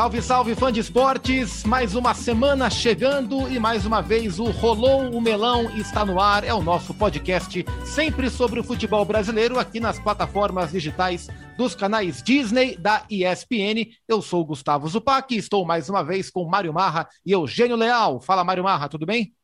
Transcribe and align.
Salve, 0.00 0.22
salve, 0.22 0.54
fã 0.54 0.72
de 0.72 0.80
esportes! 0.80 1.62
Mais 1.64 1.94
uma 1.94 2.14
semana 2.14 2.70
chegando 2.70 3.46
e 3.52 3.58
mais 3.58 3.84
uma 3.84 4.00
vez 4.00 4.38
o 4.38 4.44
Rolou 4.44 5.10
o 5.10 5.20
Melão 5.20 5.70
está 5.76 6.06
no 6.06 6.18
ar. 6.18 6.42
É 6.42 6.54
o 6.54 6.62
nosso 6.62 6.94
podcast 6.94 7.62
sempre 7.84 8.30
sobre 8.30 8.58
o 8.58 8.64
futebol 8.64 9.04
brasileiro 9.04 9.58
aqui 9.58 9.78
nas 9.78 9.98
plataformas 9.98 10.72
digitais 10.72 11.28
dos 11.58 11.74
canais 11.74 12.22
Disney 12.22 12.78
da 12.78 13.04
ESPN. 13.10 13.90
Eu 14.08 14.22
sou 14.22 14.40
o 14.40 14.46
Gustavo 14.46 14.88
Zupac, 14.88 15.36
estou 15.36 15.66
mais 15.66 15.90
uma 15.90 16.02
vez 16.02 16.30
com 16.30 16.48
Mário 16.48 16.72
Marra 16.72 17.06
e 17.26 17.32
Eugênio 17.32 17.76
Leal. 17.76 18.22
Fala, 18.22 18.42
Mário 18.42 18.64
Marra, 18.64 18.88
tudo 18.88 19.04
bem? 19.04 19.34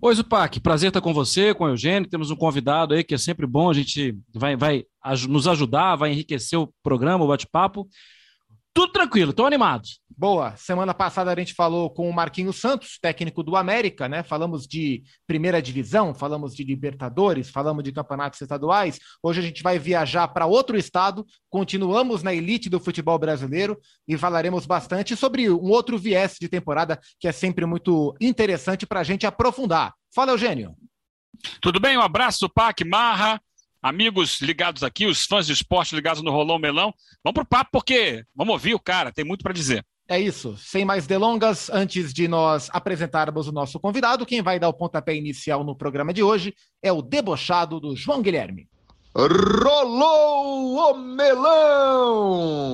Oi, 0.00 0.14
Zupac, 0.14 0.58
prazer 0.60 0.88
estar 0.88 1.02
com 1.02 1.12
você, 1.12 1.52
com 1.52 1.64
o 1.64 1.68
Eugênio. 1.68 2.08
Temos 2.08 2.30
um 2.30 2.36
convidado 2.36 2.94
aí 2.94 3.04
que 3.04 3.14
é 3.14 3.18
sempre 3.18 3.46
bom, 3.46 3.68
a 3.68 3.74
gente 3.74 4.16
vai, 4.34 4.56
vai 4.56 4.82
nos 5.28 5.46
ajudar, 5.46 5.94
vai 5.96 6.12
enriquecer 6.12 6.58
o 6.58 6.72
programa, 6.82 7.22
o 7.22 7.28
bate-papo. 7.28 7.86
Tudo 8.76 8.92
tranquilo, 8.92 9.30
estou 9.30 9.46
animado. 9.46 9.84
Boa. 10.18 10.56
Semana 10.56 10.94
passada 10.94 11.30
a 11.30 11.38
gente 11.38 11.52
falou 11.52 11.90
com 11.90 12.08
o 12.08 12.12
Marquinhos 12.12 12.58
Santos, 12.58 12.98
técnico 12.98 13.42
do 13.42 13.54
América, 13.54 14.08
né? 14.08 14.22
Falamos 14.22 14.66
de 14.66 15.02
primeira 15.26 15.60
divisão, 15.60 16.14
falamos 16.14 16.56
de 16.56 16.64
Libertadores, 16.64 17.50
falamos 17.50 17.84
de 17.84 17.92
campeonatos 17.92 18.40
estaduais. 18.40 18.98
Hoje 19.22 19.40
a 19.40 19.42
gente 19.42 19.62
vai 19.62 19.78
viajar 19.78 20.26
para 20.28 20.46
outro 20.46 20.78
estado, 20.78 21.26
continuamos 21.50 22.22
na 22.22 22.32
elite 22.32 22.70
do 22.70 22.80
futebol 22.80 23.18
brasileiro 23.18 23.78
e 24.08 24.16
falaremos 24.16 24.64
bastante 24.64 25.14
sobre 25.14 25.50
um 25.50 25.68
outro 25.68 25.98
viés 25.98 26.36
de 26.40 26.48
temporada 26.48 26.98
que 27.20 27.28
é 27.28 27.32
sempre 27.32 27.66
muito 27.66 28.16
interessante 28.18 28.86
para 28.86 29.00
a 29.00 29.04
gente 29.04 29.26
aprofundar. 29.26 29.92
Fala, 30.14 30.32
Eugênio. 30.32 30.74
Tudo 31.60 31.78
bem? 31.78 31.98
Um 31.98 32.00
abraço, 32.00 32.48
Pac, 32.48 32.82
Marra, 32.86 33.38
amigos 33.82 34.40
ligados 34.40 34.82
aqui, 34.82 35.04
os 35.04 35.26
fãs 35.26 35.46
de 35.46 35.52
esporte 35.52 35.94
ligados 35.94 36.22
no 36.22 36.30
Rolão 36.30 36.58
Melão. 36.58 36.94
Vamos 37.22 37.34
pro 37.34 37.44
papo 37.44 37.68
porque 37.70 38.24
vamos 38.34 38.54
ouvir 38.54 38.74
o 38.74 38.80
cara, 38.80 39.12
tem 39.12 39.22
muito 39.22 39.42
para 39.42 39.52
dizer. 39.52 39.84
É 40.08 40.20
isso. 40.20 40.56
Sem 40.56 40.84
mais 40.84 41.04
delongas, 41.06 41.68
antes 41.68 42.14
de 42.14 42.28
nós 42.28 42.68
apresentarmos 42.72 43.48
o 43.48 43.52
nosso 43.52 43.80
convidado, 43.80 44.24
quem 44.24 44.40
vai 44.40 44.60
dar 44.60 44.68
o 44.68 44.74
pontapé 44.74 45.16
inicial 45.16 45.64
no 45.64 45.74
programa 45.74 46.12
de 46.12 46.22
hoje 46.22 46.54
é 46.80 46.92
o 46.92 47.02
debochado 47.02 47.80
do 47.80 47.96
João 47.96 48.22
Guilherme. 48.22 48.68
Rolou 49.16 50.92
o 50.92 50.94
melão! 50.98 52.66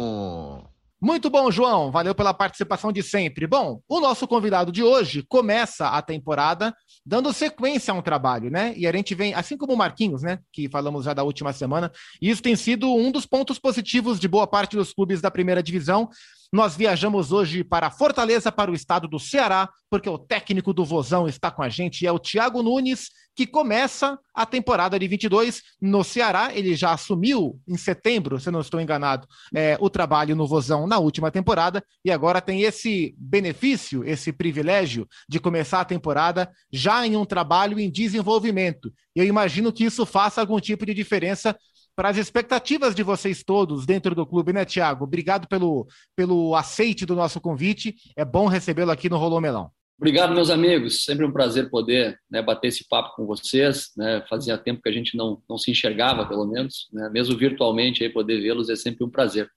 Muito 1.01 1.29
bom, 1.29 1.51
João. 1.51 1.91
Valeu 1.91 2.15
pela 2.15 2.33
participação 2.33 2.93
de 2.93 3.03
sempre. 3.03 3.45
Bom, 3.45 3.81
o 3.89 3.99
nosso 3.99 4.29
convidado 4.29 4.71
de 4.71 4.85
hoje 4.85 5.25
começa 5.29 5.89
a 5.89 6.01
temporada 6.01 6.73
dando 7.05 7.33
sequência 7.33 7.93
a 7.93 7.97
um 7.97 8.03
trabalho, 8.03 8.51
né? 8.51 8.73
E 8.77 8.87
a 8.87 8.93
gente 8.93 9.13
vem, 9.13 9.35
assim 9.35 9.57
como 9.57 9.73
o 9.73 9.77
Marquinhos, 9.77 10.23
né? 10.23 10.39
Que 10.53 10.69
falamos 10.69 11.05
já 11.05 11.13
da 11.13 11.25
última 11.25 11.53
semana, 11.53 11.91
e 12.21 12.31
isso 12.31 12.41
tem 12.41 12.55
sido 12.55 12.95
um 12.95 13.11
dos 13.11 13.27
pontos 13.27 13.59
positivos 13.59 14.21
de 14.21 14.29
boa 14.29 14.47
parte 14.47 14.77
dos 14.77 14.93
clubes 14.93 15.21
da 15.21 15.29
primeira 15.29 15.61
divisão. 15.61 16.09
Nós 16.55 16.77
viajamos 16.77 17.33
hoje 17.33 17.65
para 17.65 17.91
Fortaleza, 17.91 18.53
para 18.53 18.71
o 18.71 18.75
estado 18.75 19.09
do 19.09 19.19
Ceará, 19.19 19.71
porque 19.89 20.07
o 20.07 20.19
técnico 20.19 20.75
do 20.75 20.85
Vozão 20.85 21.27
está 21.27 21.51
com 21.51 21.63
a 21.63 21.69
gente, 21.71 22.07
é 22.07 22.13
o 22.13 22.19
Thiago 22.19 22.63
Nunes, 22.63 23.09
que 23.35 23.47
começa 23.47 24.19
a 24.35 24.45
temporada 24.45 24.99
de 24.99 25.09
22 25.09 25.63
no 25.81 26.05
Ceará. 26.05 26.51
Ele 26.55 26.75
já 26.77 26.93
assumiu 26.93 27.59
em 27.67 27.79
setembro, 27.79 28.39
se 28.39 28.51
não 28.51 28.61
estou 28.61 28.83
enganado, 28.83 29.27
é, 29.55 29.79
o 29.81 29.89
trabalho 29.89 30.37
no 30.37 30.47
Vozão 30.47 30.87
na 30.87 30.99
última 30.99 31.31
temporada 31.31 31.83
e 32.05 32.11
agora 32.11 32.39
tem 32.39 32.61
esse 32.61 33.15
benefício, 33.17 34.05
esse 34.05 34.31
privilégio 34.31 35.09
de 35.27 35.41
começar 35.41 35.81
a 35.81 35.87
temporada 35.87 36.51
já 36.71 37.07
em 37.07 37.17
um 37.17 37.25
trabalho 37.25 37.81
em 37.81 37.91
desenvolvimento. 37.91 38.93
Eu 39.17 39.25
imagino 39.25 39.73
que 39.73 39.85
isso 39.85 40.05
faça 40.05 40.43
algum 40.43 40.61
tipo 40.61 40.85
de 40.85 40.93
diferença 40.93 41.57
para 41.95 42.09
as 42.09 42.17
expectativas 42.17 42.95
de 42.95 43.03
vocês 43.03 43.43
todos 43.43 43.87
dentro 43.87 44.15
do 44.15 44.27
clube, 44.27 44.53
né, 44.53 44.65
Tiago? 44.65 45.05
Obrigado 45.05 45.47
pelo, 45.47 45.87
pelo 46.17 46.55
aceite 46.55 47.05
do 47.05 47.15
nosso 47.15 47.41
convite. 47.41 47.95
É 48.17 48.25
bom 48.25 48.47
recebê-lo 48.47 48.91
aqui 48.91 49.09
no 49.09 49.19
Rolô 49.19 49.41
Melão. 49.41 49.71
Obrigado, 49.99 50.35
meus 50.35 50.51
amigos. 50.51 51.05
Sempre 51.05 51.25
um 51.25 51.31
prazer 51.31 51.71
poder 51.71 52.19
né, 52.29 52.43
bater 52.43 52.69
esse 52.69 52.89
papo 52.89 53.15
com 53.15 53.25
vocês. 53.25 53.93
Né? 53.97 54.25
Fazia 54.29 54.59
tempo 54.59 54.83
que 54.83 54.89
a 54.89 54.93
gente 54.93 55.17
não, 55.17 55.41
não 55.49 55.57
se 55.57 55.71
enxergava, 55.71 56.27
pelo 56.27 56.45
menos. 56.45 56.89
Né? 56.93 57.09
Mesmo 57.13 57.37
virtualmente, 57.37 58.03
aí, 58.03 58.11
poder 58.11 58.41
vê-los 58.41 58.69
é 58.69 58.75
sempre 58.75 59.05
um 59.05 59.11
prazer. 59.11 59.49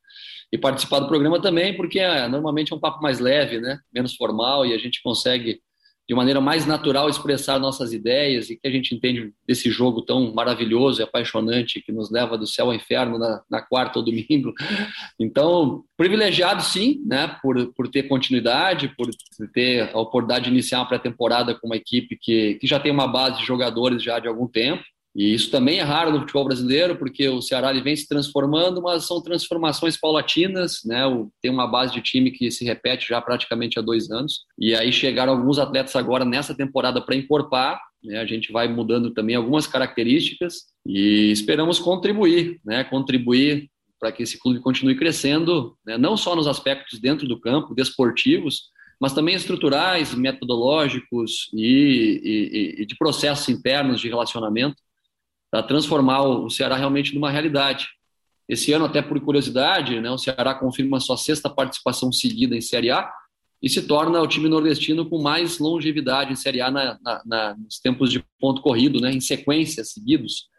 E 0.51 0.57
participar 0.57 0.99
do 0.99 1.07
programa 1.07 1.41
também, 1.41 1.75
porque 1.75 1.99
é, 1.99 2.27
normalmente 2.27 2.71
é 2.71 2.75
um 2.75 2.79
papo 2.79 3.01
mais 3.01 3.19
leve, 3.19 3.59
né? 3.59 3.79
menos 3.91 4.15
formal, 4.15 4.65
e 4.65 4.73
a 4.73 4.77
gente 4.77 5.01
consegue 5.01 5.61
de 6.07 6.13
maneira 6.13 6.39
mais 6.39 6.65
natural 6.65 7.09
expressar 7.09 7.59
nossas 7.59 7.91
ideias 7.91 8.49
e 8.49 8.55
que 8.55 8.67
a 8.67 8.71
gente 8.71 8.93
entende 8.93 9.33
desse 9.47 9.71
jogo 9.71 10.01
tão 10.01 10.33
maravilhoso 10.33 11.01
e 11.01 11.03
apaixonante 11.03 11.81
que 11.81 11.91
nos 11.91 12.11
leva 12.11 12.37
do 12.37 12.45
céu 12.45 12.67
ao 12.67 12.73
inferno 12.73 13.17
na, 13.17 13.41
na 13.49 13.61
quarta 13.61 13.99
ou 13.99 14.05
domingo. 14.05 14.53
Então, 15.19 15.83
privilegiado 15.97 16.61
sim, 16.61 17.01
né, 17.05 17.35
por, 17.41 17.73
por 17.73 17.87
ter 17.87 18.03
continuidade, 18.03 18.93
por 18.97 19.09
ter 19.53 19.89
a 19.93 19.99
oportunidade 19.99 20.45
de 20.45 20.51
iniciar 20.51 20.79
uma 20.79 20.87
pré-temporada 20.87 21.55
com 21.55 21.67
uma 21.67 21.75
equipe 21.75 22.17
que, 22.19 22.55
que 22.55 22.67
já 22.67 22.79
tem 22.79 22.91
uma 22.91 23.07
base 23.07 23.39
de 23.39 23.45
jogadores 23.45 24.03
já 24.03 24.19
de 24.19 24.27
algum 24.27 24.47
tempo 24.47 24.83
e 25.15 25.33
isso 25.33 25.49
também 25.49 25.79
é 25.79 25.81
raro 25.81 26.11
no 26.11 26.19
futebol 26.19 26.43
brasileiro, 26.43 26.97
porque 26.97 27.29
o 27.29 27.41
Ceará 27.41 27.69
ele 27.71 27.81
vem 27.81 27.95
se 27.95 28.05
transformando, 28.05 28.81
mas 28.81 29.07
são 29.07 29.21
transformações 29.21 29.95
paulatinas, 29.95 30.81
né? 30.83 31.03
Tem 31.41 31.49
uma 31.49 31.65
base 31.65 31.93
de 31.93 32.01
time 32.01 32.31
que 32.31 32.51
se 32.51 32.65
repete 32.65 33.07
já 33.07 33.21
praticamente 33.21 33.79
há 33.79 33.81
dois 33.81 34.11
anos. 34.11 34.41
E 34.59 34.75
aí 34.75 34.91
chegaram 34.91 35.31
alguns 35.31 35.57
atletas 35.57 35.95
agora 35.95 36.25
nessa 36.25 36.53
temporada 36.53 36.99
para 36.99 37.15
encorpar. 37.15 37.79
Né? 38.03 38.17
A 38.19 38.25
gente 38.25 38.51
vai 38.51 38.67
mudando 38.67 39.09
também 39.11 39.37
algumas 39.37 39.65
características 39.65 40.65
e 40.85 41.31
esperamos 41.31 41.79
contribuir, 41.79 42.59
né? 42.65 42.83
Contribuir 42.83 43.69
para 43.97 44.11
que 44.11 44.23
esse 44.23 44.37
clube 44.37 44.59
continue 44.59 44.97
crescendo, 44.97 45.77
né? 45.85 45.97
não 45.97 46.17
só 46.17 46.35
nos 46.35 46.45
aspectos 46.45 46.99
dentro 46.99 47.25
do 47.25 47.39
campo, 47.39 47.73
desportivos, 47.73 48.63
mas 48.99 49.13
também 49.13 49.33
estruturais, 49.33 50.13
metodológicos 50.13 51.49
e, 51.53 52.21
e, 52.21 52.81
e 52.81 52.85
de 52.85 52.97
processos 52.97 53.47
internos 53.47 54.01
de 54.01 54.09
relacionamento 54.09 54.75
para 55.55 55.63
transformar 55.63 56.21
o 56.21 56.49
Ceará 56.49 56.75
realmente 56.75 57.15
numa 57.15 57.31
realidade. 57.31 57.87
Esse 58.47 58.73
ano, 58.73 58.83
até 58.83 59.01
por 59.01 59.17
curiosidade, 59.21 60.01
né, 60.01 60.11
o 60.11 60.17
Ceará 60.17 60.53
confirma 60.53 60.99
sua 60.99 61.15
sexta 61.15 61.49
participação 61.49 62.11
seguida 62.11 62.57
em 62.57 62.59
Série 62.59 62.91
A 62.91 63.09
e 63.63 63.69
se 63.69 63.81
torna 63.83 64.21
o 64.21 64.27
time 64.27 64.49
nordestino 64.49 65.09
com 65.09 65.21
mais 65.21 65.57
longevidade 65.57 66.33
em 66.33 66.35
Série 66.35 66.59
A 66.59 66.69
na, 66.69 66.99
na, 67.01 67.21
na, 67.25 67.55
nos 67.55 67.79
tempos 67.79 68.11
de 68.11 68.21
ponto 68.37 68.61
corrido, 68.61 68.99
né, 68.99 69.13
em 69.13 69.21
sequência, 69.21 69.85
seguidos. 69.85 70.49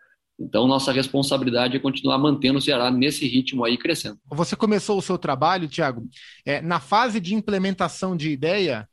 Então, 0.40 0.66
nossa 0.66 0.92
responsabilidade 0.92 1.76
é 1.76 1.80
continuar 1.80 2.16
mantendo 2.16 2.58
o 2.58 2.62
Ceará 2.62 2.90
nesse 2.90 3.28
ritmo 3.28 3.66
aí 3.66 3.76
crescendo. 3.76 4.18
Você 4.32 4.56
começou 4.56 4.96
o 4.96 5.02
seu 5.02 5.18
trabalho, 5.18 5.68
Tiago, 5.68 6.08
é, 6.42 6.62
na 6.62 6.80
fase 6.80 7.20
de 7.20 7.34
implementação 7.34 8.16
de 8.16 8.30
ideia, 8.30 8.88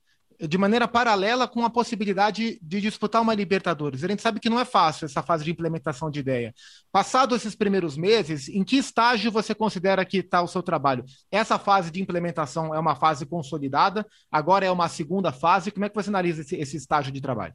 de 0.48 0.58
maneira 0.58 0.88
paralela 0.88 1.48
com 1.48 1.64
a 1.64 1.70
possibilidade 1.70 2.59
de 2.62 2.81
disputar 2.81 3.22
uma 3.22 3.34
Libertadores. 3.34 4.04
A 4.04 4.08
gente 4.08 4.22
sabe 4.22 4.40
que 4.40 4.50
não 4.50 4.59
é 4.59 4.66
fácil 4.66 5.06
essa 5.06 5.24
fase 5.24 5.44
de 5.44 5.52
implementação 5.52 6.09
de 6.09 6.20
ideia. 6.20 6.54
Passado 6.92 7.36
esses 7.36 7.56
primeiros 7.56 7.98
meses, 7.98 8.50
em 8.50 8.64
que 8.64 8.78
estágio 8.78 9.31
você 9.31 9.56
considera 9.56 10.06
que 10.06 10.18
está 10.18 10.42
o 10.42 10.48
seu 10.48 10.62
trabalho? 10.62 11.04
Essa 11.31 11.58
fase 11.58 11.92
de 11.92 12.02
implementação 12.02 12.74
é 12.74 12.80
uma 12.80 12.96
fase 12.96 13.26
consolidada? 13.26 14.06
Agora 14.31 14.66
é 14.66 14.72
uma 14.72 14.90
segunda 14.90 15.31
fase? 15.31 15.72
Como 15.72 15.86
é 15.86 15.90
que 15.90 15.96
você 15.96 16.09
analisa 16.09 16.42
esse, 16.42 16.56
esse 16.56 16.78
estágio 16.78 17.12
de 17.12 17.22
trabalho? 17.22 17.54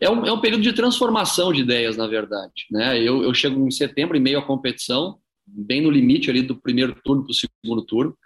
É 0.00 0.08
um, 0.08 0.24
é 0.24 0.32
um, 0.32 0.40
período 0.40 0.62
de 0.62 0.72
transformação 0.72 1.52
de 1.52 1.62
ideias, 1.62 1.96
na 1.96 2.06
verdade. 2.06 2.66
Né? 2.70 2.98
Eu, 3.00 3.22
eu 3.22 3.34
chego 3.34 3.66
em 3.66 3.70
setembro, 3.70 4.16
em 4.16 4.20
meio 4.20 4.38
à 4.38 4.42
competição, 4.42 5.18
bem 5.46 5.80
no 5.80 5.90
limite 5.90 6.30
ali 6.30 6.42
do 6.42 6.56
primeiro 6.56 6.94
turno 7.02 7.24
para 7.24 7.32
o 7.32 7.34
segundo 7.34 7.84
turno. 7.84 8.16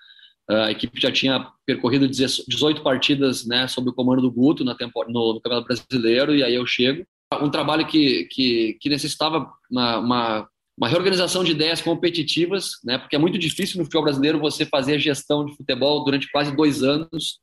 A 0.49 0.71
equipe 0.71 0.99
já 1.01 1.13
tinha 1.13 1.47
percorrido 1.67 2.09
18 2.09 2.83
partidas 2.83 3.47
né, 3.47 3.69
sob 3.69 3.91
o 3.91 3.93
comando 3.93 4.23
do 4.23 4.31
Guto 4.31 4.65
na 4.65 4.75
temporada, 4.75 5.13
no, 5.13 5.35
no 5.35 5.41
Campeonato 5.41 5.67
Brasileiro, 5.67 6.35
e 6.35 6.43
aí 6.43 6.55
eu 6.55 6.67
chego. 6.67 7.05
Um 7.43 7.51
trabalho 7.51 7.87
que, 7.87 8.25
que, 8.31 8.79
que 8.81 8.89
necessitava 8.89 9.51
uma, 9.71 9.99
uma, 9.99 10.49
uma, 10.79 10.89
reorganização 10.89 11.45
de 11.45 11.53
ideias 11.53 11.83
competitivas, 11.83 12.71
né, 12.83 12.97
porque 12.97 13.15
é 13.15 13.19
muito 13.19 13.39
difícil 13.39 13.77
no 13.77 13.85
futebol 13.85 14.05
brasileiro 14.05 14.41
você 14.41 14.65
fazer 14.65 14.95
a 14.95 14.99
gestão 14.99 15.45
de 15.45 15.55
futebol 15.55 16.03
durante 16.05 16.31
quase 16.31 16.57
dois 16.57 16.83
anos, 16.83 17.41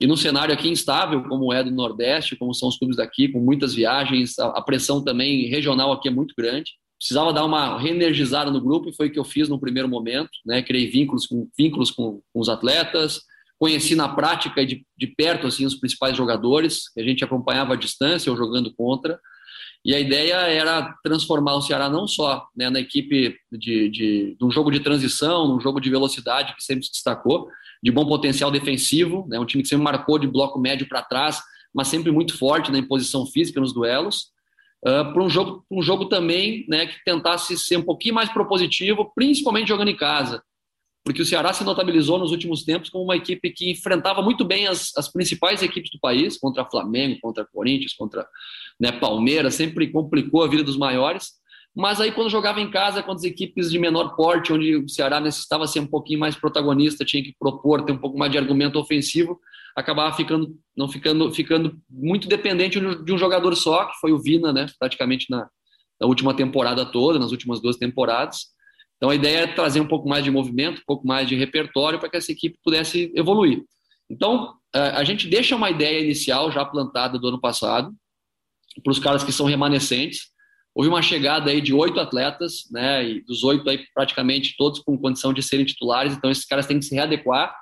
e 0.00 0.06
num 0.06 0.16
cenário 0.16 0.52
aqui 0.52 0.68
instável, 0.68 1.22
como 1.28 1.52
é 1.52 1.62
do 1.62 1.70
Nordeste, 1.70 2.34
como 2.34 2.52
são 2.52 2.68
os 2.68 2.76
clubes 2.76 2.96
daqui, 2.96 3.28
com 3.28 3.38
muitas 3.38 3.72
viagens, 3.74 4.36
a, 4.38 4.46
a 4.48 4.62
pressão 4.62 5.02
também 5.02 5.46
regional 5.46 5.92
aqui 5.92 6.08
é 6.08 6.10
muito 6.10 6.34
grande 6.36 6.72
precisava 6.98 7.32
dar 7.32 7.44
uma 7.44 7.78
reenergizada 7.78 8.50
no 8.50 8.60
grupo 8.60 8.88
e 8.88 8.94
foi 8.94 9.06
o 9.06 9.12
que 9.12 9.18
eu 9.18 9.24
fiz 9.24 9.48
no 9.48 9.60
primeiro 9.60 9.88
momento, 9.88 10.30
né? 10.44 10.62
Criei 10.62 10.90
vínculos 10.90 11.26
com 11.26 11.48
vínculos 11.56 11.90
com, 11.90 12.20
com 12.32 12.40
os 12.40 12.48
atletas, 12.48 13.20
conheci 13.58 13.94
na 13.94 14.08
prática 14.08 14.66
de, 14.66 14.84
de 14.96 15.06
perto 15.06 15.46
assim 15.46 15.64
os 15.64 15.76
principais 15.76 16.16
jogadores, 16.16 16.92
que 16.92 17.00
a 17.00 17.04
gente 17.04 17.24
acompanhava 17.24 17.74
à 17.74 17.76
distância 17.76 18.30
ou 18.30 18.36
jogando 18.36 18.74
contra. 18.74 19.18
E 19.84 19.94
a 19.94 20.00
ideia 20.00 20.34
era 20.34 20.92
transformar 21.04 21.54
o 21.54 21.62
Ceará 21.62 21.88
não 21.88 22.06
só 22.06 22.46
né, 22.56 22.68
na 22.68 22.80
equipe 22.80 23.36
de, 23.50 23.88
de, 23.88 24.36
de, 24.36 24.44
um 24.44 24.50
jogo 24.50 24.70
de 24.70 24.80
transição, 24.80 25.46
num 25.46 25.60
jogo 25.60 25.80
de 25.80 25.88
velocidade 25.88 26.54
que 26.56 26.64
sempre 26.64 26.84
se 26.84 26.90
destacou, 26.90 27.48
de 27.82 27.92
bom 27.92 28.04
potencial 28.06 28.50
defensivo, 28.50 29.24
né, 29.28 29.38
um 29.38 29.46
time 29.46 29.62
que 29.62 29.68
sempre 29.68 29.84
marcou 29.84 30.18
de 30.18 30.26
bloco 30.26 30.58
médio 30.58 30.88
para 30.88 31.02
trás, 31.02 31.40
mas 31.72 31.86
sempre 31.88 32.10
muito 32.10 32.36
forte 32.36 32.72
na 32.72 32.78
imposição 32.78 33.24
física 33.24 33.60
nos 33.60 33.72
duelos, 33.72 34.32
uh, 34.86 35.12
para 35.12 35.22
um 35.22 35.28
jogo, 35.28 35.64
um 35.70 35.82
jogo 35.82 36.06
também 36.06 36.64
né, 36.68 36.86
que 36.86 37.02
tentasse 37.04 37.56
ser 37.58 37.76
um 37.76 37.82
pouquinho 37.82 38.14
mais 38.14 38.28
propositivo, 38.30 39.12
principalmente 39.14 39.68
jogando 39.68 39.88
em 39.88 39.96
casa. 39.96 40.42
porque 41.04 41.22
o 41.22 41.24
Ceará 41.24 41.52
se 41.52 41.64
notabilizou 41.64 42.18
nos 42.18 42.32
últimos 42.32 42.64
tempos 42.64 42.90
como 42.90 43.04
uma 43.04 43.16
equipe 43.16 43.50
que 43.50 43.70
enfrentava 43.70 44.20
muito 44.20 44.44
bem 44.44 44.66
as, 44.66 44.92
as 44.96 45.10
principais 45.10 45.62
equipes 45.62 45.90
do 45.90 45.98
país, 45.98 46.36
contra 46.36 46.64
Flamengo, 46.64 47.18
contra 47.22 47.46
Corinthians, 47.46 47.94
contra 47.94 48.26
né, 48.78 48.92
Palmeiras, 48.92 49.54
sempre 49.54 49.90
complicou 49.90 50.42
a 50.42 50.48
vida 50.48 50.62
dos 50.62 50.76
maiores. 50.76 51.38
Mas 51.74 52.00
aí, 52.00 52.10
quando 52.10 52.28
jogava 52.28 52.60
em 52.60 52.70
casa 52.70 53.02
com 53.02 53.12
as 53.12 53.22
equipes 53.22 53.70
de 53.70 53.78
menor 53.78 54.16
porte, 54.16 54.52
onde 54.52 54.76
o 54.76 54.88
Ceará 54.88 55.20
necessitava 55.20 55.66
ser 55.66 55.80
um 55.80 55.86
pouquinho 55.86 56.18
mais 56.18 56.34
protagonista, 56.34 57.04
tinha 57.04 57.22
que 57.22 57.34
propor, 57.38 57.84
ter 57.84 57.92
um 57.92 57.98
pouco 57.98 58.18
mais 58.18 58.32
de 58.32 58.38
argumento 58.38 58.78
ofensivo, 58.78 59.38
acabava 59.78 60.14
ficando, 60.16 60.56
não 60.76 60.88
ficando, 60.88 61.32
ficando 61.32 61.80
muito 61.88 62.26
dependente 62.26 62.80
de 62.80 63.12
um 63.12 63.18
jogador 63.18 63.54
só, 63.54 63.86
que 63.86 63.98
foi 64.00 64.12
o 64.12 64.18
Vina, 64.18 64.52
né, 64.52 64.66
praticamente 64.78 65.26
na, 65.30 65.48
na 66.00 66.06
última 66.06 66.34
temporada 66.34 66.84
toda, 66.84 67.18
nas 67.18 67.30
últimas 67.30 67.60
duas 67.62 67.76
temporadas. 67.76 68.46
Então 68.96 69.10
a 69.10 69.14
ideia 69.14 69.38
é 69.38 69.46
trazer 69.46 69.80
um 69.80 69.86
pouco 69.86 70.08
mais 70.08 70.24
de 70.24 70.30
movimento, 70.30 70.80
um 70.80 70.84
pouco 70.84 71.06
mais 71.06 71.28
de 71.28 71.36
repertório 71.36 72.00
para 72.00 72.10
que 72.10 72.16
essa 72.16 72.32
equipe 72.32 72.58
pudesse 72.64 73.12
evoluir. 73.14 73.62
Então 74.10 74.54
a 74.72 75.04
gente 75.04 75.28
deixa 75.28 75.54
uma 75.54 75.70
ideia 75.70 76.02
inicial 76.02 76.50
já 76.50 76.64
plantada 76.64 77.18
do 77.18 77.28
ano 77.28 77.40
passado 77.40 77.94
para 78.82 78.90
os 78.90 78.98
caras 78.98 79.22
que 79.22 79.32
são 79.32 79.46
remanescentes. 79.46 80.30
Houve 80.74 80.88
uma 80.88 81.02
chegada 81.02 81.50
aí 81.50 81.60
de 81.60 81.72
oito 81.72 82.00
atletas, 82.00 82.64
né? 82.70 83.08
E 83.08 83.24
dos 83.24 83.44
oito 83.44 83.68
aí 83.70 83.84
praticamente 83.94 84.54
todos 84.56 84.80
com 84.80 84.98
condição 84.98 85.32
de 85.32 85.42
serem 85.42 85.64
titulares. 85.64 86.14
Então 86.14 86.30
esses 86.30 86.44
caras 86.44 86.66
têm 86.66 86.78
que 86.78 86.84
se 86.84 86.94
readequar. 86.94 87.54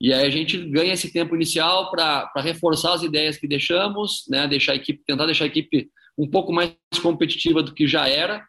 E 0.00 0.12
aí 0.14 0.26
a 0.26 0.30
gente 0.30 0.56
ganha 0.70 0.94
esse 0.94 1.12
tempo 1.12 1.34
inicial 1.36 1.90
para 1.90 2.30
reforçar 2.36 2.94
as 2.94 3.02
ideias 3.02 3.36
que 3.36 3.46
deixamos, 3.46 4.24
né? 4.28 4.48
Deixar 4.48 4.72
a 4.72 4.76
equipe, 4.76 5.02
tentar 5.06 5.26
deixar 5.26 5.44
a 5.44 5.48
equipe 5.48 5.90
um 6.16 6.28
pouco 6.28 6.52
mais 6.52 6.74
competitiva 7.02 7.62
do 7.62 7.74
que 7.74 7.86
já 7.86 8.08
era 8.08 8.42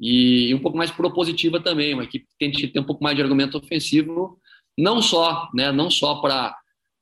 e 0.00 0.54
um 0.54 0.58
pouco 0.58 0.78
mais 0.78 0.90
propositiva 0.90 1.60
também, 1.60 1.92
uma 1.92 2.04
equipe 2.04 2.26
que 2.26 2.36
tente 2.38 2.66
ter 2.68 2.80
um 2.80 2.84
pouco 2.84 3.04
mais 3.04 3.14
de 3.14 3.22
argumento 3.22 3.58
ofensivo, 3.58 4.38
não 4.78 5.02
só, 5.02 5.50
né, 5.54 5.70
não 5.70 5.90
só 5.90 6.16
para 6.16 6.56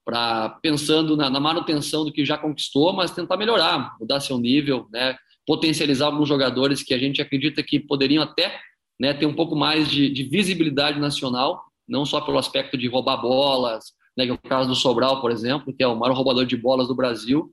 para 0.05 0.49
pensando 0.63 1.19
na, 1.19 1.29
na, 1.29 1.39
manutenção 1.39 2.03
do 2.03 2.11
que 2.11 2.25
já 2.25 2.39
conquistou, 2.39 2.95
mas 2.95 3.11
tentar 3.11 3.37
melhorar, 3.37 3.95
mudar 4.01 4.21
seu 4.21 4.39
nível, 4.39 4.89
né, 4.91 5.15
potencializar 5.47 6.07
alguns 6.07 6.27
jogadores 6.27 6.83
que 6.83 6.95
a 6.95 6.99
gente 6.99 7.21
acredita 7.21 7.63
que 7.63 7.79
poderiam 7.79 8.23
até 8.23 8.59
né, 8.99 9.13
ter 9.13 9.27
um 9.27 9.35
pouco 9.35 9.55
mais 9.55 9.87
de, 9.87 10.09
de 10.09 10.23
visibilidade 10.23 10.99
nacional, 10.99 11.63
não 11.89 12.05
só 12.05 12.21
pelo 12.21 12.39
aspecto 12.39 12.77
de 12.77 12.89
roubar 12.89 13.17
bolas, 13.17 13.93
né, 14.17 14.25
que 14.25 14.31
é 14.31 14.35
o 14.35 14.39
caso 14.39 14.69
do 14.69 14.75
Sobral, 14.75 15.21
por 15.21 15.31
exemplo, 15.31 15.75
que 15.75 15.83
é 15.83 15.87
o 15.87 15.97
maior 15.97 16.15
roubador 16.15 16.45
de 16.45 16.57
bolas 16.57 16.89
do 16.89 16.95
Brasil, 16.95 17.53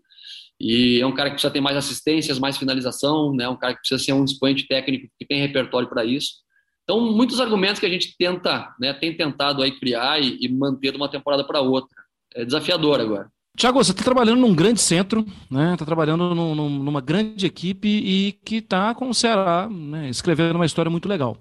e 0.60 1.00
é 1.02 1.06
um 1.06 1.14
cara 1.14 1.30
que 1.30 1.36
precisa 1.36 1.52
ter 1.52 1.62
mais 1.62 1.78
assistências, 1.78 2.40
mais 2.40 2.58
finalização, 2.58 3.34
né? 3.34 3.48
Um 3.48 3.58
cara 3.58 3.74
que 3.74 3.80
precisa 3.80 4.02
ser 4.02 4.14
um 4.14 4.24
expoente 4.24 4.66
técnico 4.68 5.08
que 5.20 5.26
tem 5.26 5.42
repertório 5.42 5.90
para 5.90 6.06
isso. 6.06 6.36
Então, 6.84 7.02
muitos 7.12 7.42
argumentos 7.42 7.80
que 7.80 7.86
a 7.86 7.90
gente 7.90 8.16
tenta, 8.18 8.74
né, 8.80 8.94
tem 8.94 9.16
tentado 9.16 9.62
aí 9.62 9.72
criar 9.72 10.22
e, 10.22 10.38
e 10.40 10.48
manter 10.48 10.92
de 10.92 10.98
uma 10.98 11.10
temporada 11.10 11.44
para 11.44 11.60
outra. 11.60 11.96
É 12.34 12.46
desafiador 12.46 13.02
agora. 13.02 13.30
Tiago, 13.58 13.82
você 13.82 13.92
está 13.92 14.04
trabalhando 14.04 14.42
num 14.42 14.54
grande 14.54 14.82
centro, 14.82 15.26
né? 15.50 15.74
Está 15.74 15.86
trabalhando 15.86 16.36
num, 16.36 16.56
numa 16.56 17.02
grande 17.02 17.46
equipe 17.46 17.88
e 17.88 18.34
que 18.44 18.58
está 18.58 18.94
com 18.94 19.10
o 19.10 19.14
Ceará 19.14 19.70
né, 19.70 20.10
escrevendo 20.10 20.56
uma 20.56 20.66
história 20.66 20.92
muito 20.92 21.08
legal. 21.08 21.38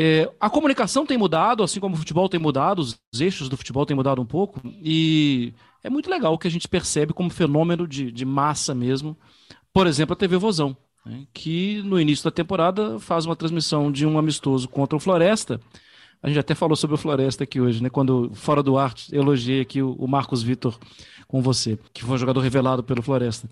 É, 0.00 0.30
a 0.38 0.48
comunicação 0.48 1.04
tem 1.04 1.18
mudado, 1.18 1.60
assim 1.64 1.80
como 1.80 1.96
o 1.96 1.98
futebol 1.98 2.28
tem 2.28 2.38
mudado, 2.38 2.78
os 2.78 3.20
eixos 3.20 3.48
do 3.48 3.56
futebol 3.56 3.84
têm 3.84 3.96
mudado 3.96 4.22
um 4.22 4.24
pouco, 4.24 4.60
e 4.80 5.52
é 5.82 5.90
muito 5.90 6.08
legal 6.08 6.32
o 6.32 6.38
que 6.38 6.46
a 6.46 6.50
gente 6.50 6.68
percebe 6.68 7.12
como 7.12 7.28
fenômeno 7.28 7.84
de, 7.84 8.12
de 8.12 8.24
massa 8.24 8.72
mesmo. 8.72 9.18
Por 9.72 9.88
exemplo, 9.88 10.12
a 10.12 10.16
TV 10.16 10.36
Vozão, 10.36 10.76
né, 11.04 11.26
que 11.34 11.82
no 11.82 12.00
início 12.00 12.22
da 12.22 12.30
temporada 12.30 13.00
faz 13.00 13.26
uma 13.26 13.34
transmissão 13.34 13.90
de 13.90 14.06
um 14.06 14.16
amistoso 14.20 14.68
contra 14.68 14.96
o 14.96 15.00
Floresta. 15.00 15.60
A 16.22 16.28
gente 16.28 16.38
até 16.38 16.54
falou 16.54 16.76
sobre 16.76 16.94
o 16.94 16.98
Floresta 16.98 17.42
aqui 17.42 17.60
hoje, 17.60 17.82
né? 17.82 17.90
Quando 17.90 18.30
fora 18.34 18.62
do 18.62 18.78
ar 18.78 18.94
elogiei 19.10 19.60
aqui 19.60 19.82
o, 19.82 19.94
o 19.94 20.06
Marcos 20.06 20.44
Vitor 20.44 20.78
com 21.26 21.42
você, 21.42 21.76
que 21.92 22.04
foi 22.04 22.14
um 22.14 22.18
jogador 22.18 22.38
revelado 22.38 22.84
pelo 22.84 23.02
Floresta. 23.02 23.50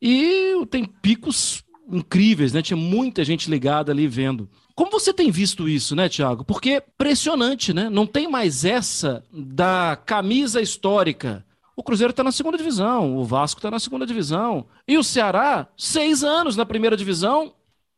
E 0.00 0.54
tem 0.70 0.86
picos 0.86 1.62
incríveis, 1.90 2.54
né? 2.54 2.62
Tinha 2.62 2.78
muita 2.78 3.22
gente 3.24 3.50
ligada 3.50 3.92
ali 3.92 4.08
vendo. 4.08 4.48
Como 4.74 4.90
você 4.90 5.12
tem 5.12 5.30
visto 5.30 5.68
isso, 5.68 5.94
né, 5.94 6.08
Tiago? 6.08 6.44
Porque 6.44 6.70
é 6.70 6.80
pressionante, 6.80 7.72
né? 7.72 7.90
Não 7.90 8.06
tem 8.06 8.28
mais 8.28 8.64
essa 8.64 9.24
da 9.32 9.96
camisa 10.04 10.60
histórica 10.60 11.44
o 11.74 11.82
Cruzeiro 11.82 12.10
está 12.10 12.22
na 12.22 12.32
segunda 12.32 12.58
divisão, 12.58 13.16
o 13.16 13.24
Vasco 13.24 13.58
está 13.58 13.70
na 13.70 13.78
segunda 13.78 14.06
divisão. 14.06 14.66
E 14.86 14.98
o 14.98 15.02
Ceará, 15.02 15.66
seis 15.76 16.22
anos 16.22 16.56
na 16.56 16.66
primeira 16.66 16.96
divisão. 16.96 17.54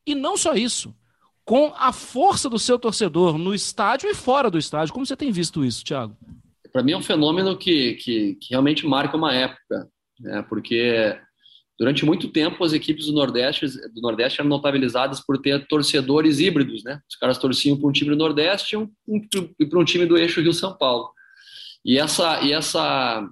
E 0.06 0.14
não 0.14 0.36
só 0.36 0.54
isso. 0.54 0.94
Com 1.44 1.72
a 1.76 1.92
força 1.92 2.48
do 2.48 2.58
seu 2.58 2.78
torcedor 2.78 3.36
no 3.36 3.54
estádio 3.54 4.08
e 4.08 4.14
fora 4.14 4.50
do 4.50 4.58
estádio. 4.58 4.94
Como 4.94 5.04
você 5.04 5.16
tem 5.16 5.32
visto 5.32 5.64
isso, 5.64 5.84
Thiago? 5.84 6.16
Para 6.72 6.82
mim 6.82 6.92
é 6.92 6.96
um 6.96 7.02
fenômeno 7.02 7.56
que, 7.56 7.94
que, 7.94 8.34
que, 8.36 8.50
realmente 8.50 8.86
marca 8.86 9.16
uma 9.16 9.34
época. 9.34 9.88
Né? 10.20 10.42
Porque 10.48 11.18
durante 11.78 12.04
muito 12.04 12.28
tempo 12.28 12.62
as 12.64 12.72
equipes 12.72 13.06
do 13.06 13.12
Nordeste, 13.12 13.66
do 13.66 14.00
Nordeste 14.00 14.40
eram 14.40 14.48
notabilizadas 14.48 15.20
por 15.20 15.38
ter 15.38 15.66
torcedores 15.66 16.38
híbridos. 16.38 16.84
Né? 16.84 17.00
Os 17.08 17.16
caras 17.16 17.38
torciam 17.38 17.76
para 17.76 17.88
um 17.88 17.92
time 17.92 18.10
do 18.10 18.16
Nordeste 18.16 18.74
e 18.74 18.78
um, 18.78 18.88
um, 19.08 19.20
para 19.68 19.78
um 19.78 19.84
time 19.84 20.06
do 20.06 20.16
eixo 20.16 20.40
Rio-São 20.40 20.76
Paulo. 20.76 21.10
E 21.84 21.98
essa, 21.98 22.40
e 22.42 22.52
essa 22.52 23.28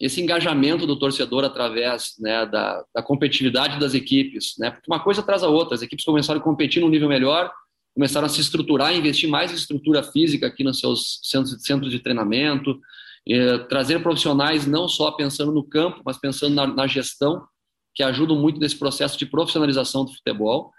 esse 0.00 0.20
engajamento 0.20 0.86
do 0.86 0.98
torcedor 0.98 1.44
através 1.44 2.14
né, 2.18 2.44
da, 2.46 2.84
da, 2.94 3.02
competitividade 3.02 3.78
das 3.78 3.94
equipes, 3.94 4.54
né? 4.58 4.70
Porque 4.70 4.90
uma 4.90 5.00
coisa 5.00 5.22
traz 5.22 5.42
a 5.42 5.48
outra. 5.48 5.76
As 5.76 5.82
equipes 5.82 6.04
começaram 6.04 6.40
a 6.40 6.42
competir 6.42 6.82
num 6.82 6.88
nível 6.88 7.08
melhor, 7.08 7.50
começaram 7.94 8.26
a 8.26 8.28
se 8.28 8.40
estruturar, 8.40 8.94
investir 8.94 9.30
mais 9.30 9.52
em 9.52 9.54
estrutura 9.54 10.02
física 10.02 10.48
aqui 10.48 10.64
nos 10.64 10.80
seus 10.80 11.20
centros, 11.22 11.64
centros 11.64 11.92
de 11.92 12.00
treinamento, 12.00 12.78
trazer 13.68 14.02
profissionais 14.02 14.66
não 14.66 14.88
só 14.88 15.12
pensando 15.12 15.52
no 15.52 15.64
campo, 15.64 16.02
mas 16.04 16.18
pensando 16.18 16.54
na, 16.54 16.66
na 16.66 16.86
gestão, 16.86 17.46
que 17.94 18.02
ajudam 18.02 18.36
muito 18.36 18.58
nesse 18.58 18.78
processo 18.78 19.18
de 19.18 19.26
profissionalização 19.26 20.04
do 20.04 20.12
futebol. 20.12 20.72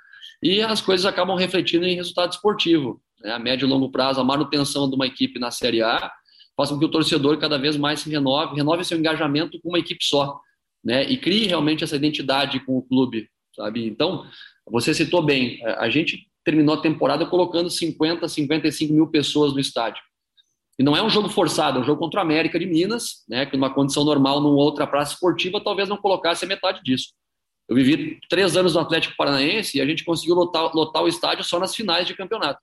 E 0.43 0.61
as 0.61 0.81
coisas 0.81 1.05
acabam 1.05 1.37
refletindo 1.37 1.85
em 1.85 1.95
resultado 1.95 2.31
esportivo. 2.31 3.01
Né? 3.21 3.31
A 3.31 3.39
médio 3.39 3.65
e 3.65 3.69
longo 3.69 3.89
prazo, 3.89 4.19
a 4.19 4.23
manutenção 4.23 4.89
de 4.89 4.95
uma 4.95 5.07
equipe 5.07 5.39
na 5.39 5.51
Série 5.51 5.81
A 5.81 6.11
faça 6.55 6.73
com 6.73 6.79
que 6.79 6.85
o 6.85 6.91
torcedor 6.91 7.37
cada 7.37 7.57
vez 7.57 7.75
mais 7.75 7.99
se 7.99 8.09
renove, 8.09 8.55
renove 8.55 8.85
seu 8.85 8.97
engajamento 8.97 9.59
com 9.61 9.69
uma 9.69 9.79
equipe 9.79 10.03
só, 10.03 10.39
né? 10.83 11.03
E 11.03 11.17
crie 11.17 11.47
realmente 11.47 11.83
essa 11.83 11.95
identidade 11.95 12.59
com 12.61 12.77
o 12.77 12.81
clube, 12.81 13.27
sabe? 13.53 13.85
Então, 13.85 14.25
você 14.65 14.93
citou 14.93 15.21
bem, 15.21 15.59
a 15.65 15.89
gente 15.89 16.27
terminou 16.45 16.75
a 16.75 16.81
temporada 16.81 17.25
colocando 17.25 17.69
50, 17.69 18.27
55 18.27 18.93
mil 18.93 19.07
pessoas 19.07 19.53
no 19.53 19.59
estádio. 19.59 20.01
E 20.77 20.83
não 20.83 20.95
é 20.95 21.01
um 21.01 21.09
jogo 21.09 21.29
forçado, 21.29 21.79
é 21.79 21.81
um 21.81 21.85
jogo 21.85 21.99
contra 21.99 22.19
a 22.19 22.23
América 22.23 22.59
de 22.59 22.65
Minas, 22.65 23.23
né? 23.29 23.45
Que 23.45 23.55
numa 23.55 23.73
condição 23.73 24.03
normal, 24.03 24.41
numa 24.41 24.61
outra 24.61 24.85
praça 24.85 25.13
esportiva, 25.13 25.61
talvez 25.61 25.87
não 25.87 25.97
colocasse 25.97 26.43
a 26.43 26.47
metade 26.47 26.81
disso. 26.83 27.13
Eu 27.67 27.75
vivi 27.75 28.19
três 28.29 28.55
anos 28.55 28.75
no 28.75 28.81
Atlético 28.81 29.15
Paranaense 29.17 29.77
e 29.77 29.81
a 29.81 29.85
gente 29.85 30.03
conseguiu 30.03 30.35
lotar, 30.35 30.75
lotar 30.75 31.03
o 31.03 31.07
estádio 31.07 31.43
só 31.43 31.59
nas 31.59 31.75
finais 31.75 32.05
de 32.05 32.15
campeonato. 32.15 32.59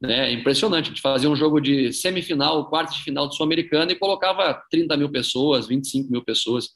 Né? 0.00 0.30
É 0.30 0.32
impressionante. 0.32 0.86
A 0.86 0.88
gente 0.88 1.00
fazia 1.00 1.30
um 1.30 1.36
jogo 1.36 1.60
de 1.60 1.92
semifinal, 1.92 2.68
quarto 2.68 2.94
de 2.94 3.02
final 3.02 3.26
do 3.26 3.34
Sul-Americano 3.34 3.90
e 3.92 3.96
colocava 3.96 4.62
30 4.70 4.96
mil 4.96 5.10
pessoas, 5.10 5.66
25 5.66 6.10
mil 6.10 6.22
pessoas. 6.22 6.70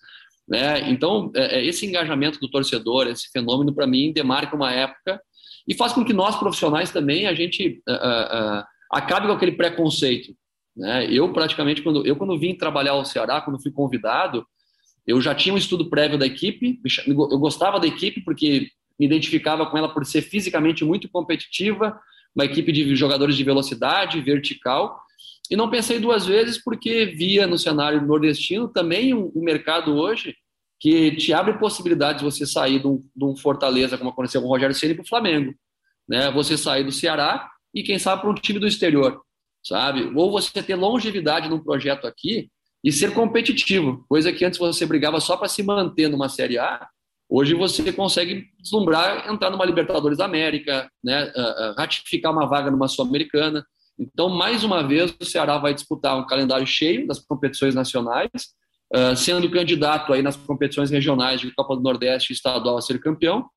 Né? 0.49 0.91
Então, 0.91 1.31
é, 1.35 1.59
é, 1.59 1.67
esse 1.67 1.87
engajamento 1.87 2.41
do 2.41 2.51
torcedor, 2.51 3.07
esse 3.09 3.29
fenômeno, 3.31 3.75
para 3.75 3.87
mim, 3.87 4.13
demarca 4.13 4.57
uma 4.57 4.73
época 4.73 5.21
e 5.69 5.75
faz 5.75 5.93
com 5.93 6.05
que 6.05 6.13
nós, 6.13 6.37
profissionais, 6.37 6.91
também, 6.91 7.27
a 7.27 7.35
gente 7.35 7.83
uh, 7.89 7.93
uh, 7.93 8.65
acabe 8.91 9.27
com 9.27 9.33
aquele 9.35 9.53
preconceito. 9.53 10.35
Né? 10.81 11.07
Eu, 11.13 11.31
praticamente, 11.31 11.83
quando 11.83 12.07
eu 12.07 12.17
quando 12.17 12.39
vim 12.39 12.55
trabalhar 12.55 12.93
ao 12.93 13.05
Ceará, 13.05 13.43
quando 13.43 13.63
fui 13.63 13.71
convidado, 13.71 14.47
eu 15.07 15.21
já 15.21 15.35
tinha 15.35 15.55
um 15.55 15.59
estudo 15.59 15.91
prévio 15.91 16.17
da 16.17 16.25
equipe, 16.27 16.81
eu 17.07 17.15
gostava 17.39 17.79
da 17.79 17.87
equipe 17.87 18.23
porque 18.23 18.69
me 18.99 19.05
identificava 19.05 19.67
com 19.67 19.77
ela 19.77 19.93
por 19.93 20.07
ser 20.07 20.23
fisicamente 20.23 20.83
muito 20.83 21.07
competitiva, 21.11 22.01
uma 22.35 22.47
equipe 22.47 22.73
de 22.73 22.97
jogadores 22.97 23.37
de 23.37 23.45
velocidade, 23.45 24.23
vertical, 24.23 24.99
e 25.51 25.57
não 25.57 25.69
pensei 25.69 25.99
duas 25.99 26.25
vezes 26.25 26.63
porque 26.63 27.05
via 27.05 27.47
no 27.47 27.59
cenário 27.59 28.01
nordestino 28.01 28.67
também 28.67 29.13
um, 29.13 29.31
um 29.35 29.43
mercado 29.43 29.95
hoje 29.95 30.35
que 30.79 31.15
te 31.17 31.35
abre 31.35 31.59
possibilidades 31.59 32.23
de 32.23 32.25
você 32.25 32.47
sair 32.47 32.79
de 32.79 32.87
um, 32.87 33.03
de 33.15 33.25
um 33.25 33.37
Fortaleza, 33.37 33.99
como 33.99 34.11
aconteceu 34.11 34.41
com 34.41 34.49
o 34.49 34.51
Rogério 34.51 34.75
Ceni 34.75 34.95
para 34.95 35.03
o 35.03 35.09
Flamengo, 35.09 35.53
né? 36.09 36.31
Você 36.31 36.57
sair 36.57 36.85
do 36.85 36.93
Ceará 36.93 37.51
e 37.75 37.83
quem 37.83 37.99
sabe 37.99 38.23
para 38.23 38.31
um 38.31 38.35
time 38.35 38.59
do 38.59 38.67
exterior, 38.67 39.21
sabe? 39.63 40.13
Ou 40.15 40.31
você 40.31 40.63
ter 40.63 40.75
longevidade 40.75 41.49
num 41.49 41.59
projeto 41.59 42.07
aqui 42.07 42.49
e 42.83 42.91
ser 42.91 43.13
competitivo, 43.13 44.05
coisa 44.09 44.33
que 44.33 44.45
antes 44.45 44.59
você 44.59 44.87
brigava 44.87 45.21
só 45.21 45.37
para 45.37 45.49
se 45.49 45.63
manter 45.63 46.09
numa 46.09 46.29
Série 46.29 46.59
A, 46.59 46.89
Hoje 47.33 47.55
você 47.55 47.93
consegue 47.93 48.49
deslumbrar, 48.59 49.31
entrar 49.31 49.51
numa 49.51 49.65
Libertadores 49.65 50.19
da 50.19 50.25
América, 50.25 50.91
né, 51.03 51.33
ratificar 51.79 52.33
uma 52.33 52.45
vaga 52.45 52.73
numa 52.73 52.89
Sul-Americana. 52.89 53.65
Então, 53.97 54.29
mais 54.29 54.65
uma 54.65 54.83
vez, 54.83 55.15
o 55.21 55.25
Ceará 55.25 55.57
vai 55.57 55.73
disputar 55.73 56.19
um 56.19 56.27
calendário 56.27 56.67
cheio 56.67 57.07
das 57.07 57.21
competições 57.21 57.73
nacionais, 57.73 58.29
sendo 59.17 59.49
candidato 59.49 60.13
aí 60.13 60.23
nas 60.23 60.37
competições 60.37 60.91
regionais 60.91 61.41
de 61.41 61.55
Copa 61.55 61.77
do 61.77 61.83
Nordeste 61.83 62.33
e 62.33 62.35
estadual 62.35 62.77
a 62.77 62.83
ser 62.83 62.99
campeão. 62.99 63.49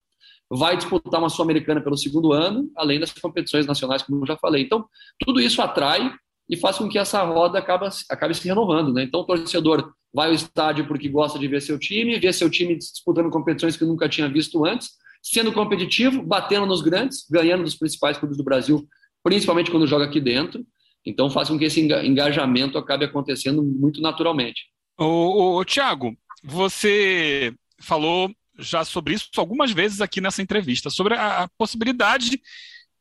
Vai 0.50 0.77
disputar 0.77 1.19
uma 1.19 1.29
Sul-Americana 1.29 1.81
pelo 1.81 1.97
segundo 1.97 2.31
ano, 2.31 2.69
além 2.75 3.00
das 3.00 3.12
competições 3.12 3.65
nacionais, 3.65 4.01
como 4.01 4.21
eu 4.21 4.27
já 4.27 4.38
falei. 4.38 4.63
Então, 4.63 4.85
tudo 5.19 5.41
isso 5.41 5.62
atrai, 5.62 6.13
e 6.50 6.57
faz 6.57 6.77
com 6.77 6.89
que 6.89 6.97
essa 6.97 7.23
roda 7.23 7.59
acabe, 7.59 7.88
acabe 8.09 8.35
se 8.35 8.47
renovando. 8.47 8.93
Né? 8.93 9.03
Então, 9.03 9.21
o 9.21 9.25
torcedor 9.25 9.93
vai 10.13 10.27
ao 10.27 10.33
estádio 10.33 10.88
porque 10.88 11.09
gosta 11.09 11.39
de 11.39 11.47
ver 11.47 11.62
seu 11.62 11.79
time, 11.79 12.19
ver 12.19 12.33
seu 12.33 12.50
time 12.50 12.75
disputando 12.75 13.29
competições 13.29 13.77
que 13.77 13.85
nunca 13.85 14.07
tinha 14.07 14.27
visto 14.27 14.63
antes, 14.65 14.91
sendo 15.21 15.53
competitivo, 15.53 16.21
batendo 16.21 16.65
nos 16.65 16.81
grandes, 16.81 17.25
ganhando 17.29 17.63
dos 17.63 17.75
principais 17.75 18.17
clubes 18.17 18.38
do 18.38 18.43
Brasil, 18.43 18.88
principalmente 19.23 19.71
quando 19.71 19.88
joga 19.88 20.05
aqui 20.05 20.19
dentro. 20.19 20.65
Então, 21.05 21.29
faz 21.29 21.50
com 21.50 21.57
que 21.57 21.65
esse 21.65 21.81
engajamento 21.81 22.77
acabe 22.77 23.05
acontecendo 23.05 23.63
muito 23.63 24.01
naturalmente. 24.01 24.67
Ô, 24.97 25.63
Tiago, 25.65 26.15
você 26.43 27.53
falou 27.79 28.29
já 28.57 28.83
sobre 28.86 29.13
isso 29.13 29.29
algumas 29.38 29.72
vezes 29.72 30.01
aqui 30.01 30.22
nessa 30.22 30.41
entrevista, 30.41 30.89
sobre 30.89 31.15
a, 31.15 31.43
a 31.43 31.50
possibilidade 31.57 32.41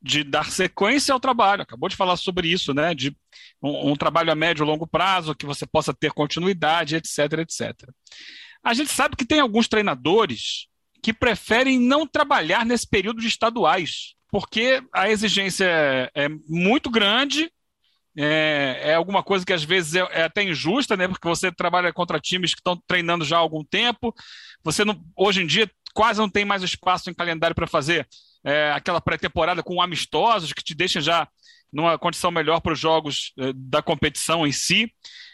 de 0.01 0.23
dar 0.23 0.51
sequência 0.51 1.13
ao 1.13 1.19
trabalho. 1.19 1.61
Acabou 1.61 1.87
de 1.87 1.95
falar 1.95 2.17
sobre 2.17 2.49
isso, 2.49 2.73
né? 2.73 2.93
De 2.93 3.15
um, 3.61 3.91
um 3.91 3.95
trabalho 3.95 4.31
a 4.31 4.35
médio 4.35 4.63
e 4.63 4.67
longo 4.67 4.85
prazo, 4.85 5.35
que 5.35 5.45
você 5.45 5.65
possa 5.65 5.93
ter 5.93 6.11
continuidade, 6.11 6.95
etc, 6.95 7.39
etc. 7.39 7.89
A 8.63 8.73
gente 8.73 8.91
sabe 8.91 9.15
que 9.15 9.25
tem 9.25 9.39
alguns 9.39 9.67
treinadores 9.67 10.67
que 11.01 11.13
preferem 11.13 11.79
não 11.79 12.05
trabalhar 12.05 12.65
nesse 12.65 12.87
período 12.87 13.21
de 13.21 13.27
estaduais, 13.27 14.13
porque 14.29 14.81
a 14.93 15.09
exigência 15.09 15.65
é, 15.65 16.11
é 16.15 16.29
muito 16.47 16.89
grande, 16.89 17.51
é, 18.17 18.79
é, 18.83 18.93
alguma 18.95 19.23
coisa 19.23 19.45
que 19.45 19.53
às 19.53 19.63
vezes 19.63 19.95
é, 19.95 19.99
é, 20.11 20.23
até 20.23 20.43
injusta, 20.43 20.95
né? 20.95 21.07
Porque 21.07 21.27
você 21.27 21.51
trabalha 21.51 21.91
contra 21.91 22.19
times 22.19 22.53
que 22.53 22.59
estão 22.59 22.79
treinando 22.87 23.25
já 23.25 23.37
há 23.37 23.39
algum 23.39 23.63
tempo. 23.63 24.13
Você 24.63 24.85
não, 24.85 25.01
hoje 25.15 25.41
em 25.41 25.47
dia 25.47 25.69
quase 25.93 26.19
não 26.19 26.29
tem 26.29 26.45
mais 26.45 26.63
espaço 26.63 27.09
em 27.09 27.13
calendário 27.13 27.55
para 27.55 27.67
fazer 27.67 28.07
é, 28.43 28.71
aquela 28.71 28.99
pré-temporada 28.99 29.63
com 29.63 29.81
amistosos 29.81 30.51
que 30.51 30.63
te 30.63 30.75
deixam 30.75 31.01
já 31.01 31.27
numa 31.71 31.97
condição 31.97 32.29
melhor 32.29 32.59
para 32.61 32.73
os 32.73 32.79
jogos 32.79 33.33
é, 33.39 33.51
da 33.55 33.81
competição 33.81 34.45
em 34.45 34.51
si. 34.51 34.91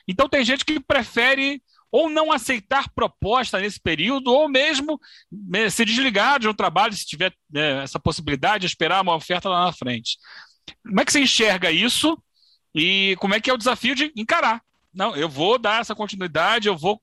Então 0.07 0.29
tem 0.29 0.43
gente 0.43 0.63
que 0.63 0.79
prefere 0.79 1.61
ou 1.91 2.09
não 2.09 2.31
aceitar 2.31 2.89
proposta 2.93 3.59
nesse 3.59 3.79
período, 3.79 4.31
ou 4.31 4.47
mesmo 4.47 4.99
é, 5.55 5.69
se 5.69 5.83
desligar 5.83 6.39
de 6.39 6.47
um 6.47 6.53
trabalho, 6.53 6.93
se 6.93 7.05
tiver 7.05 7.33
é, 7.53 7.83
essa 7.83 7.99
possibilidade, 7.99 8.65
esperar 8.65 9.01
uma 9.01 9.15
oferta 9.15 9.49
lá 9.49 9.65
na 9.65 9.73
frente. 9.73 10.17
Como 10.85 11.01
é 11.01 11.05
que 11.05 11.11
você 11.11 11.21
enxerga 11.21 11.71
isso 11.71 12.15
e 12.73 13.15
como 13.19 13.33
é 13.33 13.39
que 13.39 13.49
é 13.49 13.53
o 13.53 13.57
desafio 13.57 13.95
de 13.95 14.11
encarar? 14.15 14.61
Não, 14.93 15.15
eu 15.15 15.29
vou 15.29 15.57
dar 15.57 15.81
essa 15.81 15.95
continuidade, 15.95 16.67
eu 16.67 16.77
vou, 16.77 17.01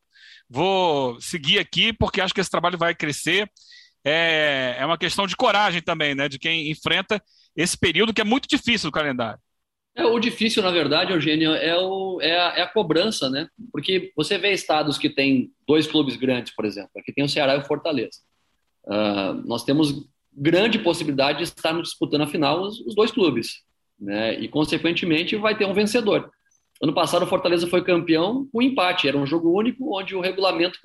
vou 0.48 1.20
seguir 1.20 1.58
aqui 1.58 1.92
porque 1.92 2.20
acho 2.20 2.34
que 2.34 2.40
esse 2.40 2.50
trabalho 2.50 2.78
vai 2.78 2.94
crescer 2.94 3.50
é, 4.08 4.76
é 4.78 4.86
uma 4.86 4.96
questão 4.96 5.26
de 5.26 5.34
coragem 5.34 5.82
também, 5.82 6.14
né? 6.14 6.28
De 6.28 6.38
quem 6.38 6.70
enfrenta 6.70 7.20
esse 7.56 7.76
período 7.76 8.14
que 8.14 8.20
é 8.20 8.24
muito 8.24 8.48
difícil 8.48 8.88
do 8.88 8.92
calendário. 8.92 9.40
É, 9.96 10.04
o 10.04 10.20
difícil, 10.20 10.62
na 10.62 10.70
verdade, 10.70 11.12
Eugênio, 11.12 11.54
é, 11.54 11.76
o, 11.76 12.20
é, 12.20 12.38
a, 12.38 12.58
é 12.58 12.62
a 12.62 12.68
cobrança, 12.68 13.28
né? 13.28 13.48
Porque 13.72 14.12
você 14.14 14.38
vê 14.38 14.52
estados 14.52 14.96
que 14.96 15.10
tem 15.10 15.50
dois 15.66 15.88
clubes 15.88 16.14
grandes, 16.16 16.54
por 16.54 16.64
exemplo. 16.64 16.90
Aqui 16.96 17.12
tem 17.12 17.24
o 17.24 17.28
Ceará 17.28 17.56
e 17.56 17.58
o 17.58 17.64
Fortaleza. 17.64 18.20
Uh, 18.84 19.42
nós 19.44 19.64
temos 19.64 20.06
grande 20.32 20.78
possibilidade 20.78 21.38
de 21.38 21.44
estarmos 21.44 21.88
disputando 21.88 22.20
a 22.20 22.26
final 22.28 22.62
os, 22.62 22.78
os, 22.80 22.94
dois 22.94 23.10
clubes, 23.10 23.62
né? 23.98 24.38
E, 24.38 24.48
consequentemente, 24.48 25.36
vai 25.36 25.56
ter 25.56 25.64
um 25.64 25.74
vencedor. 25.74 26.30
Ano 26.82 26.92
passado, 26.92 27.22
o 27.22 27.26
Fortaleza 27.26 27.66
foi 27.66 27.82
campeão 27.82 28.46
com 28.52 28.60
empate. 28.60 29.08
Era 29.08 29.16
um 29.16 29.26
jogo 29.26 29.50
único, 29.56 29.98
onde 29.98 30.14
o 30.14 30.20
regulamento 30.20 30.78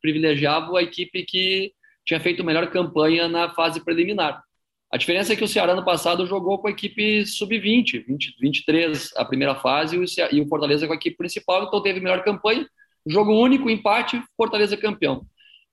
privilegiava 0.00 0.78
a 0.78 0.82
equipe 0.82 1.24
que 1.24 1.72
tinha 2.04 2.20
feito 2.20 2.44
melhor 2.44 2.70
campanha 2.70 3.28
na 3.28 3.50
fase 3.50 3.84
preliminar. 3.84 4.42
A 4.90 4.96
diferença 4.96 5.32
é 5.32 5.36
que 5.36 5.44
o 5.44 5.48
Ceará 5.48 5.74
no 5.74 5.84
passado 5.84 6.26
jogou 6.26 6.58
com 6.58 6.68
a 6.68 6.70
equipe 6.70 7.26
sub-20, 7.26 8.04
23 8.40 9.10
a 9.16 9.24
primeira 9.24 9.54
fase 9.54 9.98
e 10.32 10.40
o 10.40 10.48
Fortaleza 10.48 10.86
com 10.86 10.94
a 10.94 10.96
equipe 10.96 11.16
principal, 11.16 11.64
então 11.64 11.82
teve 11.82 12.00
melhor 12.00 12.24
campanha. 12.24 12.66
Jogo 13.06 13.32
único, 13.32 13.68
empate, 13.68 14.22
Fortaleza 14.34 14.76
campeão. 14.76 15.26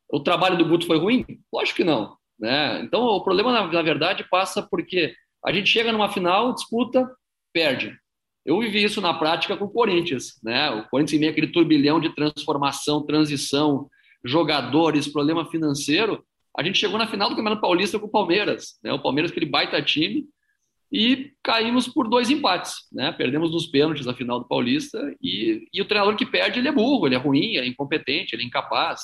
O 0.10 0.20
trabalho 0.20 0.58
do 0.58 0.66
Guto 0.66 0.86
foi 0.86 0.98
ruim? 0.98 1.26
Lógico 1.52 1.78
que 1.78 1.84
não. 1.86 2.18
Né? 2.38 2.82
Então 2.82 3.02
o 3.04 3.24
problema, 3.24 3.54
na, 3.54 3.68
na 3.68 3.82
verdade, 3.82 4.28
passa 4.30 4.62
porque 4.62 5.14
a 5.46 5.52
gente 5.52 5.70
chega 5.70 5.92
numa 5.92 6.10
final, 6.10 6.54
disputa, 6.54 7.10
perde. 7.54 7.96
Eu 8.46 8.60
vivi 8.60 8.84
isso 8.84 9.02
na 9.02 9.14
prática 9.14 9.56
com 9.56 9.66
o 9.66 9.70
Corinthians. 9.70 10.40
Né? 10.44 10.70
O 10.72 10.88
Corinthians, 10.90 11.14
em 11.14 11.20
meio 11.20 11.32
aquele 11.32 11.48
turbilhão 11.48 12.00
de 12.00 12.14
transformação, 12.14 13.06
transição, 13.06 13.90
jogadores, 14.24 15.08
problema 15.08 15.50
financeiro, 15.50 16.24
a 16.58 16.64
gente 16.64 16.80
chegou 16.80 16.98
na 16.98 17.08
final 17.08 17.30
do 17.30 17.36
Campeonato 17.36 17.62
Paulista 17.62 18.00
com 18.00 18.08
o 18.08 18.12
Palmeiras, 18.12 18.80
né? 18.82 18.94
O 18.94 19.02
Palmeiras, 19.02 19.30
aquele 19.30 19.46
baita 19.46 19.82
time, 19.82 20.26
e 20.92 21.34
caímos 21.44 21.88
por 21.88 22.08
dois 22.08 22.30
empates, 22.30 22.76
né? 22.92 23.12
Perdemos 23.12 23.52
nos 23.52 23.68
pênaltis 23.68 24.08
a 24.08 24.14
final 24.14 24.40
do 24.40 24.48
Paulista 24.48 25.14
e, 25.22 25.68
e 25.74 25.82
o 25.82 25.86
treinador 25.86 26.16
que 26.16 26.26
perde, 26.26 26.60
ele 26.60 26.70
é 26.70 26.72
burro, 26.72 27.08
ele 27.08 27.16
é 27.16 27.18
ruim, 27.18 27.56
ele 27.56 27.66
é 27.66 27.68
incompetente, 27.68 28.34
ele 28.34 28.44
é 28.44 28.46
incapaz, 28.46 29.02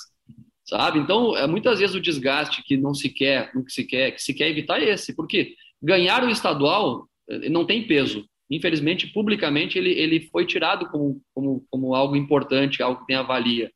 sabe? 0.63 0.99
Então, 0.99 1.35
é, 1.35 1.45
muitas 1.45 1.79
vezes 1.79 1.95
o 1.95 2.01
desgaste 2.01 2.63
que 2.63 2.77
não 2.77 2.93
se 2.93 3.09
quer, 3.09 3.51
não 3.53 3.65
que 3.65 3.73
se 3.73 3.83
quer, 3.83 4.11
que 4.11 4.21
se 4.21 4.33
quer 4.33 4.49
evitar 4.49 4.81
é 4.81 4.89
esse, 4.89 5.13
porque 5.13 5.55
ganhar 5.81 6.23
o 6.23 6.29
estadual 6.29 7.07
eh, 7.29 7.49
não 7.49 7.65
tem 7.65 7.87
peso. 7.87 8.25
Infelizmente, 8.49 9.07
publicamente, 9.07 9.77
ele, 9.77 9.91
ele 9.91 10.29
foi 10.29 10.45
tirado 10.45 10.89
como, 10.89 11.21
como, 11.33 11.65
como 11.69 11.95
algo 11.95 12.15
importante, 12.15 12.83
algo 12.83 13.01
que 13.01 13.07
tem 13.07 13.15
avalia 13.15 13.71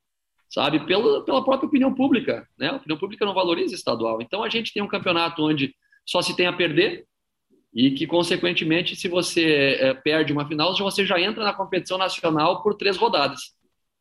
sabe? 0.56 0.86
Pela, 0.86 1.24
pela 1.26 1.44
própria 1.44 1.68
opinião 1.68 1.94
pública, 1.94 2.48
né? 2.58 2.70
A 2.70 2.76
opinião 2.78 2.98
pública 2.98 3.26
não 3.26 3.34
valoriza 3.34 3.76
estadual. 3.76 4.22
Então 4.22 4.42
a 4.42 4.48
gente 4.48 4.72
tem 4.72 4.82
um 4.82 4.88
campeonato 4.88 5.44
onde 5.44 5.76
só 6.06 6.22
se 6.22 6.34
tem 6.34 6.48
a 6.48 6.54
perder 6.54 7.06
e 7.74 7.92
que, 7.92 8.08
consequentemente, 8.08 8.96
se 8.96 9.10
você 9.10 9.78
é, 9.82 9.94
perde 9.94 10.32
uma 10.32 10.48
final, 10.48 10.74
você 10.78 11.06
já 11.06 11.20
entra 11.20 11.44
na 11.44 11.54
competição 11.54 11.98
nacional 11.98 12.64
por 12.64 12.76
três 12.76 12.96
rodadas. 12.96 13.54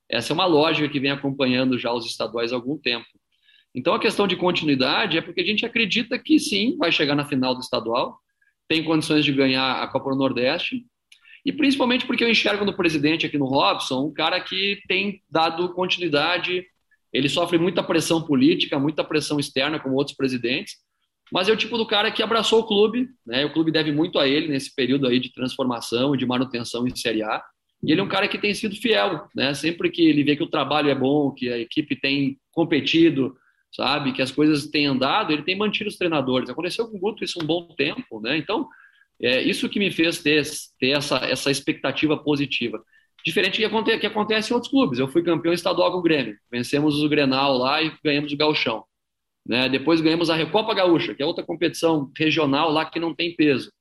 Essa 0.08 0.32
é 0.32 0.34
uma 0.34 0.46
lógica 0.46 0.88
que 0.88 1.00
vem 1.00 1.10
acompanhando 1.10 1.76
já 1.76 1.92
os 1.92 2.06
estaduais 2.06 2.52
há 2.52 2.56
algum 2.56 2.78
tempo. 2.78 3.06
Então, 3.74 3.94
a 3.94 4.00
questão 4.00 4.26
de 4.26 4.36
continuidade 4.36 5.18
é 5.18 5.20
porque 5.20 5.40
a 5.40 5.44
gente 5.44 5.66
acredita 5.66 6.18
que 6.18 6.38
sim, 6.38 6.76
vai 6.76 6.92
chegar 6.92 7.14
na 7.14 7.26
final 7.26 7.54
do 7.54 7.60
estadual, 7.60 8.18
tem 8.68 8.84
condições 8.84 9.24
de 9.24 9.32
ganhar 9.32 9.82
a 9.82 9.88
Copa 9.88 10.10
do 10.10 10.16
Nordeste, 10.16 10.84
e 11.44 11.52
principalmente 11.52 12.06
porque 12.06 12.24
eu 12.24 12.30
enxergo 12.30 12.64
no 12.64 12.74
presidente 12.74 13.26
aqui 13.26 13.36
no 13.36 13.44
Robson 13.44 14.06
um 14.06 14.12
cara 14.12 14.40
que 14.40 14.80
tem 14.88 15.20
dado 15.30 15.74
continuidade, 15.74 16.64
ele 17.12 17.28
sofre 17.28 17.58
muita 17.58 17.82
pressão 17.82 18.22
política, 18.22 18.78
muita 18.78 19.04
pressão 19.04 19.38
externa, 19.38 19.78
como 19.78 19.94
outros 19.94 20.16
presidentes, 20.16 20.76
mas 21.32 21.48
é 21.48 21.52
o 21.52 21.56
tipo 21.56 21.76
do 21.76 21.86
cara 21.86 22.10
que 22.10 22.22
abraçou 22.22 22.60
o 22.60 22.66
clube, 22.66 23.08
né? 23.26 23.44
O 23.44 23.52
clube 23.52 23.70
deve 23.70 23.92
muito 23.92 24.18
a 24.18 24.28
ele 24.28 24.48
nesse 24.48 24.74
período 24.74 25.06
aí 25.06 25.18
de 25.18 25.32
transformação 25.32 26.14
e 26.14 26.18
de 26.18 26.26
manutenção 26.26 26.86
em 26.86 26.94
Série 26.94 27.22
A. 27.22 27.42
E 27.82 27.92
ele 27.92 28.00
é 28.00 28.04
um 28.04 28.08
cara 28.08 28.28
que 28.28 28.38
tem 28.38 28.54
sido 28.54 28.76
fiel, 28.76 29.26
né? 29.34 29.54
Sempre 29.54 29.90
que 29.90 30.02
ele 30.02 30.22
vê 30.22 30.36
que 30.36 30.42
o 30.42 30.50
trabalho 30.50 30.90
é 30.90 30.94
bom, 30.94 31.30
que 31.30 31.50
a 31.50 31.58
equipe 31.58 31.96
tem 31.96 32.38
competido, 32.50 33.36
sabe, 33.74 34.12
que 34.12 34.22
as 34.22 34.30
coisas 34.30 34.66
têm 34.66 34.86
andado, 34.86 35.32
ele 35.32 35.42
tem 35.42 35.56
mantido 35.56 35.90
os 35.90 35.96
treinadores. 35.96 36.48
Aconteceu 36.48 36.86
com 36.88 36.96
o 36.96 37.00
Guto 37.00 37.24
isso 37.24 37.42
um 37.42 37.46
bom 37.46 37.66
tempo, 37.76 38.20
né? 38.20 38.36
Então, 38.36 38.68
é 39.20 39.42
isso 39.42 39.68
que 39.68 39.78
me 39.78 39.90
fez 39.90 40.22
ter, 40.22 40.42
ter 40.78 40.90
essa, 40.90 41.16
essa 41.18 41.50
expectativa 41.50 42.16
positiva. 42.16 42.82
Diferente 43.24 43.58
que, 43.58 43.64
aconte, 43.64 43.98
que 43.98 44.06
acontece 44.06 44.52
em 44.52 44.54
outros 44.54 44.70
clubes. 44.70 44.98
Eu 44.98 45.08
fui 45.08 45.22
campeão 45.22 45.52
estadual 45.52 45.90
com 45.90 45.98
o 45.98 46.02
Grêmio. 46.02 46.36
Vencemos 46.50 47.02
o 47.02 47.08
Grenal 47.08 47.56
lá 47.56 47.82
e 47.82 47.92
ganhamos 48.04 48.32
o 48.32 48.36
Galchão. 48.36 48.84
Né? 49.46 49.68
Depois 49.68 50.00
ganhamos 50.00 50.30
a 50.30 50.36
Recopa 50.36 50.74
Gaúcha, 50.74 51.14
que 51.14 51.22
é 51.22 51.26
outra 51.26 51.44
competição 51.44 52.10
regional 52.16 52.70
lá 52.70 52.84
que 52.84 53.00
não 53.00 53.14
tem 53.14 53.34
peso. 53.34 53.72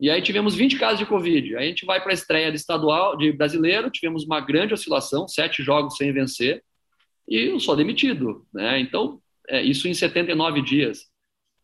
E 0.00 0.08
aí 0.10 0.22
tivemos 0.22 0.54
20 0.54 0.78
casos 0.78 0.98
de 0.98 1.06
Covid. 1.06 1.56
Aí 1.56 1.66
a 1.66 1.68
gente 1.68 1.84
vai 1.84 2.00
para 2.00 2.10
a 2.10 2.14
estreia 2.14 2.50
de 2.50 2.56
estadual, 2.56 3.16
de 3.16 3.32
brasileiro, 3.32 3.90
tivemos 3.90 4.24
uma 4.24 4.40
grande 4.40 4.72
oscilação, 4.72 5.28
sete 5.28 5.62
jogos 5.62 5.96
sem 5.96 6.10
vencer, 6.10 6.64
e 7.28 7.50
eu 7.50 7.60
sou 7.60 7.76
demitido. 7.76 8.46
Né? 8.52 8.80
Então, 8.80 9.20
é, 9.48 9.62
isso 9.62 9.88
em 9.88 9.94
79 9.94 10.62
dias. 10.62 11.10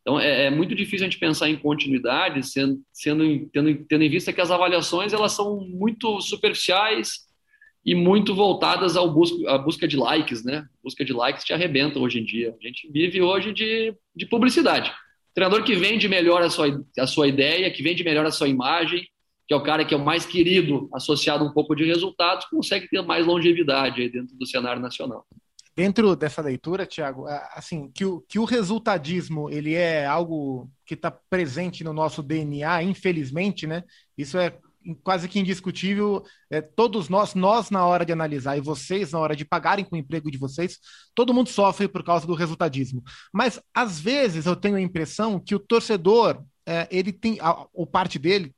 Então, 0.07 0.21
é, 0.21 0.45
é, 0.45 0.51
muito 0.51 0.75
difícil 0.75 1.05
a 1.05 1.11
gente 1.11 1.19
pensar 1.19 1.49
em 1.49 1.57
continuidade, 1.57 2.47
sendo, 2.47 2.81
sendo 2.93 3.49
tendo, 3.53 3.75
tendo 3.87 4.05
em 4.05 4.09
vista 4.09 4.33
que 4.33 4.41
as 4.41 4.53
avaliações 4.53 5.13
elas 5.13 5.33
são 5.33 5.61
muito 5.61 6.21
superficiais 6.21 7.27
e 7.85 7.93
muito 7.93 8.33
voltadas 8.33 8.97
ao 8.97 9.13
busca, 9.13 9.51
à 9.51 9.59
busca 9.59 9.87
de 9.87 9.97
likes, 9.97 10.45
né? 10.45 10.65
Busca 10.83 11.05
de 11.05 11.13
likes 11.13 11.45
te 11.45 11.53
arrebenta 11.53 11.99
hoje 11.99 12.21
em 12.21 12.25
dia. 12.25 12.55
A 12.61 12.65
gente 12.65 12.89
vive 12.91 13.21
hoje 13.21 13.53
de, 13.53 13.95
de 14.15 14.27
publicidade. 14.27 14.91
O 14.91 15.35
treinador 15.35 15.65
que 15.65 15.75
vende 15.75 16.09
melhor 16.09 16.41
a 16.41 16.51
sua, 16.51 16.85
a 16.99 17.07
sua 17.07 17.27
ideia, 17.27 17.71
que 17.71 17.83
vende 17.83 18.05
melhor 18.05 18.27
a 18.27 18.31
sua 18.31 18.49
imagem, 18.49 19.07
que 19.47 19.55
é 19.55 19.57
o 19.57 19.63
cara 19.63 19.85
que 19.85 19.95
é 19.95 19.97
o 19.97 20.05
mais 20.05 20.25
querido, 20.25 20.89
associado 20.93 21.45
a 21.45 21.49
um 21.49 21.53
pouco 21.53 21.75
de 21.75 21.85
resultados, 21.85 22.47
consegue 22.47 22.89
ter 22.89 23.03
mais 23.03 23.27
longevidade 23.27 24.09
dentro 24.09 24.37
do 24.37 24.47
cenário 24.47 24.81
nacional 24.81 25.27
dentro 25.77 26.17
dessa 26.17 26.41
leitura, 26.41 26.87
Tiago, 26.87 27.27
assim, 27.53 27.91
que 27.93 28.05
o, 28.05 28.23
que 28.23 28.39
o 28.39 28.45
resultadismo 28.45 29.51
ele 29.51 29.75
é 29.75 30.07
algo 30.07 30.71
que 30.87 30.95
está 30.95 31.11
presente 31.11 31.85
no 31.85 31.93
nosso 31.93 32.23
DNA, 32.23 32.83
infelizmente, 32.83 33.67
né? 33.67 33.85
Isso 34.17 34.39
é 34.39 34.57
quase 35.03 35.29
que 35.29 35.39
indiscutível. 35.39 36.25
É, 36.51 36.63
todos 36.63 37.11
nós, 37.11 37.35
nós 37.35 37.71
na 37.71 37.85
hora 37.85 38.07
de 38.07 38.13
analisar 38.13 38.57
e 38.57 38.61
vocês 38.63 39.13
na 39.13 39.19
hora 39.19 39.37
de 39.37 39.45
pagarem 39.45 39.85
com 39.85 39.97
o 39.97 39.99
emprego 39.99 40.31
de 40.31 40.39
vocês, 40.39 40.79
todo 41.15 41.35
mundo 41.35 41.51
sofre 41.51 41.87
por 41.89 42.03
causa 42.03 42.27
do 42.27 42.35
resultadismo. 42.35 43.03
Mas 43.33 43.61
às 43.75 44.01
vezes 44.01 44.47
eu 44.47 44.57
tenho 44.57 44.77
a 44.77 44.81
impressão 44.81 45.39
que 45.39 45.55
o 45.55 45.61
torcedor, 45.61 46.43
é, 46.65 46.89
ele 46.91 47.13
tem, 47.13 47.39
ou 47.75 47.87
parte 47.87 48.19
dele, 48.19 48.55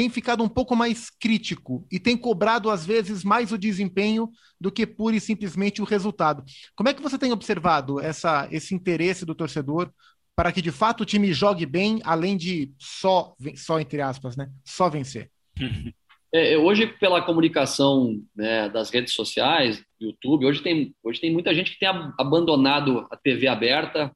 tem 0.00 0.08
ficado 0.08 0.42
um 0.42 0.48
pouco 0.48 0.74
mais 0.74 1.10
crítico 1.10 1.86
e 1.92 2.00
tem 2.00 2.16
cobrado, 2.16 2.70
às 2.70 2.86
vezes, 2.86 3.22
mais 3.22 3.52
o 3.52 3.58
desempenho 3.58 4.30
do 4.58 4.72
que 4.72 4.86
pura 4.86 5.14
e 5.14 5.20
simplesmente 5.20 5.82
o 5.82 5.84
resultado. 5.84 6.42
Como 6.74 6.88
é 6.88 6.94
que 6.94 7.02
você 7.02 7.18
tem 7.18 7.32
observado 7.32 8.00
essa, 8.00 8.48
esse 8.50 8.74
interesse 8.74 9.26
do 9.26 9.34
torcedor 9.34 9.90
para 10.34 10.52
que, 10.52 10.62
de 10.62 10.70
fato, 10.70 11.02
o 11.02 11.04
time 11.04 11.34
jogue 11.34 11.66
bem, 11.66 12.00
além 12.02 12.34
de 12.34 12.72
só, 12.78 13.34
só 13.54 13.78
entre 13.78 14.00
aspas, 14.00 14.38
né, 14.38 14.48
só 14.64 14.88
vencer? 14.88 15.30
É, 16.32 16.56
hoje, 16.56 16.86
pela 16.86 17.20
comunicação 17.20 18.22
né, 18.36 18.68
das 18.68 18.88
redes 18.88 19.14
sociais, 19.14 19.82
YouTube, 20.00 20.46
hoje 20.46 20.62
tem, 20.62 20.94
hoje 21.02 21.20
tem 21.20 21.32
muita 21.32 21.52
gente 21.52 21.72
que 21.72 21.78
tem 21.80 21.88
abandonado 22.16 23.04
a 23.10 23.16
TV 23.16 23.48
aberta, 23.48 24.12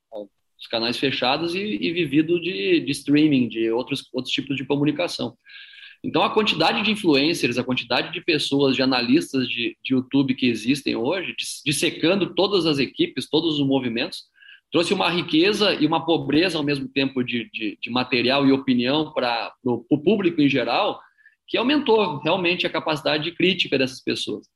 os 0.57 0.69
canais 0.69 0.97
fechados 0.97 1.57
e, 1.57 1.59
e 1.59 1.93
vivido 1.93 2.41
de, 2.41 2.79
de, 2.79 2.91
streaming, 2.93 3.49
de 3.49 3.69
outros, 3.73 4.09
outros 4.13 4.33
tipos 4.33 4.57
de 4.57 4.65
comunicação. 4.65 5.37
Então, 6.05 6.23
a 6.23 6.29
quantidade 6.29 6.83
de 6.83 6.91
influencers, 6.91 7.57
a 7.57 7.65
quantidade 7.65 8.13
de 8.13 8.21
pessoas, 8.21 8.77
de 8.77 8.83
analistas 8.83 9.49
de, 9.49 9.75
de 9.83 9.95
YouTube 9.95 10.35
que 10.35 10.47
existem 10.47 10.95
hoje, 10.95 11.35
dissecando 11.65 12.35
todas 12.35 12.67
as 12.67 12.79
equipes, 12.79 13.27
todos 13.27 13.59
os 13.59 13.67
movimentos, 13.67 14.25
trouxe 14.71 14.93
uma 14.93 15.09
riqueza 15.09 15.73
e 15.73 15.87
uma 15.87 16.05
pobreza 16.05 16.59
ao 16.59 16.65
mesmo 16.65 16.87
tempo 16.89 17.25
de, 17.25 17.49
de, 17.51 17.79
de 17.81 17.91
material 17.91 18.47
e 18.47 18.53
opinião 18.53 19.15
para 19.15 19.55
o 19.65 19.99
público 19.99 20.43
em 20.43 20.49
geral, 20.49 21.01
que 21.49 21.57
aumentou 21.57 22.19
realmente 22.19 22.67
a 22.67 22.71
capacidade 22.71 23.25
de 23.25 23.33
crítica 23.33 23.79
dessas 23.79 24.03
pessoas. 24.03 24.47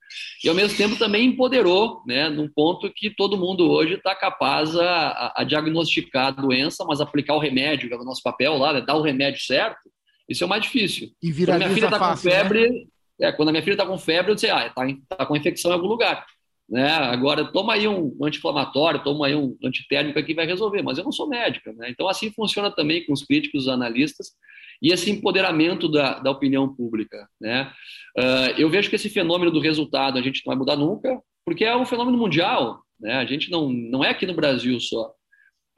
E, 0.45 0.51
ao 0.51 0.55
mesmo 0.55 0.77
tempo, 0.77 0.99
também 0.99 1.29
empoderou, 1.29 2.03
né, 2.07 2.29
num 2.29 2.49
ponto 2.49 2.93
que 2.93 3.09
todo 3.09 3.39
mundo 3.39 3.71
hoje 3.71 3.95
está 3.95 4.15
capaz 4.15 4.77
a, 4.77 5.33
a, 5.35 5.45
diagnosticar 5.45 6.27
a 6.27 6.31
doença, 6.31 6.85
mas 6.87 7.01
aplicar 7.01 7.37
o 7.37 7.41
remédio, 7.41 7.89
que 7.89 7.95
é 7.95 7.97
o 7.97 8.05
nosso 8.05 8.23
papel 8.23 8.59
lá, 8.59 8.75
né, 8.75 8.81
dar 8.83 8.97
o 8.97 9.03
remédio 9.03 9.41
certo, 9.43 9.89
isso 10.29 10.45
é 10.45 10.47
o 10.47 10.51
mais 10.51 10.63
difícil. 10.63 11.11
E 11.23 11.33
quando 11.33 11.59
minha 11.59 11.71
filha 11.71 11.87
está 11.87 11.99
com 11.99 12.17
febre, 12.17 12.69
né? 12.69 13.29
é, 13.29 13.33
quando 13.33 13.49
a 13.49 13.53
minha 13.53 13.63
filha 13.63 13.75
está 13.75 13.87
com 13.87 13.99
febre, 13.99 14.31
eu 14.31 14.35
disse, 14.35 14.51
ah, 14.51 14.67
está 14.67 15.17
tá 15.17 15.27
com 15.27 15.37
infecção 15.37 15.71
em 15.71 15.75
algum 15.75 15.87
lugar. 15.87 16.27
Né? 16.69 16.87
Agora, 16.87 17.51
toma 17.51 17.73
aí 17.73 17.89
um 17.89 18.15
anti-inflamatório, 18.23 19.03
toma 19.03 19.27
aí 19.27 19.35
um 19.35 19.57
antitérmico 19.65 20.19
aqui 20.19 20.35
vai 20.35 20.47
resolver, 20.47 20.83
mas 20.83 20.99
eu 20.99 21.05
não 21.05 21.13
sou 21.13 21.29
médica. 21.29 21.73
Né? 21.73 21.89
Então, 21.89 22.07
assim 22.09 22.31
funciona 22.31 22.71
também 22.71 23.07
com 23.07 23.13
os 23.13 23.25
críticos, 23.25 23.63
os 23.63 23.69
analistas, 23.69 24.33
e 24.83 24.93
esse 24.93 25.11
empoderamento 25.11 25.89
da, 25.89 26.19
da 26.19 26.31
opinião 26.31 26.73
pública. 26.73 27.27
Né? 27.41 27.73
Uh, 28.17 28.61
eu 28.61 28.69
vejo 28.69 28.91
que 28.91 28.97
esse 28.97 29.09
fenômeno 29.09 29.51
do 29.51 29.61
resultado 29.61 30.19
a 30.19 30.23
gente 30.23 30.43
não 30.45 30.51
vai 30.53 30.59
mudar 30.59 30.77
nunca, 30.77 31.21
porque 31.45 31.65
é 31.65 31.75
um 31.75 31.87
fenômeno 31.87 32.19
mundial. 32.19 32.83
Né? 33.01 33.15
A 33.15 33.25
gente 33.25 33.51
não, 33.51 33.71
não 33.71 34.05
é 34.05 34.11
aqui 34.11 34.27
no 34.27 34.35
Brasil 34.35 34.79
só. 34.79 35.11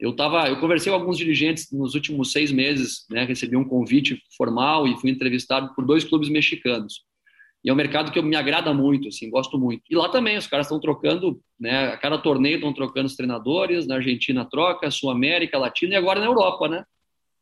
Eu 0.01 0.15
tava, 0.15 0.49
eu 0.49 0.59
conversei 0.59 0.91
com 0.91 0.97
alguns 0.97 1.15
dirigentes 1.15 1.71
nos 1.71 1.93
últimos 1.93 2.31
seis 2.31 2.51
meses, 2.51 3.05
né? 3.07 3.23
recebi 3.23 3.55
um 3.55 3.63
convite 3.63 4.19
formal 4.35 4.87
e 4.87 4.99
fui 4.99 5.11
entrevistado 5.11 5.75
por 5.75 5.85
dois 5.85 6.03
clubes 6.03 6.27
mexicanos. 6.27 7.05
E 7.63 7.69
é 7.69 7.73
um 7.73 7.75
mercado 7.75 8.11
que 8.11 8.19
me 8.19 8.35
agrada 8.35 8.73
muito, 8.73 9.07
assim, 9.09 9.29
gosto 9.29 9.59
muito. 9.59 9.83
E 9.87 9.95
lá 9.95 10.09
também 10.09 10.35
os 10.35 10.47
caras 10.47 10.65
estão 10.65 10.79
trocando, 10.79 11.39
né? 11.59 11.89
A 11.89 11.97
cada 11.97 12.17
torneio 12.17 12.55
estão 12.55 12.73
trocando 12.73 13.05
os 13.05 13.15
treinadores. 13.15 13.85
Na 13.85 13.95
Argentina 13.97 14.43
troca, 14.43 14.89
Sul 14.89 15.11
América, 15.11 15.59
Latina 15.59 15.93
e 15.93 15.95
agora 15.95 16.19
na 16.19 16.25
Europa, 16.25 16.67
né? 16.67 16.83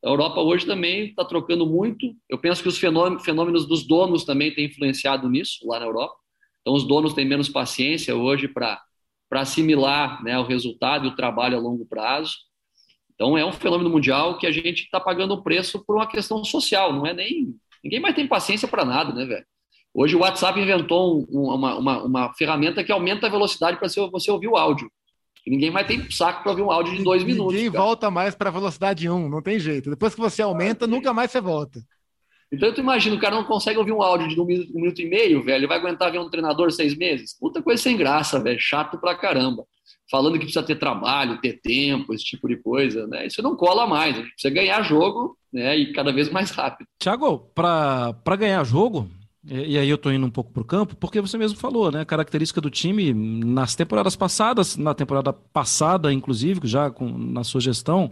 A 0.04 0.10
Europa 0.10 0.42
hoje 0.42 0.66
também 0.66 1.06
está 1.06 1.24
trocando 1.24 1.66
muito. 1.66 2.13
Eu 2.28 2.38
penso 2.38 2.62
que 2.62 2.68
os 2.68 2.78
fenômenos 2.78 3.66
dos 3.66 3.88
donos 3.88 4.25
também 4.25 4.54
têm 4.54 4.66
influenciado 4.66 5.30
nisso 5.30 5.66
lá 5.66 5.80
na 5.80 5.86
Europa. 5.86 6.16
Então, 6.60 6.74
os 6.74 6.86
donos 6.86 7.13
têm 7.13 7.25
menos 7.25 7.48
paciência 7.48 8.13
hoje 8.13 8.50
para 8.50 8.82
assimilar 9.32 10.22
né, 10.22 10.38
o 10.38 10.44
resultado 10.44 11.06
e 11.06 11.10
o 11.10 11.16
trabalho 11.16 11.56
a 11.56 11.62
longo 11.62 11.86
prazo. 11.86 12.49
Então, 13.19 13.38
é 13.38 13.45
um 13.45 13.51
fenômeno 13.51 13.89
mundial 13.89 14.38
que 14.38 14.47
a 14.47 14.51
gente 14.51 14.83
está 14.83 14.97
pagando 14.97 15.33
o 15.33 15.43
preço 15.43 15.83
por 15.85 15.97
uma 15.97 16.07
questão 16.07 16.41
social. 16.45 16.93
Não 16.93 17.05
é 17.05 17.13
nem. 17.13 17.53
Ninguém 17.83 17.99
mais 17.99 18.15
tem 18.15 18.25
paciência 18.25 18.65
para 18.65 18.85
nada, 18.85 19.13
né, 19.13 19.25
velho? 19.25 19.45
Hoje 19.93 20.15
o 20.15 20.19
WhatsApp 20.19 20.57
inventou 20.57 21.27
um, 21.29 21.53
uma, 21.53 21.77
uma, 21.77 22.03
uma 22.03 22.34
ferramenta 22.36 22.82
que 22.82 22.93
aumenta 22.93 23.27
a 23.27 23.29
velocidade 23.29 23.77
para 23.77 23.89
você 23.89 24.32
ouvir 24.32 24.47
o 24.47 24.55
áudio. 24.55 24.89
Ninguém 25.45 25.69
mais 25.69 25.86
tem 25.86 26.10
saco 26.10 26.43
para 26.43 26.51
ouvir 26.51 26.62
um 26.62 26.71
áudio 26.71 26.95
de 26.95 27.03
dois 27.03 27.21
Ninguém 27.21 27.36
minutos. 27.36 27.55
Ninguém 27.55 27.69
volta 27.69 28.10
mais 28.10 28.36
para 28.36 28.49
a 28.49 28.53
velocidade 28.53 29.10
1, 29.10 29.27
não 29.27 29.41
tem 29.41 29.60
jeito. 29.60 29.89
Depois 29.89 30.15
que 30.15 30.21
você 30.21 30.41
aumenta, 30.41 30.88
nunca 30.88 31.13
mais 31.13 31.29
você 31.29 31.41
volta. 31.41 31.82
Então, 32.51 32.73
tu 32.73 32.79
imagina, 32.79 33.15
o 33.15 33.19
cara 33.19 33.36
não 33.36 33.43
consegue 33.43 33.77
ouvir 33.77 33.91
um 33.91 34.01
áudio 34.01 34.29
de 34.29 34.39
um 34.39 34.45
minuto, 34.45 34.71
um 34.71 34.82
minuto 34.82 35.01
e 35.01 35.10
meio, 35.10 35.43
velho, 35.43 35.58
ele 35.58 35.67
vai 35.67 35.77
aguentar 35.77 36.12
ver 36.12 36.19
um 36.19 36.29
treinador 36.29 36.71
seis 36.71 36.95
meses? 36.95 37.38
Puta 37.38 37.62
coisa 37.62 37.82
sem 37.82 37.97
graça, 37.97 38.39
velho, 38.39 38.60
chato 38.60 38.97
pra 38.97 39.15
caramba. 39.15 39.65
Falando 40.10 40.34
que 40.34 40.39
precisa 40.39 40.63
ter 40.63 40.78
trabalho, 40.78 41.39
ter 41.39 41.60
tempo, 41.62 42.13
esse 42.13 42.23
tipo 42.23 42.47
de 42.47 42.58
coisa, 42.58 43.06
né? 43.08 43.28
Isso 43.28 43.41
não 43.41 43.56
cola 43.56 43.86
mais, 43.86 44.15
a 44.15 44.21
gente 44.21 44.32
precisa 44.32 44.54
ganhar 44.54 44.82
jogo, 44.84 45.38
né, 45.52 45.78
e 45.78 45.93
cada 45.93 46.12
vez 46.12 46.30
mais 46.30 46.52
rápido. 46.52 46.88
Tiago, 46.99 47.52
para 47.54 48.36
ganhar 48.38 48.63
jogo, 48.63 49.10
e, 49.45 49.78
aí 49.78 49.89
eu 49.89 49.95
estou 49.95 50.12
indo 50.12 50.25
um 50.25 50.30
pouco 50.30 50.52
para 50.52 50.62
o 50.62 50.65
campo, 50.65 50.95
porque 50.95 51.21
você 51.21 51.38
mesmo 51.38 51.58
falou, 51.58 51.91
né? 51.91 52.02
A 52.02 52.06
característica 52.06 52.60
do 52.60 52.69
time 52.69 53.13
nas 53.13 53.75
temporadas 53.75 54.15
passadas, 54.15 54.75
na 54.75 54.93
temporada 54.93 55.32
passada, 55.32 56.12
inclusive, 56.12 56.60
já 56.67 56.91
com, 56.91 57.10
na 57.10 57.43
sua 57.43 57.62
gestão, 57.62 58.12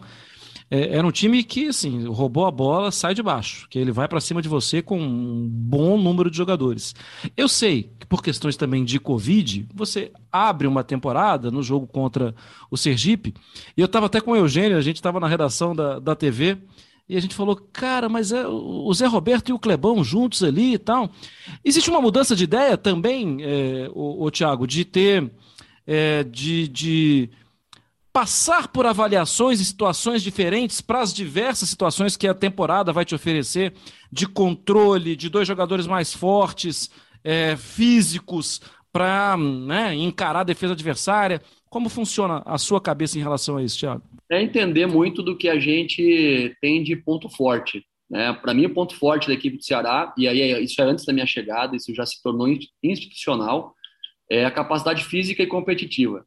é, 0.70 0.98
era 0.98 1.08
um 1.08 1.12
time 1.12 1.44
que, 1.44 1.68
assim, 1.68 2.06
roubou 2.08 2.46
a 2.46 2.52
bola, 2.52 2.92
sai 2.92 3.14
de 3.14 3.24
baixo, 3.24 3.68
que 3.70 3.80
ele 3.80 3.92
vai 3.92 4.08
para 4.08 4.20
cima 4.20 4.42
de 4.42 4.50
você 4.50 4.82
com 4.82 5.00
um 5.00 5.48
bom 5.50 5.98
número 5.98 6.30
de 6.30 6.38
jogadores. 6.38 6.94
Eu 7.36 7.48
sei 7.48 7.92
que 8.00 8.06
por 8.06 8.22
questões 8.22 8.58
também 8.58 8.84
de 8.84 9.00
Covid, 9.00 9.68
você 9.74 10.12
abre 10.32 10.68
uma 10.68 10.84
temporada 10.84 11.50
no 11.50 11.64
jogo 11.64 11.88
contra 11.88 12.36
o 12.70 12.78
Sergipe, 12.78 13.34
e 13.76 13.82
eu 13.82 13.86
estava 13.86 14.08
até 14.08 14.20
com 14.20 14.32
o 14.32 14.36
Eugênio, 14.36 14.78
a 14.78 14.82
gente 14.82 14.98
estava 14.98 15.20
na 15.20 15.28
redação 15.28 15.74
da, 15.74 16.00
da 16.00 16.16
TV, 16.16 16.58
e 17.10 17.16
a 17.16 17.22
gente 17.22 17.36
falou, 17.36 17.56
cara, 17.56 18.10
mas 18.10 18.34
é 18.34 18.46
o 18.46 18.94
Zé 18.94 19.06
Roberto 19.08 19.48
e 19.48 19.54
o 19.54 19.60
Clebão 19.60 20.04
juntos 20.04 20.44
ali 20.44 20.74
e 20.74 20.78
tal. 20.78 21.10
Existe 21.64 21.90
uma 21.90 22.02
mudança 22.02 22.36
de 22.36 22.44
ideia 22.44 22.78
também, 22.78 23.38
é, 23.42 23.90
o, 23.94 24.26
o 24.26 24.30
Tiago, 24.30 24.68
de 24.68 24.84
ter, 24.84 25.32
é, 25.86 26.26
de, 26.26 26.68
de 26.68 27.30
passar 28.18 28.70
por 28.70 28.88
avaliações 28.88 29.60
e 29.60 29.66
situações 29.66 30.24
diferentes 30.24 30.82
para 30.82 31.02
as 31.02 31.14
diversas 31.14 31.70
situações 31.70 32.18
que 32.18 32.28
a 32.28 32.34
temporada 32.34 32.92
vai 32.92 33.06
te 33.06 33.14
oferecer, 33.14 33.74
de 34.12 34.28
controle, 34.28 35.16
de 35.16 35.30
dois 35.30 35.48
jogadores 35.48 35.86
mais 35.86 36.12
fortes, 36.12 36.90
é, 37.24 37.56
físicos, 37.56 38.60
para 38.92 39.38
né, 39.38 39.94
encarar 39.94 40.40
a 40.40 40.44
defesa 40.44 40.74
adversária. 40.74 41.40
Como 41.70 41.90
funciona 41.90 42.42
a 42.44 42.58
sua 42.58 42.82
cabeça 42.82 43.20
em 43.20 43.22
relação 43.22 43.58
a 43.58 43.64
isso, 43.64 43.78
Thiago? 43.78 44.02
É 44.32 44.42
entender 44.42 44.88
muito 44.88 45.22
do 45.22 45.38
que 45.38 45.48
a 45.48 45.60
gente 45.60 46.58
tem 46.60 46.82
de 46.82 46.96
ponto 46.96 47.30
forte. 47.30 47.86
Né? 48.10 48.34
Para 48.34 48.56
mim, 48.56 48.66
o 48.66 48.74
ponto 48.74 48.96
forte 48.96 49.28
da 49.28 49.36
equipe 49.36 49.58
do 49.58 49.64
Ceará, 49.64 50.12
e 50.18 50.28
aí 50.28 50.42
é, 50.42 50.60
isso 50.60 50.82
é 50.82 50.86
antes 50.86 51.06
da 51.06 51.14
minha 51.14 51.28
chegada, 51.28 51.76
isso 51.76 51.94
já 51.94 52.04
se 52.04 52.20
tornou 52.24 52.48
institucional, 52.82 53.76
é 54.28 54.44
a 54.44 54.50
capacidade 54.50 55.04
física 55.04 55.44
e 55.44 55.48
competitiva. 55.48 56.26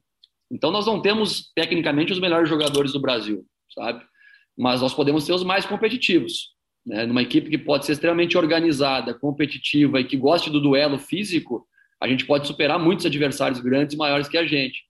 Então, 0.51 0.71
nós 0.71 0.87
não 0.87 1.01
temos, 1.01 1.53
tecnicamente, 1.55 2.13
os 2.13 2.19
melhores 2.19 2.49
jogadores 2.49 2.93
do 2.93 3.01
Brasil, 3.01 3.45
sabe? 3.75 4.05
Mas 4.59 4.81
nós 4.81 4.93
podemos 4.93 5.25
ser 5.25 5.33
os 5.33 5.45
mais 5.45 5.65
competitivos. 5.65 6.55
Né? 6.85 7.07
Numa 7.07 7.23
equipe 7.23 7.49
que 7.49 7.59
pode 7.59 7.87
ser 7.87 7.93
extremamente 7.93 8.37
organizada, 8.37 9.15
competitiva 9.15 10.01
e 10.01 10.05
que 10.05 10.17
goste 10.17 10.51
do 10.51 10.61
duelo 10.61 10.99
físico, 10.99 11.67
a 12.01 12.09
gente 12.09 12.25
pode 12.27 12.47
superar 12.47 12.79
muitos 12.79 13.07
adversários 13.07 13.61
grandes 13.61 13.95
e 13.95 13.99
maiores 13.99 14.29
que 14.29 14.39
a 14.39 14.47
gente. 14.47 14.83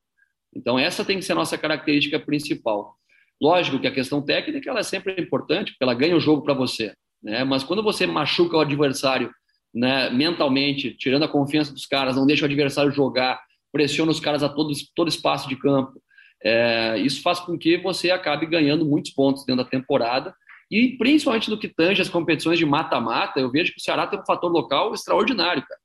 Então, 0.55 0.79
essa 0.79 1.05
tem 1.05 1.19
que 1.19 1.25
ser 1.25 1.33
a 1.33 1.37
nossa 1.37 1.59
característica 1.59 2.19
principal. 2.19 2.95
Lógico 3.41 3.79
que 3.79 3.87
a 3.87 3.93
questão 3.93 4.23
técnica 4.23 4.71
ela 4.71 4.81
é 4.81 4.85
sempre 4.85 5.21
importante, 5.21 5.73
porque 5.73 5.85
ela 5.85 5.95
ganha 5.95 6.17
o 6.17 6.21
jogo 6.21 6.43
para 6.43 6.55
você. 6.55 6.95
Né? 7.23 7.45
Mas 7.45 7.65
quando 7.65 7.83
você 7.83 8.07
machuca 8.07 8.57
o 8.57 8.61
adversário 8.61 9.31
né, 9.75 10.11
mentalmente, 10.11 10.95
tirando 10.95 11.25
a 11.25 11.29
confiança 11.29 11.73
dos 11.73 11.87
caras, 11.87 12.17
não 12.17 12.27
deixa 12.27 12.43
o 12.43 12.47
adversário 12.47 12.91
jogar, 12.91 13.41
pressiona 13.73 14.11
os 14.11 14.21
caras 14.21 14.43
a 14.43 14.49
todo, 14.49 14.73
todo 14.95 15.09
espaço 15.09 15.49
de 15.49 15.57
campo, 15.57 16.01
é, 16.43 16.99
isso 16.99 17.23
faz 17.23 17.41
com 17.41 17.59
que 17.59 17.77
você 17.79 18.11
acabe 18.11 18.47
ganhando 18.47 18.85
muitos 18.85 19.13
pontos 19.13 19.45
dentro 19.45 19.65
da 19.65 19.71
temporada. 19.71 20.35
E 20.71 20.97
principalmente 20.97 21.51
no 21.51 21.59
que 21.59 21.69
tange 21.69 22.01
as 22.01 22.09
competições 22.09 22.59
de 22.59 22.65
mata-mata, 22.65 23.41
eu 23.41 23.51
vejo 23.51 23.73
que 23.73 23.79
o 23.79 23.83
Ceará 23.83 24.07
tem 24.07 24.19
um 24.19 24.25
fator 24.25 24.51
local 24.51 24.95
extraordinário, 24.95 25.63
cara. 25.67 25.81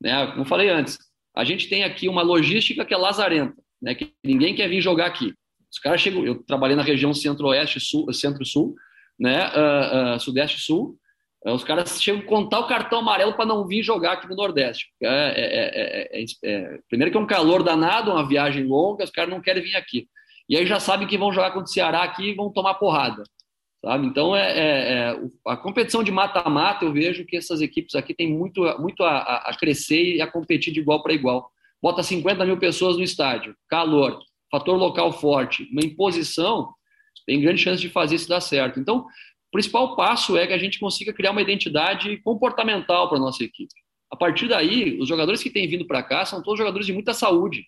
Né? 0.00 0.32
Como 0.32 0.44
falei 0.44 0.68
antes, 0.68 0.98
a 1.34 1.44
gente 1.44 1.68
tem 1.68 1.82
aqui 1.82 2.08
uma 2.08 2.22
logística 2.22 2.84
que 2.84 2.94
é 2.94 2.96
lazarenta 2.96 3.56
né, 3.80 3.94
que 3.94 4.12
ninguém 4.24 4.54
quer 4.54 4.68
vir 4.68 4.80
jogar 4.80 5.06
aqui. 5.06 5.32
Os 5.70 5.78
caras 5.78 6.00
chegam, 6.00 6.24
eu 6.24 6.42
trabalhei 6.44 6.76
na 6.76 6.82
região 6.82 7.14
centro-oeste, 7.14 7.80
sul, 7.80 8.12
centro-sul, 8.12 8.74
né, 9.18 9.48
uh, 9.48 10.16
uh, 10.16 10.20
sudeste-sul, 10.20 10.96
os 11.46 11.62
caras 11.62 12.02
chegam 12.02 12.20
a 12.20 12.24
contar 12.24 12.60
o 12.60 12.66
cartão 12.66 12.98
amarelo 12.98 13.34
para 13.34 13.46
não 13.46 13.66
vir 13.66 13.82
jogar 13.82 14.14
aqui 14.14 14.28
no 14.28 14.34
Nordeste. 14.34 14.88
É 15.00 15.06
é, 15.06 16.18
é, 16.18 16.22
é, 16.22 16.24
é, 16.44 16.78
primeiro 16.88 17.12
que 17.12 17.16
é 17.16 17.20
um 17.20 17.26
calor 17.26 17.62
danado, 17.62 18.10
uma 18.10 18.26
viagem 18.26 18.64
longa, 18.64 19.04
os 19.04 19.10
caras 19.10 19.30
não 19.30 19.40
querem 19.40 19.62
vir 19.62 19.76
aqui. 19.76 20.08
E 20.48 20.56
aí 20.56 20.66
já 20.66 20.80
sabem 20.80 21.06
que 21.06 21.18
vão 21.18 21.32
jogar 21.32 21.50
contra 21.50 21.64
o 21.64 21.72
Ceará 21.72 22.02
aqui 22.02 22.30
e 22.30 22.34
vão 22.34 22.50
tomar 22.50 22.74
porrada. 22.74 23.22
Sabe? 23.84 24.06
Então, 24.06 24.34
é, 24.34 25.16
a 25.46 25.56
competição 25.56 26.02
de 26.02 26.10
mata-mata, 26.10 26.84
eu 26.84 26.92
vejo 26.92 27.24
que 27.24 27.36
essas 27.36 27.60
equipes 27.60 27.94
aqui 27.94 28.12
têm 28.12 28.32
muito, 28.32 28.62
muito 28.80 29.04
a, 29.04 29.18
a 29.18 29.56
crescer 29.56 30.16
e 30.16 30.20
a 30.20 30.26
competir 30.26 30.72
de 30.72 30.80
igual 30.80 31.02
para 31.02 31.12
igual 31.12 31.48
bota 31.82 32.02
50 32.02 32.44
mil 32.44 32.58
pessoas 32.58 32.96
no 32.96 33.02
estádio, 33.02 33.54
calor, 33.68 34.20
fator 34.50 34.76
local 34.76 35.12
forte, 35.12 35.68
uma 35.70 35.84
imposição, 35.84 36.72
tem 37.26 37.40
grande 37.40 37.62
chance 37.62 37.80
de 37.80 37.88
fazer 37.88 38.16
isso 38.16 38.28
dar 38.28 38.40
certo. 38.40 38.80
Então, 38.80 39.06
o 39.48 39.50
principal 39.50 39.96
passo 39.96 40.36
é 40.36 40.46
que 40.46 40.52
a 40.52 40.58
gente 40.58 40.78
consiga 40.78 41.12
criar 41.12 41.30
uma 41.30 41.40
identidade 41.40 42.18
comportamental 42.18 43.08
para 43.08 43.16
a 43.16 43.20
nossa 43.20 43.42
equipe. 43.42 43.72
A 44.10 44.16
partir 44.16 44.46
daí, 44.46 44.98
os 45.00 45.08
jogadores 45.08 45.42
que 45.42 45.48
têm 45.48 45.66
vindo 45.66 45.86
para 45.86 46.02
cá 46.02 46.24
são 46.26 46.42
todos 46.42 46.58
jogadores 46.58 46.86
de 46.86 46.92
muita 46.92 47.14
saúde, 47.14 47.64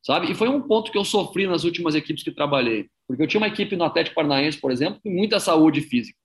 sabe? 0.00 0.30
E 0.30 0.34
foi 0.34 0.48
um 0.48 0.60
ponto 0.60 0.92
que 0.92 0.98
eu 0.98 1.04
sofri 1.04 1.46
nas 1.46 1.64
últimas 1.64 1.96
equipes 1.96 2.22
que 2.22 2.30
trabalhei, 2.30 2.88
porque 3.06 3.22
eu 3.22 3.26
tinha 3.26 3.40
uma 3.40 3.48
equipe 3.48 3.74
no 3.74 3.84
Atlético 3.84 4.14
Paranaense, 4.14 4.60
por 4.60 4.70
exemplo, 4.70 5.00
com 5.02 5.10
muita 5.10 5.40
saúde 5.40 5.80
física. 5.80 6.16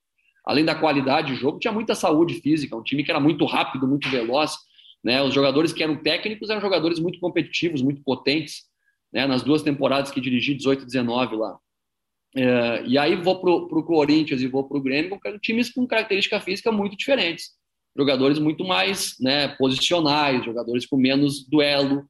Além 0.46 0.64
da 0.64 0.76
qualidade 0.76 1.34
de 1.34 1.36
jogo, 1.36 1.58
tinha 1.58 1.74
muita 1.74 1.96
saúde 1.96 2.36
física, 2.36 2.76
um 2.76 2.84
time 2.84 3.04
que 3.04 3.10
era 3.10 3.20
muito 3.20 3.46
rápido, 3.46 3.88
muito 3.88 4.10
veloz, 4.10 4.56
né? 5.04 5.24
Os 5.24 5.34
jogadores 5.34 5.74
que 5.74 5.82
eram 5.82 5.96
técnicos 5.96 6.52
eram 6.52 6.62
jogadores 6.62 7.00
muito 7.00 7.20
competitivos, 7.20 7.82
muito 7.82 8.04
potentes, 8.04 8.64
né? 9.12 9.26
Nas 9.26 9.42
duas 9.42 9.64
temporadas 9.64 10.12
que 10.12 10.22
dirigi, 10.22 10.54
18 10.54 10.84
e 10.84 10.86
19 10.86 11.36
lá. 11.36 11.58
É, 12.36 12.84
e 12.86 12.98
aí 12.98 13.16
vou 13.16 13.40
para 13.40 13.52
o 13.52 13.84
Corinthians 13.84 14.42
e 14.42 14.48
vou 14.48 14.68
para 14.68 14.78
o 14.78 14.82
Grêmio, 14.82 15.20
com 15.20 15.40
times 15.40 15.72
com 15.72 15.86
característica 15.86 16.40
física 16.40 16.72
muito 16.72 16.98
diferentes. 16.98 17.52
Jogadores 17.96 18.40
muito 18.40 18.66
mais 18.66 19.16
né, 19.20 19.50
posicionais, 19.50 20.44
jogadores 20.44 20.86
com 20.86 20.98
menos 20.98 21.48
duelo. 21.48 22.06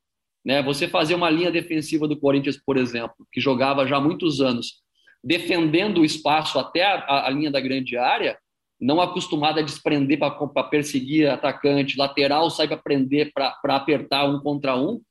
Né? 0.46 0.64
Você 0.64 0.88
fazer 0.88 1.16
uma 1.16 1.30
linha 1.30 1.52
defensiva 1.52 2.08
do 2.08 2.18
Corinthians, 2.18 2.58
por 2.58 2.78
exemplo, 2.78 3.28
que 3.32 3.42
jogava 3.42 3.86
já 3.86 3.98
há 3.98 4.02
muitos 4.02 4.40
anos, 4.40 4.82
defendendo 5.24 6.02
o 6.02 6.06
espaço 6.06 6.58
até 6.58 6.84
a, 6.84 7.28
a 7.28 7.30
linha 7.30 7.52
da 7.52 7.60
grande 7.60 7.98
área, 7.98 8.38
não 8.80 9.00
acostumada 9.00 9.62
a 9.62 9.64
desprender 9.64 10.20
para 10.20 10.64
perseguir 10.64 11.30
atacante, 11.30 11.98
lateral 11.98 12.50
sai 12.50 12.68
para 12.68 12.78
prender, 12.78 13.32
para 13.34 13.76
apertar 13.76 14.26
um 14.26 14.42
contra 14.42 14.76
um, 14.76 15.02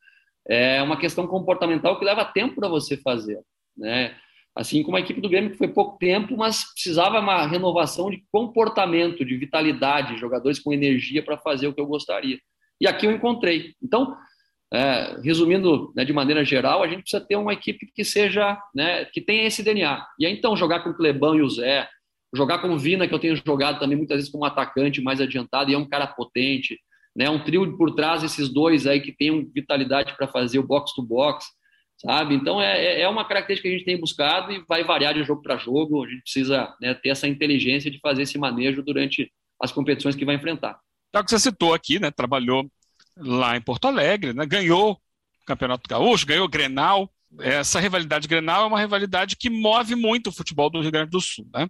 é 0.48 0.82
uma 0.82 0.98
questão 0.98 1.26
comportamental 1.26 1.98
que 1.98 2.04
leva 2.04 2.24
tempo 2.24 2.56
para 2.56 2.68
você 2.68 2.96
fazer. 2.96 3.40
Né? 3.76 4.14
Assim 4.54 4.82
como 4.82 4.96
a 4.96 5.00
equipe 5.00 5.20
do 5.20 5.30
Grêmio, 5.30 5.50
que 5.50 5.56
foi 5.56 5.68
pouco 5.68 5.96
tempo, 5.98 6.36
mas 6.36 6.70
precisava 6.74 7.18
uma 7.20 7.46
renovação 7.46 8.10
de 8.10 8.22
comportamento, 8.30 9.24
de 9.24 9.36
vitalidade, 9.36 10.18
jogadores 10.18 10.58
com 10.58 10.72
energia 10.72 11.22
para 11.22 11.38
fazer 11.38 11.68
o 11.68 11.74
que 11.74 11.80
eu 11.80 11.86
gostaria. 11.86 12.38
E 12.78 12.86
aqui 12.86 13.06
eu 13.06 13.12
encontrei. 13.12 13.74
Então, 13.82 14.14
é, 14.72 15.18
resumindo 15.22 15.92
né, 15.96 16.04
de 16.04 16.12
maneira 16.12 16.44
geral, 16.44 16.82
a 16.82 16.88
gente 16.88 17.02
precisa 17.02 17.24
ter 17.24 17.36
uma 17.36 17.52
equipe 17.52 17.86
que 17.94 18.04
seja, 18.04 18.58
né, 18.74 19.06
que 19.06 19.20
tenha 19.20 19.46
esse 19.46 19.62
DNA. 19.62 20.06
E 20.18 20.26
aí, 20.26 20.32
então, 20.32 20.56
jogar 20.56 20.80
com 20.80 20.90
o 20.90 20.96
Clebão 20.96 21.34
e 21.34 21.42
o 21.42 21.48
Zé, 21.48 21.88
jogar 22.34 22.58
com 22.58 22.70
o 22.70 22.78
Vina, 22.78 23.06
que 23.06 23.14
eu 23.14 23.18
tenho 23.18 23.36
jogado 23.36 23.78
também 23.78 23.96
muitas 23.96 24.16
vezes 24.16 24.30
como 24.30 24.44
atacante 24.44 25.00
mais 25.00 25.20
adiantado, 25.20 25.70
e 25.70 25.74
é 25.74 25.78
um 25.78 25.88
cara 25.88 26.06
potente, 26.06 26.78
né, 27.14 27.28
um 27.28 27.42
trio 27.42 27.76
por 27.76 27.94
trás, 27.94 28.22
esses 28.22 28.48
dois 28.48 28.86
aí 28.86 29.00
que 29.00 29.12
tenham 29.12 29.46
vitalidade 29.54 30.14
para 30.16 30.26
fazer 30.26 30.58
o 30.58 30.66
box-to-box. 30.66 31.44
-box, 31.44 31.61
sabe? 32.02 32.34
Então 32.34 32.60
é, 32.60 32.84
é, 32.84 33.00
é 33.02 33.08
uma 33.08 33.24
característica 33.24 33.68
que 33.68 33.74
a 33.74 33.78
gente 33.78 33.86
tem 33.86 33.98
buscado 33.98 34.52
e 34.52 34.64
vai 34.68 34.82
variar 34.82 35.14
de 35.14 35.22
jogo 35.22 35.40
para 35.40 35.56
jogo. 35.56 36.04
A 36.04 36.08
gente 36.08 36.22
precisa 36.22 36.74
né, 36.80 36.92
ter 36.94 37.10
essa 37.10 37.28
inteligência 37.28 37.90
de 37.90 38.00
fazer 38.00 38.22
esse 38.22 38.36
manejo 38.36 38.82
durante 38.82 39.32
as 39.60 39.70
competições 39.70 40.16
que 40.16 40.24
vai 40.24 40.34
enfrentar. 40.34 40.78
Já 41.14 41.22
que 41.22 41.30
você 41.30 41.38
citou 41.38 41.72
aqui, 41.72 42.00
né, 42.00 42.10
trabalhou 42.10 42.68
lá 43.16 43.56
em 43.56 43.60
Porto 43.60 43.86
Alegre, 43.86 44.32
né, 44.32 44.44
ganhou 44.44 44.92
o 44.92 44.98
Campeonato 45.46 45.88
Gaúcho, 45.88 46.26
ganhou 46.26 46.46
o 46.46 46.50
Grenal. 46.50 47.08
Essa 47.38 47.80
rivalidade 47.80 48.28
Grenal 48.28 48.64
é 48.64 48.66
uma 48.66 48.80
rivalidade 48.80 49.36
que 49.36 49.48
move 49.48 49.94
muito 49.94 50.28
o 50.28 50.32
futebol 50.32 50.68
do 50.68 50.80
Rio 50.80 50.90
Grande 50.90 51.10
do 51.10 51.20
Sul, 51.20 51.46
né? 51.54 51.68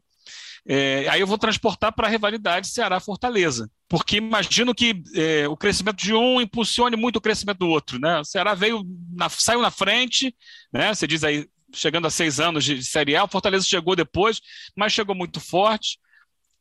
É, 0.64 1.08
aí 1.08 1.20
eu 1.20 1.26
vou 1.26 1.38
transportar 1.38 1.92
para 1.92 2.06
a 2.06 2.10
rivalidade 2.10 2.68
Ceará-Fortaleza, 2.68 3.68
porque 3.88 4.18
imagino 4.18 4.72
que 4.74 5.02
é, 5.14 5.48
o 5.48 5.56
crescimento 5.56 5.96
de 5.96 6.14
um 6.14 6.40
impulsione 6.40 6.96
muito 6.96 7.16
o 7.16 7.20
crescimento 7.20 7.58
do 7.58 7.68
outro. 7.68 7.98
Né? 7.98 8.20
O 8.20 8.24
Ceará 8.24 8.54
veio 8.54 8.84
na, 9.12 9.28
saiu 9.28 9.60
na 9.60 9.70
frente, 9.70 10.34
né? 10.72 10.94
você 10.94 11.06
diz 11.06 11.24
aí, 11.24 11.48
chegando 11.74 12.06
a 12.06 12.10
seis 12.10 12.38
anos 12.38 12.64
de, 12.64 12.78
de 12.78 12.84
Série 12.84 13.16
A, 13.16 13.24
o 13.24 13.28
Fortaleza 13.28 13.66
chegou 13.66 13.96
depois, 13.96 14.40
mas 14.76 14.92
chegou 14.92 15.14
muito 15.14 15.40
forte. 15.40 15.98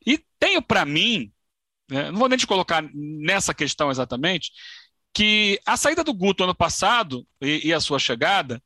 E 0.05 0.19
tenho 0.39 0.61
para 0.61 0.83
mim, 0.83 1.31
né, 1.89 2.09
não 2.09 2.17
vou 2.17 2.29
nem 2.29 2.37
te 2.37 2.47
colocar 2.47 2.83
nessa 2.93 3.53
questão 3.53 3.91
exatamente, 3.91 4.51
que 5.13 5.59
a 5.65 5.77
saída 5.77 6.03
do 6.03 6.13
Guto 6.13 6.43
ano 6.43 6.55
passado 6.55 7.27
e, 7.41 7.67
e 7.67 7.73
a 7.73 7.79
sua 7.79 7.99
chegada 7.99 8.63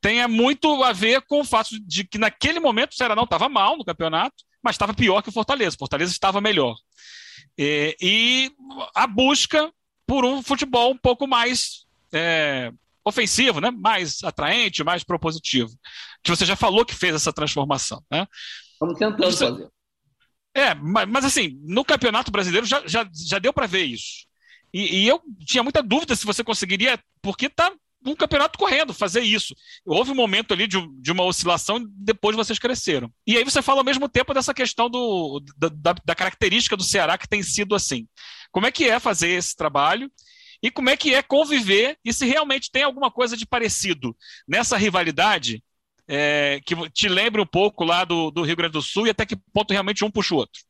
tenha 0.00 0.28
muito 0.28 0.82
a 0.82 0.92
ver 0.92 1.22
com 1.22 1.40
o 1.40 1.44
fato 1.44 1.70
de 1.86 2.04
que 2.04 2.18
naquele 2.18 2.60
momento 2.60 2.92
o 2.92 2.94
Ceará 2.94 3.14
não 3.16 3.24
estava 3.24 3.48
mal 3.48 3.76
no 3.76 3.84
campeonato, 3.84 4.44
mas 4.62 4.74
estava 4.74 4.94
pior 4.94 5.22
que 5.22 5.28
o 5.28 5.32
Fortaleza. 5.32 5.76
O 5.76 5.78
Fortaleza 5.78 6.12
estava 6.12 6.40
melhor. 6.40 6.76
E, 7.56 7.96
e 8.00 8.50
a 8.94 9.06
busca 9.06 9.72
por 10.06 10.24
um 10.24 10.42
futebol 10.42 10.92
um 10.92 10.98
pouco 10.98 11.26
mais 11.26 11.86
é, 12.12 12.72
ofensivo, 13.04 13.60
né? 13.60 13.70
mais 13.70 14.22
atraente, 14.22 14.84
mais 14.84 15.04
propositivo. 15.04 15.70
Que 16.22 16.30
você 16.30 16.44
já 16.44 16.56
falou 16.56 16.84
que 16.84 16.94
fez 16.94 17.14
essa 17.14 17.32
transformação. 17.32 18.02
Né? 18.10 18.26
Estamos 18.72 18.98
tentando 18.98 19.32
você... 19.32 19.46
fazer. 19.46 19.68
É, 20.54 20.74
mas, 20.74 21.08
mas, 21.08 21.24
assim, 21.24 21.60
no 21.62 21.84
Campeonato 21.84 22.30
Brasileiro 22.30 22.66
já, 22.66 22.82
já, 22.86 23.08
já 23.12 23.38
deu 23.38 23.52
para 23.52 23.66
ver 23.66 23.84
isso. 23.84 24.26
E, 24.72 25.02
e, 25.02 25.08
eu 25.08 25.22
tinha 25.44 25.62
muita 25.62 25.82
dúvida 25.82 26.16
se 26.16 26.26
você 26.26 26.42
conseguiria, 26.42 26.98
porque 27.22 27.46
está 27.46 27.72
um 28.04 28.14
campeonato 28.14 28.58
correndo, 28.58 28.94
fazer 28.94 29.20
isso. 29.20 29.54
Houve 29.84 30.10
um 30.10 30.14
momento 30.14 30.52
ali 30.52 30.66
de, 30.66 30.78
de, 31.00 31.12
uma 31.12 31.24
oscilação, 31.24 31.84
depois 31.88 32.36
vocês 32.36 32.58
cresceram. 32.58 33.12
E 33.26 33.36
aí 33.36 33.44
você 33.44 33.60
fala 33.60 33.80
ao 33.80 33.84
mesmo 33.84 34.08
tempo 34.08 34.32
dessa 34.32 34.54
questão 34.54 34.88
do, 34.88 35.42
da, 35.56 35.94
da, 36.04 36.14
característica 36.14 36.76
do 36.76 36.84
Ceará 36.84 37.18
que 37.18 37.28
tem 37.28 37.42
sido 37.42 37.74
assim. 37.74 38.06
Como 38.50 38.66
é 38.66 38.72
que 38.72 38.84
é 38.84 38.98
fazer 38.98 39.28
esse 39.30 39.56
trabalho? 39.56 40.10
E 40.62 40.70
como 40.70 40.90
é 40.90 40.96
que 40.96 41.14
é 41.14 41.22
conviver 41.22 41.98
e 42.04 42.12
se 42.12 42.26
realmente 42.26 42.70
tem 42.70 42.82
alguma 42.82 43.10
coisa 43.10 43.36
de 43.36 43.46
parecido 43.46 44.16
nessa 44.46 44.76
rivalidade 44.76 45.62
é, 46.08 46.60
que 46.64 46.74
te 46.90 47.08
lembre 47.08 47.40
um 47.40 47.46
pouco 47.46 47.84
lá 47.84 48.04
do, 48.04 48.30
do 48.30 48.42
Rio 48.42 48.56
Grande 48.56 48.72
do 48.72 48.82
Sul 48.82 49.06
e 49.06 49.10
até 49.10 49.26
que 49.26 49.36
ponto 49.52 49.72
realmente 49.72 50.04
um 50.04 50.10
puxa 50.10 50.34
o 50.34 50.38
outro? 50.38 50.62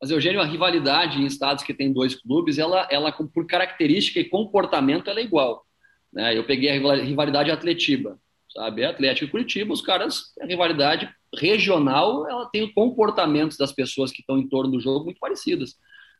Mas, 0.00 0.10
Eugênio, 0.10 0.40
a 0.40 0.44
rivalidade 0.44 1.18
em 1.18 1.26
estados 1.26 1.64
que 1.64 1.74
tem 1.74 1.92
dois 1.92 2.14
clubes, 2.14 2.58
ela, 2.58 2.86
ela 2.90 3.10
por 3.10 3.46
característica 3.46 4.20
e 4.20 4.28
comportamento, 4.28 5.08
ela 5.08 5.20
é 5.20 5.24
igual. 5.24 5.65
Né? 6.16 6.34
Eu 6.34 6.44
peguei 6.44 6.70
a 6.70 6.94
rivalidade 6.94 7.50
Atletiba, 7.50 8.18
sabe? 8.50 8.86
Atlético 8.86 9.26
e 9.26 9.30
Curitiba, 9.30 9.74
os 9.74 9.82
caras, 9.82 10.32
a 10.40 10.46
rivalidade 10.46 11.10
regional, 11.38 12.26
ela 12.26 12.46
tem 12.46 12.72
comportamentos 12.72 13.58
das 13.58 13.70
pessoas 13.70 14.10
que 14.10 14.22
estão 14.22 14.38
em 14.38 14.48
torno 14.48 14.72
do 14.72 14.80
jogo 14.80 15.04
muito 15.04 15.20
parecidas. 15.20 15.76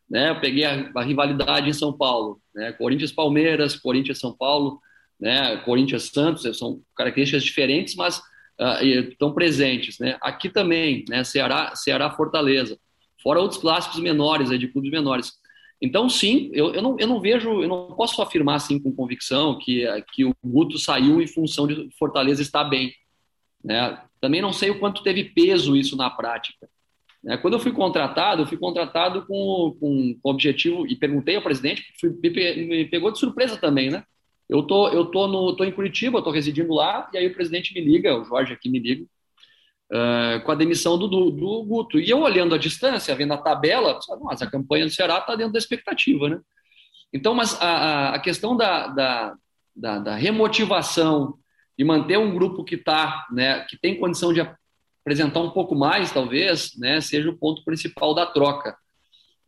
Né? 0.08 0.28
Eu 0.28 0.38
peguei 0.38 0.66
a, 0.66 0.92
a 0.94 1.02
rivalidade 1.02 1.70
em 1.70 1.72
São 1.72 1.96
Paulo, 1.96 2.38
né? 2.54 2.72
Corinthians-Palmeiras, 2.72 3.74
Corinthians-São 3.74 4.36
Paulo, 4.36 4.78
né? 5.18 5.56
Corinthians-Santos, 5.64 6.58
são 6.58 6.82
características 6.94 7.42
diferentes, 7.42 7.96
mas 7.96 8.18
uh, 8.60 8.84
estão 8.84 9.32
presentes. 9.32 9.98
Né? 9.98 10.18
Aqui 10.20 10.50
também, 10.50 11.06
né? 11.08 11.24
Ceará, 11.24 11.74
Ceará-Fortaleza, 11.74 12.78
fora 13.22 13.40
outros 13.40 13.58
clássicos 13.58 13.98
menores, 13.98 14.50
aí, 14.50 14.58
de 14.58 14.68
clubes 14.68 14.90
menores. 14.90 15.32
Então, 15.80 16.08
sim, 16.08 16.50
eu, 16.52 16.74
eu, 16.74 16.80
não, 16.80 16.96
eu 16.98 17.06
não 17.06 17.20
vejo, 17.20 17.62
eu 17.62 17.68
não 17.68 17.92
posso 17.92 18.20
afirmar 18.22 18.56
assim 18.56 18.78
com 18.78 18.94
convicção 18.94 19.58
que, 19.58 19.84
que 20.12 20.24
o 20.24 20.34
Guto 20.44 20.78
saiu 20.78 21.20
em 21.20 21.26
função 21.26 21.66
de 21.66 21.90
Fortaleza 21.98 22.40
estar 22.40 22.64
bem. 22.64 22.94
Né? 23.62 24.00
Também 24.20 24.40
não 24.40 24.52
sei 24.52 24.70
o 24.70 24.78
quanto 24.78 25.02
teve 25.02 25.24
peso 25.24 25.76
isso 25.76 25.96
na 25.96 26.08
prática. 26.08 26.68
Né? 27.22 27.36
Quando 27.36 27.54
eu 27.54 27.60
fui 27.60 27.72
contratado, 27.72 28.42
eu 28.42 28.46
fui 28.46 28.56
contratado 28.56 29.26
com, 29.26 29.76
com, 29.78 30.18
com 30.22 30.30
objetivo, 30.30 30.86
e 30.86 30.96
perguntei 30.96 31.36
ao 31.36 31.42
presidente, 31.42 31.84
fui, 32.00 32.10
me, 32.10 32.84
pegou 32.86 33.10
de 33.10 33.18
surpresa 33.18 33.56
também, 33.56 33.90
né? 33.90 34.04
Eu 34.48 34.62
tô, 34.62 34.88
eu 34.88 35.06
tô, 35.06 35.26
no, 35.26 35.56
tô 35.56 35.64
em 35.64 35.72
Curitiba, 35.72 36.22
tô 36.22 36.30
residindo 36.30 36.72
lá, 36.72 37.10
e 37.12 37.18
aí 37.18 37.26
o 37.26 37.34
presidente 37.34 37.74
me 37.74 37.80
liga, 37.80 38.16
o 38.16 38.24
Jorge 38.24 38.52
aqui 38.52 38.68
me 38.68 38.78
liga, 38.78 39.04
uh, 39.92 40.42
com 40.44 40.52
a 40.52 40.54
demissão 40.54 40.98
do, 40.98 41.08
do, 41.08 41.30
do, 41.30 41.62
Guto. 41.64 41.98
E 41.98 42.08
eu 42.08 42.20
olhando 42.20 42.54
a 42.54 42.58
distância, 42.58 43.14
vendo 43.14 43.32
a 43.32 43.38
tabela, 43.38 43.98
nossa, 44.20 44.44
a 44.44 44.50
campanha 44.50 44.84
do 44.84 44.90
Ceará 44.90 45.18
está 45.18 45.34
dentro 45.34 45.52
da 45.52 45.58
expectativa, 45.58 46.28
né? 46.28 46.40
Então, 47.12 47.34
mas 47.34 47.60
a, 47.60 48.14
a 48.14 48.18
questão 48.18 48.56
da, 48.56 48.88
da, 48.88 49.34
da, 49.74 49.98
da, 49.98 50.14
remotivação 50.14 51.34
e 51.78 51.84
manter 51.84 52.18
um 52.18 52.34
grupo 52.34 52.64
que 52.64 52.76
tá, 52.76 53.26
né, 53.30 53.60
que 53.68 53.78
tem 53.78 53.98
condição 53.98 54.32
de 54.32 54.40
apresentar 55.00 55.40
um 55.40 55.50
pouco 55.50 55.74
mais, 55.74 56.12
talvez, 56.12 56.76
né, 56.76 57.00
seja 57.00 57.30
o 57.30 57.36
ponto 57.36 57.64
principal 57.64 58.12
da 58.14 58.26
troca. 58.26 58.76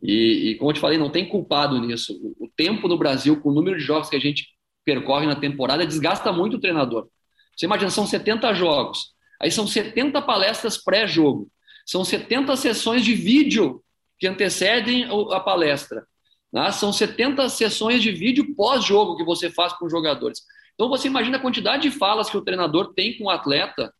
E, 0.00 0.50
e, 0.50 0.54
como 0.56 0.70
eu 0.70 0.74
te 0.74 0.80
falei, 0.80 0.96
não 0.96 1.10
tem 1.10 1.28
culpado 1.28 1.78
nisso. 1.80 2.14
O 2.38 2.48
tempo 2.56 2.86
no 2.86 2.96
Brasil, 2.96 3.40
com 3.40 3.50
o 3.50 3.54
número 3.54 3.76
de 3.76 3.84
jogos 3.84 4.08
que 4.08 4.16
a 4.16 4.20
gente 4.20 4.46
percorre 4.84 5.26
na 5.26 5.36
temporada, 5.36 5.84
desgasta 5.84 6.32
muito 6.32 6.56
o 6.56 6.60
treinador. 6.60 7.08
Você 7.56 7.66
imagina, 7.66 7.90
são 7.90 8.06
70 8.06 8.54
jogos. 8.54 9.12
Aí 9.40 9.50
são 9.50 9.66
70 9.66 10.20
palestras 10.22 10.76
pré-jogo, 10.76 11.48
são 11.86 12.04
70 12.04 12.56
sessões 12.56 13.04
de 13.04 13.14
vídeo 13.14 13.82
que 14.18 14.26
antecedem 14.26 15.06
a 15.32 15.40
palestra. 15.40 16.06
Né? 16.52 16.70
São 16.72 16.92
70 16.92 17.48
sessões 17.48 18.02
de 18.02 18.10
vídeo 18.10 18.54
pós-jogo 18.54 19.16
que 19.16 19.24
você 19.24 19.50
faz 19.50 19.72
com 19.74 19.86
os 19.86 19.92
jogadores. 19.92 20.40
Então 20.74 20.88
você 20.88 21.08
imagina 21.08 21.36
a 21.36 21.40
quantidade 21.40 21.82
de 21.82 21.90
falas 21.90 22.28
que 22.28 22.36
o 22.36 22.42
treinador 22.42 22.92
tem 22.94 23.16
com 23.16 23.24
o 23.24 23.30
atleta, 23.30 23.92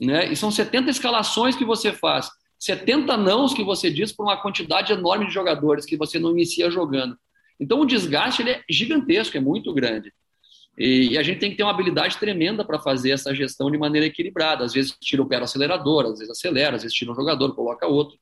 né? 0.00 0.30
e 0.30 0.36
são 0.36 0.50
70 0.50 0.90
escalações 0.90 1.56
que 1.56 1.64
você 1.64 1.92
faz, 1.92 2.30
70 2.58 3.16
nãos 3.16 3.52
que 3.52 3.62
você 3.62 3.90
diz 3.90 4.12
para 4.12 4.24
uma 4.24 4.40
quantidade 4.40 4.92
enorme 4.92 5.26
de 5.26 5.32
jogadores 5.32 5.84
que 5.84 5.96
você 5.96 6.18
não 6.18 6.30
inicia 6.30 6.70
jogando. 6.70 7.16
Então 7.58 7.80
o 7.80 7.86
desgaste 7.86 8.42
ele 8.42 8.50
é 8.50 8.64
gigantesco, 8.68 9.36
é 9.36 9.40
muito 9.40 9.72
grande. 9.72 10.12
E, 10.76 11.16
a 11.16 11.22
gente 11.22 11.38
tem 11.38 11.50
que 11.50 11.56
ter 11.56 11.62
uma 11.62 11.70
habilidade 11.70 12.18
tremenda 12.18 12.64
para 12.64 12.78
fazer 12.78 13.10
essa 13.12 13.34
gestão 13.34 13.70
de 13.70 13.78
maneira 13.78 14.06
equilibrada. 14.06 14.64
Às 14.64 14.72
vezes 14.72 14.96
tira 15.00 15.22
o 15.22 15.26
pé 15.26 15.38
do 15.38 15.44
acelerador, 15.44 16.06
às 16.06 16.18
vezes 16.18 16.30
acelera, 16.30 16.76
às 16.76 16.82
vezes 16.82 16.96
tira 16.96 17.12
um 17.12 17.14
jogador, 17.14 17.54
coloca 17.54 17.86
outro. 17.86 18.18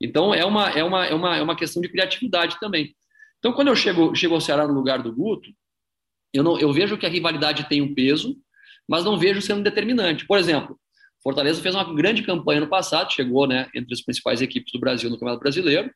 Então 0.00 0.34
é 0.34 0.44
uma, 0.44 0.70
é 0.70 0.82
uma, 0.82 1.06
é 1.06 1.14
uma, 1.14 1.36
é 1.36 1.42
uma 1.42 1.56
questão 1.56 1.82
de 1.82 1.88
criatividade 1.88 2.58
também. 2.58 2.94
Então, 3.38 3.52
quando 3.52 3.68
eu 3.68 3.76
chego, 3.76 4.14
chego 4.14 4.34
ao 4.34 4.40
Ceará 4.40 4.66
no 4.66 4.74
lugar 4.74 5.02
do 5.02 5.14
Guto, 5.14 5.50
eu, 6.32 6.42
não, 6.44 6.58
eu 6.58 6.72
vejo 6.72 6.96
que 6.98 7.06
a 7.06 7.08
rivalidade 7.08 7.68
tem 7.68 7.80
um 7.82 7.94
peso, 7.94 8.36
mas 8.88 9.04
não 9.04 9.18
vejo 9.18 9.40
sendo 9.40 9.62
determinante. 9.62 10.26
Por 10.26 10.38
exemplo, 10.38 10.78
Fortaleza 11.22 11.60
fez 11.60 11.74
uma 11.74 11.94
grande 11.94 12.22
campanha 12.22 12.60
no 12.60 12.68
passado, 12.68 13.12
chegou 13.12 13.46
né, 13.46 13.68
entre 13.74 13.92
as 13.94 14.02
principais 14.02 14.40
equipes 14.40 14.72
do 14.72 14.80
Brasil 14.80 15.08
no 15.10 15.16
Campeonato 15.16 15.40
Brasileiro, 15.40 15.90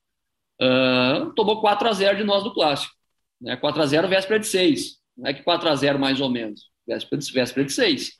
uh, 0.61 1.33
tomou 1.35 1.61
4 1.61 1.89
a 1.89 1.93
0 1.93 2.17
de 2.19 2.25
nós 2.25 2.43
do 2.43 2.53
Clássico. 2.53 2.95
Né, 3.41 3.57
4 3.57 3.83
a 3.83 3.87
0 3.87 4.09
véspera 4.09 4.41
de 4.41 4.47
6. 4.47 5.04
Não 5.17 5.31
é 5.31 5.35
que 5.35 5.43
4 5.43 5.69
a 5.69 5.75
0 5.75 5.99
mais 5.99 6.21
ou 6.21 6.31
menos, 6.31 6.71
véspera 6.87 7.21
de, 7.21 7.33
véspera 7.33 7.67
de 7.67 7.73
6. 7.73 8.13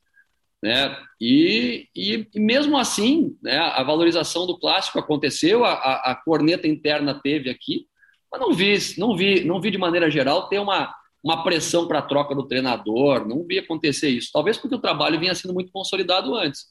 Né? 0.63 0.97
E, 1.21 1.89
e, 1.95 2.27
e, 2.35 2.41
mesmo 2.41 2.79
assim, 2.79 3.37
né, 3.43 3.59
a 3.59 3.83
valorização 3.83 4.47
do 4.47 4.59
clássico 4.59 4.99
aconteceu, 4.99 5.65
a, 5.65 5.73
a, 5.73 6.13
a, 6.13 6.15
corneta 6.15 6.67
interna 6.67 7.21
teve 7.23 7.51
aqui, 7.51 7.87
mas 8.33 8.41
não 8.41 8.53
vi, 8.53 8.79
não 8.97 9.17
vi, 9.17 9.45
não 9.45 9.61
vi 9.61 9.71
de 9.71 9.77
maneira 9.77 10.11
geral 10.11 10.49
ter 10.49 10.59
uma, 10.59 10.95
uma 11.23 11.43
pressão 11.43 11.87
para 11.87 11.99
a 11.99 12.03
troca 12.03 12.35
do 12.35 12.47
treinador, 12.47 13.29
não 13.29 13.47
vi 13.47 13.59
acontecer 13.59 14.09
isso. 14.09 14.31
Talvez 14.33 14.57
porque 14.57 14.75
o 14.75 14.81
trabalho 14.81 15.21
vinha 15.21 15.35
sendo 15.35 15.53
muito 15.53 15.71
consolidado 15.71 16.35
antes. 16.35 16.67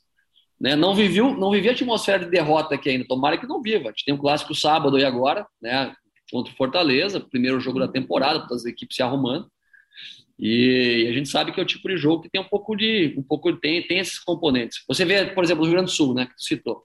Né? 0.59 0.75
Não, 0.75 0.95
vivi, 0.95 1.19
não 1.19 1.51
vivi 1.51 1.69
a 1.69 1.73
atmosfera 1.73 2.25
de 2.25 2.31
derrota 2.31 2.73
aqui 2.73 2.89
ainda, 2.89 3.05
tomara 3.07 3.37
que 3.37 3.45
não 3.45 3.61
viva. 3.61 3.89
A 3.89 3.91
gente 3.91 4.05
tem 4.05 4.13
um 4.15 4.17
clássico 4.17 4.55
sábado 4.55 4.97
e 4.97 5.05
agora, 5.05 5.45
né, 5.61 5.93
contra 6.31 6.51
o 6.51 6.55
Fortaleza, 6.55 7.19
primeiro 7.19 7.59
jogo 7.59 7.79
da 7.79 7.87
temporada, 7.87 8.47
todas 8.47 8.63
as 8.63 8.71
equipes 8.71 8.95
se 8.95 9.03
arrumando. 9.03 9.47
E 10.39 11.07
a 11.09 11.13
gente 11.13 11.29
sabe 11.29 11.51
que 11.51 11.59
é 11.59 11.63
o 11.63 11.65
tipo 11.65 11.87
de 11.87 11.95
jogo 11.97 12.23
que 12.23 12.29
tem 12.29 12.41
um 12.41 12.47
pouco 12.47 12.75
de. 12.75 13.13
um 13.17 13.23
pouco 13.23 13.55
tem, 13.57 13.85
tem 13.85 13.99
esses 13.99 14.19
componentes. 14.19 14.83
Você 14.87 15.05
vê, 15.05 15.25
por 15.27 15.43
exemplo, 15.43 15.61
no 15.61 15.67
Rio 15.67 15.77
Grande 15.77 15.91
do 15.91 15.95
Sul, 15.95 16.13
né, 16.13 16.25
que 16.25 16.35
tu 16.35 16.43
citou. 16.43 16.83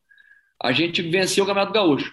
A 0.63 0.73
gente 0.73 1.03
venceu 1.03 1.45
o 1.45 1.47
Campeonato 1.47 1.73
Gaúcho. 1.73 2.13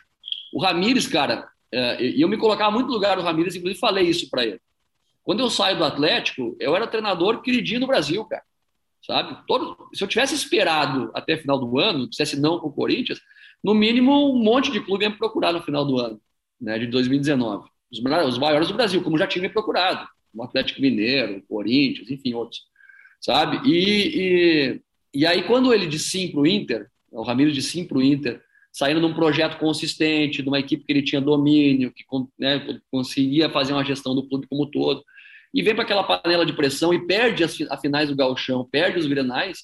O 0.53 0.61
Ramires, 0.61 1.07
cara, 1.07 1.47
é, 1.71 2.03
e 2.03 2.21
eu 2.21 2.29
me 2.29 2.37
colocava 2.37 2.71
muito 2.71 2.87
no 2.87 2.93
lugar 2.93 3.17
do 3.17 3.23
Ramires, 3.23 3.55
inclusive 3.55 3.79
falei 3.79 4.07
isso 4.07 4.29
para 4.29 4.45
ele. 4.45 4.61
Quando 5.23 5.39
eu 5.39 5.49
saio 5.49 5.77
do 5.77 5.83
Atlético, 5.83 6.55
eu 6.59 6.75
era 6.75 6.87
treinador 6.87 7.41
queridinho 7.41 7.81
do 7.81 7.87
Brasil, 7.87 8.23
cara. 8.25 8.43
Sabe? 9.05 9.37
Todo, 9.47 9.89
se 9.93 10.03
eu 10.03 10.07
tivesse 10.07 10.33
esperado 10.33 11.11
até 11.13 11.37
final 11.37 11.59
do 11.59 11.77
ano, 11.79 12.07
dissesse 12.07 12.39
não 12.39 12.59
com 12.59 12.67
o 12.67 12.73
Corinthians, 12.73 13.19
no 13.63 13.73
mínimo 13.73 14.33
um 14.33 14.43
monte 14.43 14.71
de 14.71 14.79
clube 14.79 15.03
ia 15.03 15.09
me 15.09 15.17
procurar 15.17 15.51
no 15.51 15.61
final 15.61 15.85
do 15.85 15.99
ano, 15.99 16.19
né, 16.61 16.79
de 16.79 16.87
2019. 16.87 17.67
Os, 17.91 17.99
os 17.99 18.37
maiores 18.37 18.67
do 18.67 18.73
Brasil, 18.73 19.03
como 19.03 19.17
já 19.17 19.27
tinha 19.27 19.41
me 19.41 19.49
procurado. 19.49 20.07
O 20.35 20.43
Atlético 20.43 20.81
Mineiro, 20.81 21.37
o 21.37 21.41
Corinthians, 21.41 22.11
enfim, 22.11 22.33
outros. 22.33 22.61
Sabe? 23.21 23.67
E, 23.67 24.11
e, 24.15 24.81
e 25.13 25.25
aí, 25.25 25.43
quando 25.43 25.73
ele 25.73 25.87
disse 25.87 26.09
sim 26.09 26.31
para 26.31 26.41
o 26.41 26.47
Inter, 26.47 26.87
o 27.11 27.23
Ramiro 27.23 27.51
disse 27.51 27.71
sim 27.71 27.85
para 27.85 27.97
o 27.97 28.03
Inter, 28.03 28.41
saindo 28.71 28.99
de 28.99 29.05
um 29.05 29.13
projeto 29.13 29.57
consistente, 29.57 30.43
de 30.43 30.49
uma 30.49 30.59
equipe 30.59 30.83
que 30.83 30.91
ele 30.91 31.01
tinha 31.01 31.21
domínio, 31.21 31.93
que 31.93 32.03
né, 32.37 32.79
conseguia 32.91 33.49
fazer 33.49 33.71
uma 33.71 33.85
gestão 33.85 34.13
do 34.13 34.27
clube 34.27 34.47
como 34.47 34.65
um 34.65 34.69
todo, 34.69 35.03
e 35.53 35.61
vem 35.61 35.73
para 35.73 35.85
aquela 35.85 36.03
panela 36.03 36.45
de 36.45 36.51
pressão 36.51 36.93
e 36.93 37.07
perde 37.07 37.45
as 37.45 37.79
finais 37.79 38.09
do 38.09 38.15
galchão, 38.15 38.67
perde 38.69 38.99
os 38.99 39.07
grenais, 39.07 39.59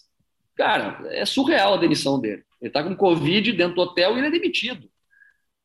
cara, 0.55 1.01
é 1.09 1.25
surreal 1.25 1.73
a 1.73 1.77
demissão 1.77 2.19
dele. 2.19 2.43
Ele 2.61 2.69
está 2.69 2.81
com 2.81 2.95
Covid 2.95 3.51
dentro 3.51 3.75
do 3.75 3.81
hotel 3.81 4.15
e 4.15 4.19
ele 4.19 4.27
é 4.27 4.31
demitido. 4.31 4.89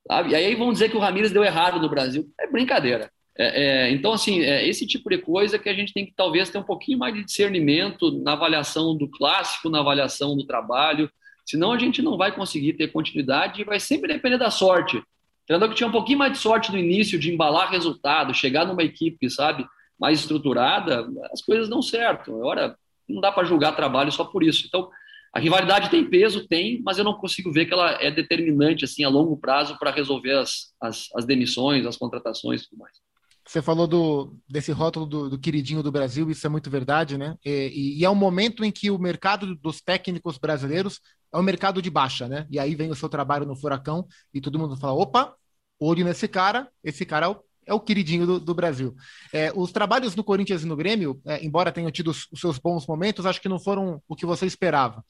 Sabe? 0.08 0.30
E 0.30 0.34
aí 0.34 0.54
vão 0.56 0.72
dizer 0.72 0.88
que 0.88 0.96
o 0.96 1.00
Ramires 1.00 1.30
deu 1.30 1.44
errado 1.44 1.80
no 1.80 1.88
Brasil. 1.88 2.28
É 2.40 2.46
brincadeira. 2.50 3.10
É, 3.38 3.88
é, 3.88 3.90
então, 3.90 4.12
assim, 4.12 4.40
é 4.40 4.66
esse 4.66 4.86
tipo 4.86 5.10
de 5.10 5.18
coisa 5.18 5.58
que 5.58 5.68
a 5.68 5.74
gente 5.74 5.92
tem 5.92 6.06
que 6.06 6.14
talvez 6.16 6.48
ter 6.48 6.58
um 6.58 6.62
pouquinho 6.62 6.98
mais 6.98 7.14
de 7.14 7.24
discernimento 7.24 8.10
na 8.22 8.32
avaliação 8.32 8.96
do 8.96 9.08
clássico, 9.08 9.68
na 9.68 9.80
avaliação 9.80 10.36
do 10.36 10.46
trabalho, 10.46 11.10
senão 11.44 11.72
a 11.72 11.78
gente 11.78 12.00
não 12.00 12.16
vai 12.16 12.34
conseguir 12.34 12.72
ter 12.74 12.88
continuidade 12.88 13.60
e 13.60 13.64
vai 13.64 13.78
sempre 13.78 14.12
depender 14.12 14.38
da 14.38 14.50
sorte. 14.50 15.02
Treinador 15.46 15.68
que 15.70 15.76
tinha 15.76 15.88
um 15.88 15.92
pouquinho 15.92 16.18
mais 16.18 16.32
de 16.32 16.38
sorte 16.38 16.72
no 16.72 16.78
início 16.78 17.18
de 17.18 17.32
embalar 17.32 17.70
resultado, 17.70 18.34
chegar 18.34 18.64
numa 18.64 18.82
equipe, 18.82 19.30
sabe, 19.30 19.66
mais 19.98 20.20
estruturada, 20.20 21.06
as 21.32 21.40
coisas 21.40 21.68
dão 21.68 21.80
certo. 21.80 22.34
Agora, 22.34 22.76
não 23.08 23.20
dá 23.20 23.30
para 23.30 23.44
julgar 23.44 23.76
trabalho 23.76 24.10
só 24.10 24.24
por 24.24 24.42
isso. 24.42 24.64
Então, 24.66 24.90
a 25.32 25.38
rivalidade 25.38 25.90
tem 25.90 26.04
peso, 26.04 26.48
tem, 26.48 26.80
mas 26.82 26.98
eu 26.98 27.04
não 27.04 27.14
consigo 27.14 27.52
ver 27.52 27.66
que 27.66 27.74
ela 27.74 27.92
é 28.02 28.10
determinante 28.10 28.84
assim 28.84 29.04
a 29.04 29.08
longo 29.08 29.36
prazo 29.36 29.78
para 29.78 29.90
resolver 29.90 30.32
as, 30.32 30.74
as, 30.80 31.08
as, 31.14 31.24
demissões, 31.24 31.84
as 31.84 31.96
contratações 31.96 32.62
e 32.62 32.68
tudo 32.68 32.78
mais. 32.78 33.05
Você 33.46 33.62
falou 33.62 33.86
do, 33.86 34.36
desse 34.48 34.72
rótulo 34.72 35.06
do, 35.06 35.30
do, 35.30 35.38
queridinho 35.38 35.80
do 35.80 35.92
Brasil, 35.92 36.28
isso 36.30 36.44
é 36.44 36.50
muito 36.50 36.68
verdade, 36.68 37.16
né? 37.16 37.36
E, 37.44 38.00
e, 38.00 38.04
é 38.04 38.10
um 38.10 38.14
momento 38.14 38.64
em 38.64 38.72
que 38.72 38.90
o 38.90 38.98
mercado 38.98 39.54
dos 39.54 39.80
técnicos 39.80 40.36
brasileiros 40.36 41.00
é 41.32 41.38
um 41.38 41.42
mercado 41.42 41.80
de 41.80 41.88
baixa, 41.88 42.28
né? 42.28 42.44
E 42.50 42.58
aí 42.58 42.74
vem 42.74 42.90
o 42.90 42.94
seu 42.94 43.08
trabalho 43.08 43.46
no 43.46 43.54
Furacão 43.54 44.06
e 44.34 44.40
todo 44.40 44.58
mundo 44.58 44.76
fala: 44.76 44.94
opa, 44.94 45.32
olho 45.78 46.04
nesse 46.04 46.26
cara, 46.26 46.68
esse 46.82 47.06
cara 47.06 47.26
é 47.26 47.28
o 47.28 47.46
é 47.66 47.74
o 47.74 47.80
queridinho 47.80 48.24
do, 48.24 48.40
do 48.40 48.54
Brasil. 48.54 48.94
É, 49.32 49.52
os 49.54 49.72
trabalhos 49.72 50.14
no 50.14 50.22
Corinthians 50.22 50.62
e 50.62 50.66
no 50.66 50.76
Grêmio, 50.76 51.20
é, 51.26 51.44
embora 51.44 51.72
tenham 51.72 51.90
tido 51.90 52.12
os, 52.12 52.28
os, 52.30 52.40
seus 52.40 52.58
bons 52.58 52.86
momentos, 52.86 53.26
acho 53.26 53.40
que 53.40 53.48
não 53.48 53.58
foram 53.58 54.00
o 54.08 54.14
que 54.14 54.24
você 54.24 54.46
esperava. 54.46 55.04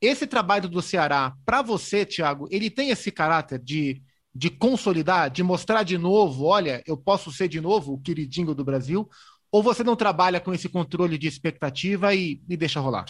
Esse 0.00 0.26
trabalho 0.26 0.68
do 0.68 0.82
Ceará, 0.82 1.32
para 1.44 1.62
você, 1.62 2.04
Thiago, 2.04 2.48
ele 2.50 2.68
tem 2.68 2.90
esse 2.90 3.12
caráter 3.12 3.60
de, 3.60 4.02
de 4.34 4.50
consolidar, 4.50 5.30
de 5.30 5.42
mostrar 5.42 5.82
de 5.82 5.98
novo, 5.98 6.44
olha, 6.44 6.82
eu 6.86 6.96
posso 6.96 7.32
ser 7.32 7.48
de 7.48 7.60
novo 7.60 7.94
o 7.94 8.00
queridinho 8.00 8.54
do 8.54 8.64
Brasil, 8.64 9.08
ou 9.50 9.62
você 9.62 9.82
não 9.82 9.96
trabalha 9.96 10.40
com 10.40 10.54
esse 10.54 10.68
controle 10.68 11.18
de 11.18 11.26
expectativa 11.26 12.14
e, 12.14 12.40
e 12.48 12.56
deixa 12.56 12.80
rolar? 12.80 13.06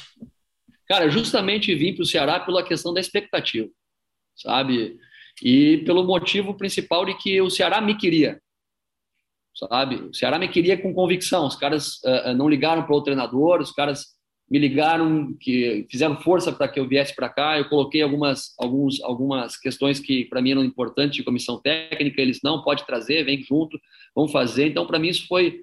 Cara, 0.88 1.08
justamente 1.10 1.74
vim 1.74 1.94
para 1.94 2.02
o 2.02 2.06
Ceará 2.06 2.40
pela 2.40 2.64
questão 2.64 2.92
da 2.92 3.00
expectativa, 3.00 3.68
sabe? 4.34 4.96
E 5.42 5.78
pelo 5.84 6.04
motivo 6.04 6.54
principal 6.54 7.04
de 7.04 7.14
que 7.16 7.40
o 7.40 7.50
Ceará 7.50 7.80
me 7.80 7.96
queria 7.96 8.40
sabe? 9.68 9.96
O 9.96 10.14
Ceará 10.14 10.38
me 10.38 10.48
queria 10.48 10.80
com 10.80 10.94
convicção. 10.94 11.46
Os 11.46 11.56
caras 11.56 11.96
uh, 12.04 12.34
não 12.34 12.48
ligaram 12.48 12.84
para 12.84 12.96
o 12.96 13.02
treinador, 13.02 13.60
os 13.60 13.72
caras 13.72 14.06
me 14.50 14.58
ligaram, 14.58 15.32
que 15.38 15.86
fizeram 15.88 16.20
força 16.20 16.50
para 16.50 16.66
que 16.66 16.80
eu 16.80 16.88
viesse 16.88 17.14
para 17.14 17.28
cá. 17.28 17.56
Eu 17.56 17.68
coloquei 17.68 18.02
algumas, 18.02 18.52
alguns, 18.58 19.00
algumas 19.02 19.56
questões 19.56 20.00
que 20.00 20.24
para 20.24 20.42
mim 20.42 20.50
eram 20.50 20.64
importantes 20.64 21.16
de 21.16 21.22
comissão 21.22 21.60
técnica. 21.60 22.20
Eles 22.20 22.40
não 22.42 22.62
pode 22.62 22.84
trazer, 22.84 23.24
vem 23.24 23.40
junto, 23.42 23.78
vamos 24.14 24.32
fazer. 24.32 24.66
Então, 24.66 24.86
para 24.86 24.98
mim 24.98 25.08
isso 25.08 25.26
foi 25.28 25.60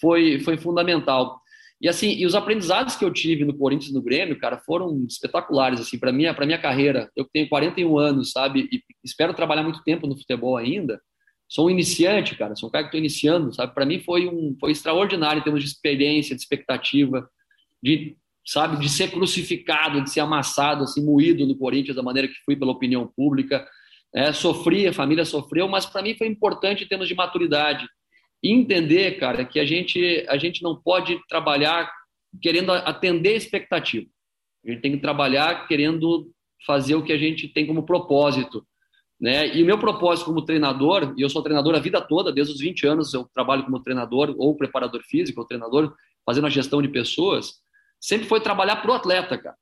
foi 0.00 0.38
foi 0.40 0.56
fundamental. 0.56 1.40
E 1.80 1.88
assim, 1.88 2.12
e 2.12 2.24
os 2.26 2.34
aprendizados 2.34 2.94
que 2.94 3.04
eu 3.04 3.12
tive 3.12 3.44
no 3.44 3.56
Corinthians 3.56 3.92
no 3.92 4.02
Grêmio, 4.02 4.38
cara, 4.38 4.58
foram 4.58 5.04
espetaculares 5.08 5.80
assim 5.80 5.98
para 5.98 6.12
minha 6.12 6.32
para 6.32 6.46
minha 6.46 6.58
carreira. 6.58 7.10
Eu 7.16 7.26
tenho 7.32 7.48
41 7.48 7.98
anos, 7.98 8.30
sabe? 8.30 8.68
E 8.70 8.80
espero 9.02 9.34
trabalhar 9.34 9.64
muito 9.64 9.82
tempo 9.82 10.06
no 10.06 10.16
futebol 10.16 10.56
ainda 10.56 11.00
sou 11.48 11.66
um 11.66 11.70
iniciante, 11.70 12.36
cara, 12.36 12.54
sou 12.54 12.68
um 12.68 12.72
cara 12.72 12.84
que 12.84 12.88
estou 12.90 13.00
iniciando, 13.00 13.52
sabe? 13.52 13.74
Para 13.74 13.84
mim 13.84 13.98
foi 13.98 14.28
um 14.28 14.56
foi 14.60 14.70
extraordinário 14.70 15.40
em 15.40 15.42
termos 15.42 15.60
de 15.60 15.68
experiência, 15.68 16.36
de 16.36 16.40
expectativa, 16.40 17.28
de 17.82 18.16
sabe, 18.44 18.78
de 18.78 18.88
ser 18.88 19.10
crucificado, 19.10 20.02
de 20.02 20.10
ser 20.10 20.20
amassado, 20.20 20.84
assim, 20.84 21.04
moído 21.04 21.46
no 21.46 21.56
Corinthians 21.56 21.96
da 21.96 22.02
maneira 22.02 22.26
que 22.26 22.34
fui 22.44 22.56
pela 22.56 22.72
opinião 22.72 23.06
pública. 23.06 23.66
É, 24.14 24.32
sofri, 24.32 24.88
a 24.88 24.92
família 24.92 25.24
sofreu, 25.24 25.68
mas 25.68 25.86
para 25.86 26.02
mim 26.02 26.16
foi 26.16 26.26
importante 26.26 26.82
em 26.82 26.88
termos 26.88 27.06
de 27.06 27.14
maturidade 27.14 27.86
e 28.42 28.50
entender, 28.50 29.18
cara, 29.18 29.44
que 29.44 29.60
a 29.60 29.64
gente 29.64 30.26
a 30.28 30.36
gente 30.36 30.62
não 30.62 30.74
pode 30.74 31.20
trabalhar 31.28 31.90
querendo 32.42 32.72
atender 32.72 33.34
a 33.34 33.36
expectativa. 33.36 34.06
A 34.64 34.70
gente 34.70 34.82
tem 34.82 34.92
que 34.92 34.98
trabalhar 34.98 35.66
querendo 35.68 36.30
fazer 36.66 36.94
o 36.94 37.02
que 37.02 37.12
a 37.12 37.18
gente 37.18 37.48
tem 37.48 37.66
como 37.66 37.84
propósito. 37.84 38.66
Né? 39.20 39.54
E 39.54 39.62
o 39.62 39.66
meu 39.66 39.78
propósito 39.78 40.26
como 40.26 40.44
treinador, 40.44 41.14
e 41.16 41.22
eu 41.22 41.28
sou 41.28 41.42
treinador 41.42 41.74
a 41.74 41.80
vida 41.80 42.00
toda, 42.00 42.32
desde 42.32 42.54
os 42.54 42.60
20 42.60 42.86
anos 42.86 43.12
eu 43.12 43.28
trabalho 43.34 43.64
como 43.64 43.82
treinador 43.82 44.34
ou 44.38 44.56
preparador 44.56 45.02
físico, 45.02 45.40
ou 45.40 45.46
treinador 45.46 45.94
fazendo 46.24 46.46
a 46.46 46.50
gestão 46.50 46.80
de 46.80 46.88
pessoas, 46.88 47.60
sempre 48.00 48.26
foi 48.26 48.40
trabalhar 48.40 48.76
para 48.76 48.90
o 48.90 48.94
atleta, 48.94 49.36
cara. 49.36 49.56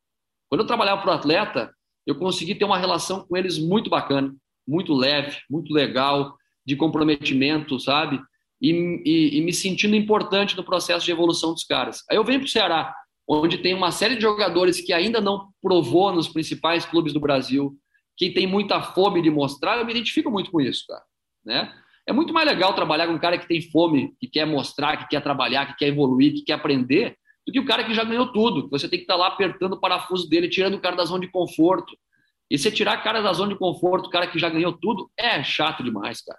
Quando 0.49 0.63
eu 0.63 0.67
trabalhava 0.67 1.03
para 1.03 1.11
o 1.11 1.15
atleta, 1.15 1.75
eu 2.07 2.15
consegui 2.15 2.55
ter 2.55 2.65
uma 2.65 2.79
relação 2.79 3.27
com 3.27 3.37
eles 3.37 3.59
muito 3.59 3.91
bacana, 3.91 4.35
muito 4.67 4.95
leve, 4.95 5.37
muito 5.51 5.73
legal, 5.73 6.37
de 6.65 6.77
comprometimento, 6.77 7.79
sabe? 7.79 8.21
E, 8.61 8.71
e, 9.05 9.39
e 9.39 9.41
me 9.43 9.53
sentindo 9.53 9.95
importante 9.95 10.57
no 10.57 10.65
processo 10.65 11.05
de 11.05 11.13
evolução 11.13 11.53
dos 11.53 11.65
caras. 11.65 12.03
Aí 12.11 12.17
eu 12.17 12.25
venho 12.25 12.41
para 12.41 12.47
o 12.47 12.51
Ceará, 12.51 12.95
onde 13.29 13.59
tem 13.59 13.75
uma 13.75 13.93
série 13.93 14.17
de 14.17 14.23
jogadores 14.23 14.81
que 14.81 14.93
ainda 14.93 15.21
não 15.21 15.51
provou 15.61 16.13
nos 16.13 16.29
principais 16.29 16.87
clubes 16.87 17.13
do 17.13 17.21
Brasil, 17.21 17.77
quem 18.17 18.33
tem 18.33 18.47
muita 18.47 18.81
fome 18.83 19.21
de 19.21 19.31
mostrar, 19.31 19.79
eu 19.79 19.85
me 19.85 19.93
identifico 19.93 20.31
muito 20.31 20.51
com 20.51 20.61
isso, 20.61 20.85
cara. 20.89 21.03
Né? 21.45 21.73
É 22.07 22.13
muito 22.13 22.33
mais 22.33 22.49
legal 22.49 22.73
trabalhar 22.73 23.07
com 23.07 23.13
um 23.13 23.19
cara 23.19 23.37
que 23.37 23.47
tem 23.47 23.61
fome, 23.61 24.15
que 24.19 24.27
quer 24.27 24.47
mostrar, 24.47 24.97
que 24.97 25.09
quer 25.09 25.23
trabalhar, 25.23 25.67
que 25.67 25.77
quer 25.77 25.89
evoluir, 25.89 26.33
que 26.33 26.43
quer 26.43 26.55
aprender, 26.55 27.18
do 27.49 27.53
que 27.53 27.59
o 27.59 27.65
cara 27.65 27.83
que 27.83 27.95
já 27.95 28.05
ganhou 28.05 28.31
tudo. 28.31 28.69
Você 28.69 28.87
tem 28.87 28.99
que 28.99 29.05
estar 29.05 29.15
tá 29.15 29.21
lá 29.21 29.29
apertando 29.29 29.73
o 29.73 29.81
parafuso 29.81 30.29
dele, 30.29 30.51
tirando 30.51 30.75
o 30.75 30.81
cara 30.81 30.95
da 30.95 31.07
zona 31.07 31.21
de 31.21 31.31
conforto. 31.31 31.97
E 32.51 32.59
você 32.59 32.71
tirar 32.71 32.99
o 32.99 33.03
cara 33.03 33.23
da 33.23 33.33
zona 33.33 33.55
de 33.55 33.59
conforto, 33.59 34.09
o 34.09 34.11
cara 34.11 34.27
que 34.27 34.39
já 34.39 34.51
ganhou 34.51 34.75
tudo, 34.75 35.11
é 35.19 35.43
chato 35.43 35.83
demais, 35.83 36.21
cara. 36.21 36.39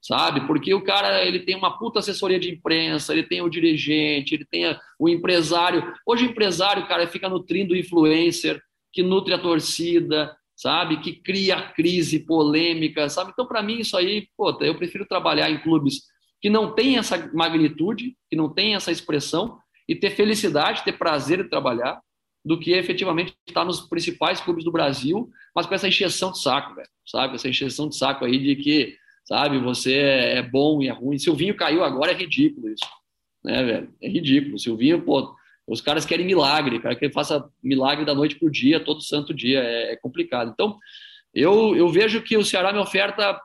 sabe? 0.00 0.46
Porque 0.46 0.72
o 0.72 0.84
cara 0.84 1.24
ele 1.24 1.40
tem 1.40 1.56
uma 1.56 1.76
puta 1.76 1.98
assessoria 1.98 2.38
de 2.38 2.52
imprensa, 2.52 3.12
ele 3.12 3.24
tem 3.24 3.42
o 3.42 3.48
dirigente, 3.48 4.36
ele 4.36 4.44
tem 4.44 4.78
o 4.96 5.08
empresário. 5.08 5.92
Hoje 6.06 6.24
o 6.24 6.30
empresário, 6.30 6.86
cara, 6.86 7.04
fica 7.08 7.28
nutrindo 7.28 7.74
o 7.74 7.76
influencer, 7.76 8.62
que 8.92 9.02
nutre 9.02 9.34
a 9.34 9.38
torcida, 9.38 10.36
sabe? 10.54 11.00
Que 11.00 11.14
cria 11.14 11.60
crise, 11.72 12.20
polêmica, 12.20 13.08
sabe? 13.08 13.32
Então, 13.32 13.44
para 13.44 13.60
mim, 13.60 13.80
isso 13.80 13.96
aí, 13.96 14.28
pô, 14.36 14.56
eu 14.60 14.76
prefiro 14.76 15.04
trabalhar 15.04 15.50
em 15.50 15.60
clubes 15.60 16.02
que 16.40 16.48
não 16.48 16.72
tem 16.72 16.96
essa 16.96 17.28
magnitude, 17.34 18.14
que 18.30 18.36
não 18.36 18.48
tem 18.48 18.76
essa 18.76 18.92
expressão, 18.92 19.58
e 19.88 19.94
ter 19.94 20.10
felicidade, 20.10 20.84
ter 20.84 20.98
prazer 20.98 21.42
de 21.42 21.48
trabalhar, 21.48 22.00
do 22.44 22.58
que 22.58 22.72
efetivamente 22.72 23.34
estar 23.48 23.64
nos 23.64 23.80
principais 23.80 24.40
clubes 24.40 24.64
do 24.64 24.72
Brasil, 24.72 25.30
mas 25.54 25.66
com 25.66 25.74
essa 25.74 25.88
encheção 25.88 26.30
de 26.30 26.42
saco, 26.42 26.74
velho, 26.74 26.88
sabe? 27.06 27.36
Essa 27.36 27.48
encheção 27.48 27.88
de 27.88 27.96
saco 27.96 28.24
aí 28.24 28.38
de 28.38 28.56
que 28.56 28.98
sabe? 29.24 29.58
Você 29.58 29.94
é 29.94 30.42
bom 30.42 30.82
e 30.82 30.88
é 30.88 30.92
ruim. 30.92 31.18
Silvinho 31.18 31.56
caiu 31.56 31.82
agora, 31.82 32.12
é 32.12 32.14
ridículo 32.14 32.68
isso, 32.68 32.86
né, 33.42 33.62
velho? 33.62 33.94
É 34.00 34.08
ridículo. 34.08 34.58
Silvinho, 34.58 35.02
pô, 35.02 35.34
os 35.66 35.80
caras 35.80 36.04
querem 36.04 36.26
milagre, 36.26 36.78
cara 36.78 36.94
que 36.94 37.10
faça 37.10 37.48
milagre 37.62 38.04
da 38.04 38.14
noite 38.14 38.36
pro 38.36 38.50
dia, 38.50 38.84
todo 38.84 39.02
santo 39.02 39.32
dia, 39.32 39.60
é, 39.60 39.92
é, 39.92 39.96
complicado. 39.96 40.50
Então, 40.52 40.78
eu, 41.32 41.74
eu 41.74 41.88
vejo 41.88 42.22
que 42.22 42.36
o 42.36 42.44
Ceará 42.44 42.72
me 42.72 42.78
oferta 42.78 43.40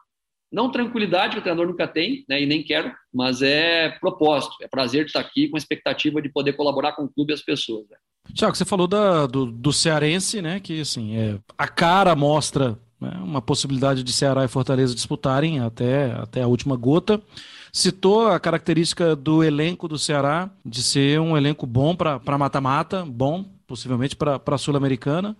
não 0.51 0.71
tranquilidade 0.71 1.33
que 1.33 1.39
o 1.39 1.41
treinador 1.41 1.67
nunca 1.67 1.87
tem, 1.87 2.25
né, 2.27 2.41
e 2.41 2.45
nem 2.45 2.63
quero, 2.63 2.91
mas 3.13 3.41
é 3.41 3.89
propósito, 3.99 4.55
é 4.61 4.67
prazer 4.67 5.05
estar 5.05 5.19
aqui 5.19 5.47
com 5.47 5.57
a 5.57 5.59
expectativa 5.59 6.21
de 6.21 6.29
poder 6.29 6.53
colaborar 6.53 6.93
com 6.93 7.03
o 7.03 7.09
clube 7.09 7.31
e 7.31 7.35
as 7.35 7.41
pessoas. 7.41 7.85
Né? 7.89 7.97
Tiago, 8.33 8.55
você 8.55 8.65
falou 8.65 8.87
da, 8.87 9.27
do, 9.27 9.45
do 9.45 9.71
cearense, 9.71 10.41
né, 10.41 10.59
que 10.59 10.81
assim, 10.81 11.15
é, 11.15 11.37
a 11.57 11.67
cara 11.67 12.15
mostra 12.15 12.77
né, 12.99 13.11
uma 13.23 13.41
possibilidade 13.41 14.03
de 14.03 14.11
Ceará 14.11 14.43
e 14.43 14.49
Fortaleza 14.49 14.93
disputarem 14.93 15.59
até, 15.59 16.11
até 16.13 16.41
a 16.41 16.47
última 16.47 16.75
gota. 16.75 17.21
Citou 17.71 18.27
a 18.27 18.39
característica 18.39 19.15
do 19.15 19.43
elenco 19.43 19.87
do 19.87 19.97
Ceará, 19.97 20.49
de 20.65 20.81
ser 20.81 21.19
um 21.19 21.37
elenco 21.37 21.67
bom 21.67 21.95
para 21.95 22.37
mata-mata, 22.37 23.05
bom 23.05 23.45
possivelmente 23.67 24.15
para 24.15 24.41
a 24.43 24.57
Sul-Americana, 24.57 25.37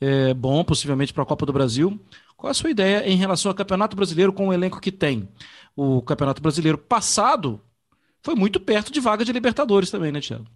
é, 0.00 0.32
bom 0.32 0.64
possivelmente 0.64 1.12
para 1.12 1.22
a 1.22 1.26
Copa 1.26 1.44
do 1.44 1.52
Brasil. 1.52 2.00
Qual 2.46 2.52
a 2.52 2.54
sua 2.54 2.70
ideia 2.70 3.04
em 3.04 3.16
relação 3.16 3.50
ao 3.50 3.56
Campeonato 3.56 3.96
Brasileiro 3.96 4.32
com 4.32 4.46
o 4.46 4.52
elenco 4.52 4.80
que 4.80 4.92
tem? 4.92 5.28
O 5.74 6.00
Campeonato 6.00 6.40
Brasileiro 6.40 6.78
passado 6.78 7.60
foi 8.22 8.36
muito 8.36 8.60
perto 8.60 8.92
de 8.92 9.00
vaga 9.00 9.24
de 9.24 9.32
Libertadores 9.32 9.90
também, 9.90 10.12
né, 10.12 10.20
Tiago? 10.20 10.46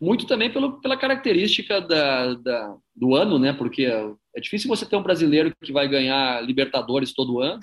Muito 0.00 0.24
também 0.24 0.52
pelo, 0.52 0.80
pela 0.80 0.96
característica 0.96 1.80
da, 1.80 2.34
da, 2.34 2.76
do 2.94 3.16
ano, 3.16 3.40
né? 3.40 3.52
Porque 3.52 3.86
é 4.36 4.40
difícil 4.40 4.68
você 4.68 4.86
ter 4.86 4.94
um 4.94 5.02
brasileiro 5.02 5.52
que 5.60 5.72
vai 5.72 5.88
ganhar 5.88 6.44
Libertadores 6.44 7.12
todo 7.12 7.40
ano, 7.40 7.58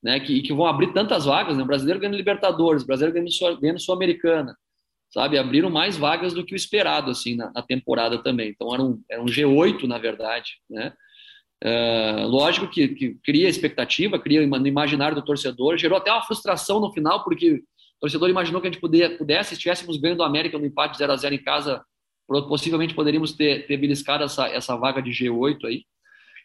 né? 0.00 0.20
Que, 0.20 0.40
que 0.42 0.52
vão 0.52 0.64
abrir 0.64 0.92
tantas 0.92 1.24
vagas, 1.24 1.56
né? 1.56 1.64
O 1.64 1.66
brasileiro 1.66 1.98
ganhando 1.98 2.16
Libertadores, 2.16 2.84
o 2.84 2.86
brasileiro 2.86 3.12
ganhando, 3.12 3.60
ganhando 3.60 3.80
Sul-Americana, 3.80 4.56
sabe? 5.10 5.36
Abriram 5.36 5.68
mais 5.68 5.96
vagas 5.96 6.32
do 6.32 6.44
que 6.44 6.54
o 6.54 6.56
esperado, 6.56 7.10
assim, 7.10 7.34
na, 7.34 7.50
na 7.52 7.60
temporada 7.60 8.22
também. 8.22 8.50
Então 8.50 8.72
era 8.72 8.84
um, 8.84 9.02
era 9.10 9.20
um 9.20 9.26
G8, 9.26 9.82
na 9.82 9.98
verdade, 9.98 10.60
né? 10.70 10.92
Uh, 11.64 12.26
lógico 12.26 12.68
que, 12.68 12.88
que, 12.88 13.14
cria 13.24 13.48
expectativa, 13.48 14.18
cria 14.18 14.46
no 14.46 14.66
imaginário 14.66 15.14
do 15.14 15.24
torcedor, 15.24 15.78
gerou 15.78 15.96
até 15.96 16.12
uma 16.12 16.22
frustração 16.22 16.78
no 16.78 16.92
final, 16.92 17.24
porque 17.24 17.62
torcedor 18.04 18.28
imaginou 18.28 18.60
que 18.60 18.68
a 18.68 18.70
gente 18.70 18.80
poder, 18.80 19.16
pudesse, 19.16 19.50
se 19.50 19.54
estivéssemos 19.54 19.96
ganhando 19.96 20.20
o 20.20 20.24
América 20.24 20.58
no 20.58 20.66
empate 20.66 20.98
0 20.98 21.12
a 21.12 21.16
0 21.16 21.34
em 21.34 21.42
casa, 21.42 21.82
possivelmente 22.26 22.94
poderíamos 22.94 23.32
ter, 23.32 23.66
ter 23.66 23.78
beliscado 23.78 24.24
essa, 24.24 24.46
essa 24.48 24.76
vaga 24.76 25.00
de 25.00 25.10
G8 25.10 25.64
aí. 25.64 25.84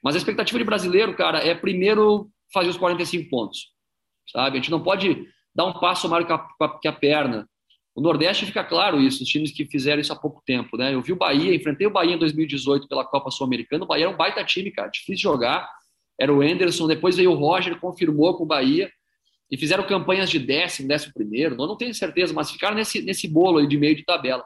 Mas 0.02 0.16
a 0.16 0.18
expectativa 0.18 0.58
de 0.58 0.64
brasileiro, 0.64 1.14
cara, 1.16 1.40
é 1.40 1.54
primeiro 1.54 2.30
fazer 2.54 2.70
os 2.70 2.78
45 2.78 3.30
pontos, 3.30 3.72
sabe? 4.32 4.58
A 4.58 4.62
gente 4.62 4.72
não 4.72 4.82
pode 4.82 5.28
dar 5.54 5.66
um 5.66 5.74
passo 5.74 6.08
maior 6.08 6.26
que 6.26 6.32
a, 6.32 6.70
que 6.80 6.88
a 6.88 6.94
perna. 6.94 7.46
O 7.95 8.02
Nordeste 8.02 8.45
fica 8.45 8.63
claro 8.63 9.02
isso, 9.02 9.23
os 9.23 9.30
times 9.30 9.52
que 9.52 9.65
fizeram 9.65 9.99
isso 9.99 10.13
há 10.13 10.15
pouco 10.15 10.41
tempo, 10.45 10.78
né? 10.78 10.93
Eu 10.93 11.02
vi 11.02 11.12
o 11.12 11.15
Bahia, 11.17 11.54
enfrentei 11.54 11.88
o 11.88 11.91
Bahia 11.91 12.15
em 12.15 12.17
2018 12.17 12.88
pela 12.88 13.04
Copa 13.04 13.32
Sul-Americana. 13.32 13.84
O 13.84 13.88
Bahia 13.88 14.06
era 14.06 14.13
um 14.13 14.17
baita 14.17 14.43
time, 14.43 14.71
cara, 14.71 14.88
difícil 14.89 15.23
jogar. 15.23 15.69
Era 16.19 16.34
o 16.34 16.43
Enderson, 16.43 16.88
depois 16.88 17.15
veio 17.15 17.32
o 17.32 17.36
Roger, 17.36 17.80
confirmou 17.80 18.36
com 18.36 18.43
o 18.43 18.47
Bahia 18.47 18.91
e 19.52 19.58
fizeram 19.58 19.84
campanhas 19.84 20.30
de 20.30 20.38
décimo, 20.38 20.88
décimo 20.88 21.13
primeiro, 21.13 21.56
não, 21.56 21.75
tenho 21.75 21.93
certeza, 21.93 22.34
mas 22.34 22.52
ficaram 22.52 22.75
nesse, 22.75 23.02
nesse 23.02 23.28
bolo 23.28 23.58
aí 23.58 23.67
de 23.67 23.78
meio 23.78 23.95
de 23.95 24.06
tabela. 24.06 24.45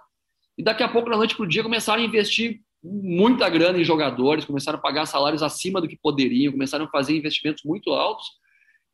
E 0.58 0.64
daqui 0.64 0.84
a 0.84 0.88
pouco, 0.88 1.10
da 1.10 1.18
noite 1.18 1.36
para 1.36 1.44
o 1.44 1.48
dia, 1.48 1.64
começaram 1.64 2.02
a 2.02 2.06
investir 2.06 2.62
muita 2.82 3.50
grana 3.50 3.80
em 3.80 3.84
jogadores, 3.84 4.46
começaram 4.46 4.78
a 4.78 4.82
pagar 4.82 5.06
salários 5.06 5.42
acima 5.42 5.82
do 5.82 5.88
que 5.88 5.98
poderiam, 5.98 6.52
começaram 6.52 6.86
a 6.86 6.90
fazer 6.90 7.18
investimentos 7.18 7.64
muito 7.64 7.92
altos. 7.92 8.28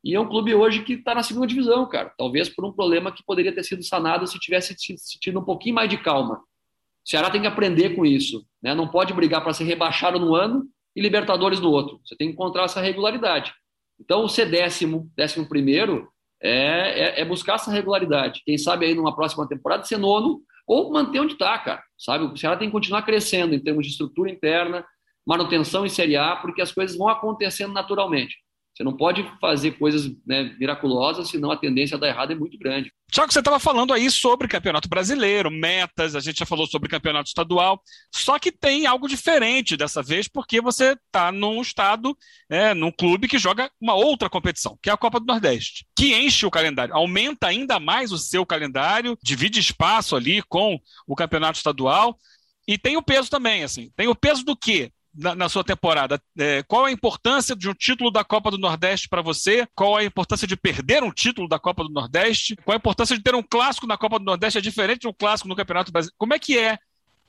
E 0.02 0.14
é 0.14 0.20
um 0.20 0.28
clube 0.28 0.54
hoje 0.54 0.82
que 0.82 0.94
está 0.94 1.14
na 1.14 1.22
segunda 1.22 1.46
divisão, 1.46 1.86
cara. 1.86 2.12
Talvez 2.16 2.48
por 2.48 2.64
um 2.64 2.72
problema 2.72 3.12
que 3.12 3.22
poderia 3.24 3.54
ter 3.54 3.62
sido 3.62 3.82
sanado 3.82 4.26
se 4.26 4.38
tivesse 4.38 4.74
tido 5.20 5.40
um 5.40 5.44
pouquinho 5.44 5.74
mais 5.74 5.90
de 5.90 5.98
calma. 5.98 6.36
O 6.36 7.08
Ceará 7.08 7.30
tem 7.30 7.40
que 7.40 7.46
aprender 7.46 7.90
com 7.90 8.06
isso. 8.06 8.44
Né? 8.62 8.74
Não 8.74 8.88
pode 8.88 9.12
brigar 9.12 9.42
para 9.42 9.52
ser 9.52 9.64
rebaixado 9.64 10.18
no 10.18 10.34
ano 10.34 10.66
e 10.96 11.00
Libertadores 11.00 11.60
no 11.60 11.70
outro. 11.70 12.00
Você 12.04 12.16
tem 12.16 12.28
que 12.28 12.34
encontrar 12.34 12.64
essa 12.64 12.80
regularidade. 12.80 13.52
Então, 13.98 14.26
ser 14.26 14.46
décimo, 14.46 15.10
décimo 15.14 15.46
primeiro, 15.46 16.08
é, 16.42 16.50
é, 16.50 17.20
é, 17.20 17.24
buscar 17.24 17.56
essa 17.56 17.70
regularidade. 17.70 18.40
Quem 18.44 18.56
sabe 18.56 18.86
aí 18.86 18.94
numa 18.94 19.14
próxima 19.14 19.46
temporada 19.46 19.84
ser 19.84 19.98
nono 19.98 20.40
ou 20.66 20.90
manter 20.90 21.20
onde 21.20 21.34
está, 21.34 21.58
cara. 21.58 21.82
Sabe? 21.98 22.24
O 22.24 22.36
Ceará 22.36 22.56
tem 22.56 22.68
que 22.68 22.72
continuar 22.72 23.02
crescendo 23.02 23.54
em 23.54 23.60
termos 23.60 23.84
de 23.84 23.92
estrutura 23.92 24.30
interna, 24.30 24.84
manutenção 25.26 25.84
em 25.84 25.90
Série 25.90 26.16
A, 26.16 26.36
porque 26.36 26.62
as 26.62 26.72
coisas 26.72 26.96
vão 26.96 27.08
acontecendo 27.08 27.74
naturalmente. 27.74 28.36
Você 28.74 28.84
não 28.84 28.96
pode 28.96 29.22
fazer 29.40 29.72
coisas 29.72 30.10
né, 30.26 30.54
miraculosas, 30.58 31.28
senão 31.28 31.50
a 31.50 31.56
tendência 31.56 31.96
a 31.96 32.00
dar 32.00 32.08
errado 32.08 32.32
é 32.32 32.34
muito 32.34 32.56
grande. 32.58 32.92
Tiago, 33.10 33.32
você 33.32 33.40
estava 33.40 33.58
falando 33.58 33.92
aí 33.92 34.10
sobre 34.10 34.46
Campeonato 34.46 34.88
Brasileiro, 34.88 35.50
metas, 35.50 36.14
a 36.14 36.20
gente 36.20 36.38
já 36.38 36.46
falou 36.46 36.66
sobre 36.66 36.88
Campeonato 36.88 37.28
Estadual, 37.28 37.82
só 38.14 38.38
que 38.38 38.52
tem 38.52 38.86
algo 38.86 39.08
diferente 39.08 39.76
dessa 39.76 40.02
vez, 40.02 40.28
porque 40.28 40.60
você 40.60 40.92
está 40.92 41.32
num 41.32 41.60
estado, 41.60 42.16
é, 42.48 42.72
num 42.72 42.92
clube 42.92 43.26
que 43.26 43.38
joga 43.38 43.70
uma 43.80 43.94
outra 43.94 44.30
competição, 44.30 44.78
que 44.80 44.88
é 44.88 44.92
a 44.92 44.96
Copa 44.96 45.18
do 45.18 45.26
Nordeste, 45.26 45.84
que 45.96 46.14
enche 46.14 46.46
o 46.46 46.50
calendário, 46.50 46.94
aumenta 46.94 47.48
ainda 47.48 47.80
mais 47.80 48.12
o 48.12 48.18
seu 48.18 48.46
calendário, 48.46 49.18
divide 49.22 49.58
espaço 49.58 50.14
ali 50.14 50.40
com 50.48 50.78
o 51.06 51.16
Campeonato 51.16 51.58
Estadual, 51.58 52.16
e 52.66 52.78
tem 52.78 52.96
o 52.96 53.02
peso 53.02 53.28
também, 53.28 53.64
assim. 53.64 53.90
Tem 53.96 54.06
o 54.06 54.14
peso 54.14 54.44
do 54.44 54.56
quê? 54.56 54.92
Na, 55.14 55.34
na 55.34 55.48
sua 55.48 55.64
temporada. 55.64 56.20
É, 56.38 56.62
qual 56.62 56.84
a 56.84 56.92
importância 56.92 57.54
de 57.54 57.68
um 57.68 57.74
título 57.74 58.10
da 58.10 58.24
Copa 58.24 58.50
do 58.50 58.58
Nordeste 58.58 59.08
para 59.08 59.22
você? 59.22 59.66
Qual 59.74 59.96
a 59.96 60.04
importância 60.04 60.46
de 60.46 60.56
perder 60.56 61.02
um 61.02 61.10
título 61.10 61.48
da 61.48 61.58
Copa 61.58 61.82
do 61.82 61.90
Nordeste? 61.90 62.56
Qual 62.64 62.74
a 62.74 62.78
importância 62.78 63.16
de 63.16 63.22
ter 63.22 63.34
um 63.34 63.42
clássico 63.42 63.86
na 63.86 63.96
Copa 63.96 64.18
do 64.18 64.24
Nordeste? 64.24 64.58
É 64.58 64.62
diferente 64.62 65.00
de 65.00 65.08
um 65.08 65.12
clássico 65.12 65.48
no 65.48 65.56
Campeonato 65.56 65.92
Brasileiro. 65.92 66.16
Como 66.18 66.34
é 66.34 66.38
que 66.38 66.58
é? 66.58 66.78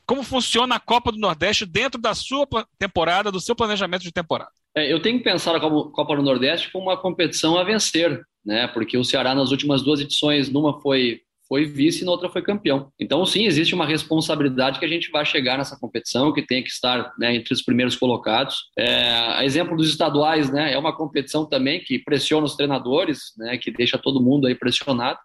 Como 0.06 0.24
funciona 0.24 0.76
a 0.76 0.80
Copa 0.80 1.12
do 1.12 1.18
Nordeste 1.18 1.66
dentro 1.66 2.00
da 2.00 2.14
sua 2.14 2.48
temporada, 2.78 3.32
do 3.32 3.40
seu 3.40 3.56
planejamento 3.56 4.04
de 4.04 4.12
temporada? 4.12 4.52
É, 4.76 4.92
eu 4.92 5.02
tenho 5.02 5.18
que 5.18 5.24
pensar 5.24 5.56
a 5.56 5.60
Copa 5.60 6.16
do 6.16 6.22
Nordeste 6.22 6.72
como 6.72 6.86
uma 6.86 6.98
competição 6.98 7.58
a 7.58 7.64
vencer, 7.64 8.22
né? 8.46 8.68
Porque 8.68 8.98
o 8.98 9.04
Ceará 9.04 9.36
nas 9.36 9.52
últimas 9.52 9.82
duas 9.82 10.00
edições, 10.00 10.50
numa 10.50 10.80
foi 10.82 11.22
foi 11.52 11.66
vice 11.66 12.04
e 12.04 12.06
na 12.06 12.12
outra 12.12 12.30
foi 12.30 12.42
campeão. 12.42 12.94
Então, 12.98 13.26
sim, 13.26 13.46
existe 13.46 13.76
uma 13.76 13.86
responsabilidade 13.86 14.80
que 14.80 14.86
a 14.86 14.88
gente 14.88 15.12
vai 15.12 15.26
chegar 15.26 15.58
nessa 15.58 15.78
competição, 15.78 16.32
que 16.32 16.42
tem 16.42 16.64
que 16.64 16.70
estar 16.70 17.12
né, 17.20 17.36
entre 17.36 17.54
os 17.54 17.62
primeiros 17.62 17.94
colocados. 17.98 18.70
É, 18.80 19.44
exemplo 19.44 19.76
dos 19.76 19.90
estaduais, 19.90 20.50
né, 20.50 20.72
é 20.72 20.78
uma 20.78 20.96
competição 20.96 21.46
também 21.46 21.82
que 21.82 22.00
pressiona 22.00 22.46
os 22.46 22.56
treinadores, 22.56 23.34
né, 23.38 23.58
que 23.58 23.70
deixa 23.70 23.98
todo 23.98 24.24
mundo 24.24 24.48
aí 24.48 24.56
pressionado. 24.56 25.20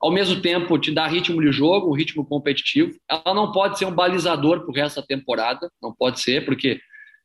Ao 0.00 0.10
mesmo 0.10 0.40
tempo, 0.40 0.78
te 0.78 0.90
dá 0.90 1.06
ritmo 1.06 1.38
de 1.42 1.52
jogo, 1.52 1.90
um 1.90 1.94
ritmo 1.94 2.24
competitivo. 2.24 2.94
Ela 3.06 3.34
não 3.34 3.52
pode 3.52 3.78
ser 3.78 3.84
um 3.84 3.94
balizador 3.94 4.62
para 4.62 4.70
o 4.70 4.74
resto 4.74 5.02
da 5.02 5.06
temporada, 5.06 5.70
não 5.82 5.94
pode 5.94 6.22
ser, 6.22 6.46
porque 6.46 6.80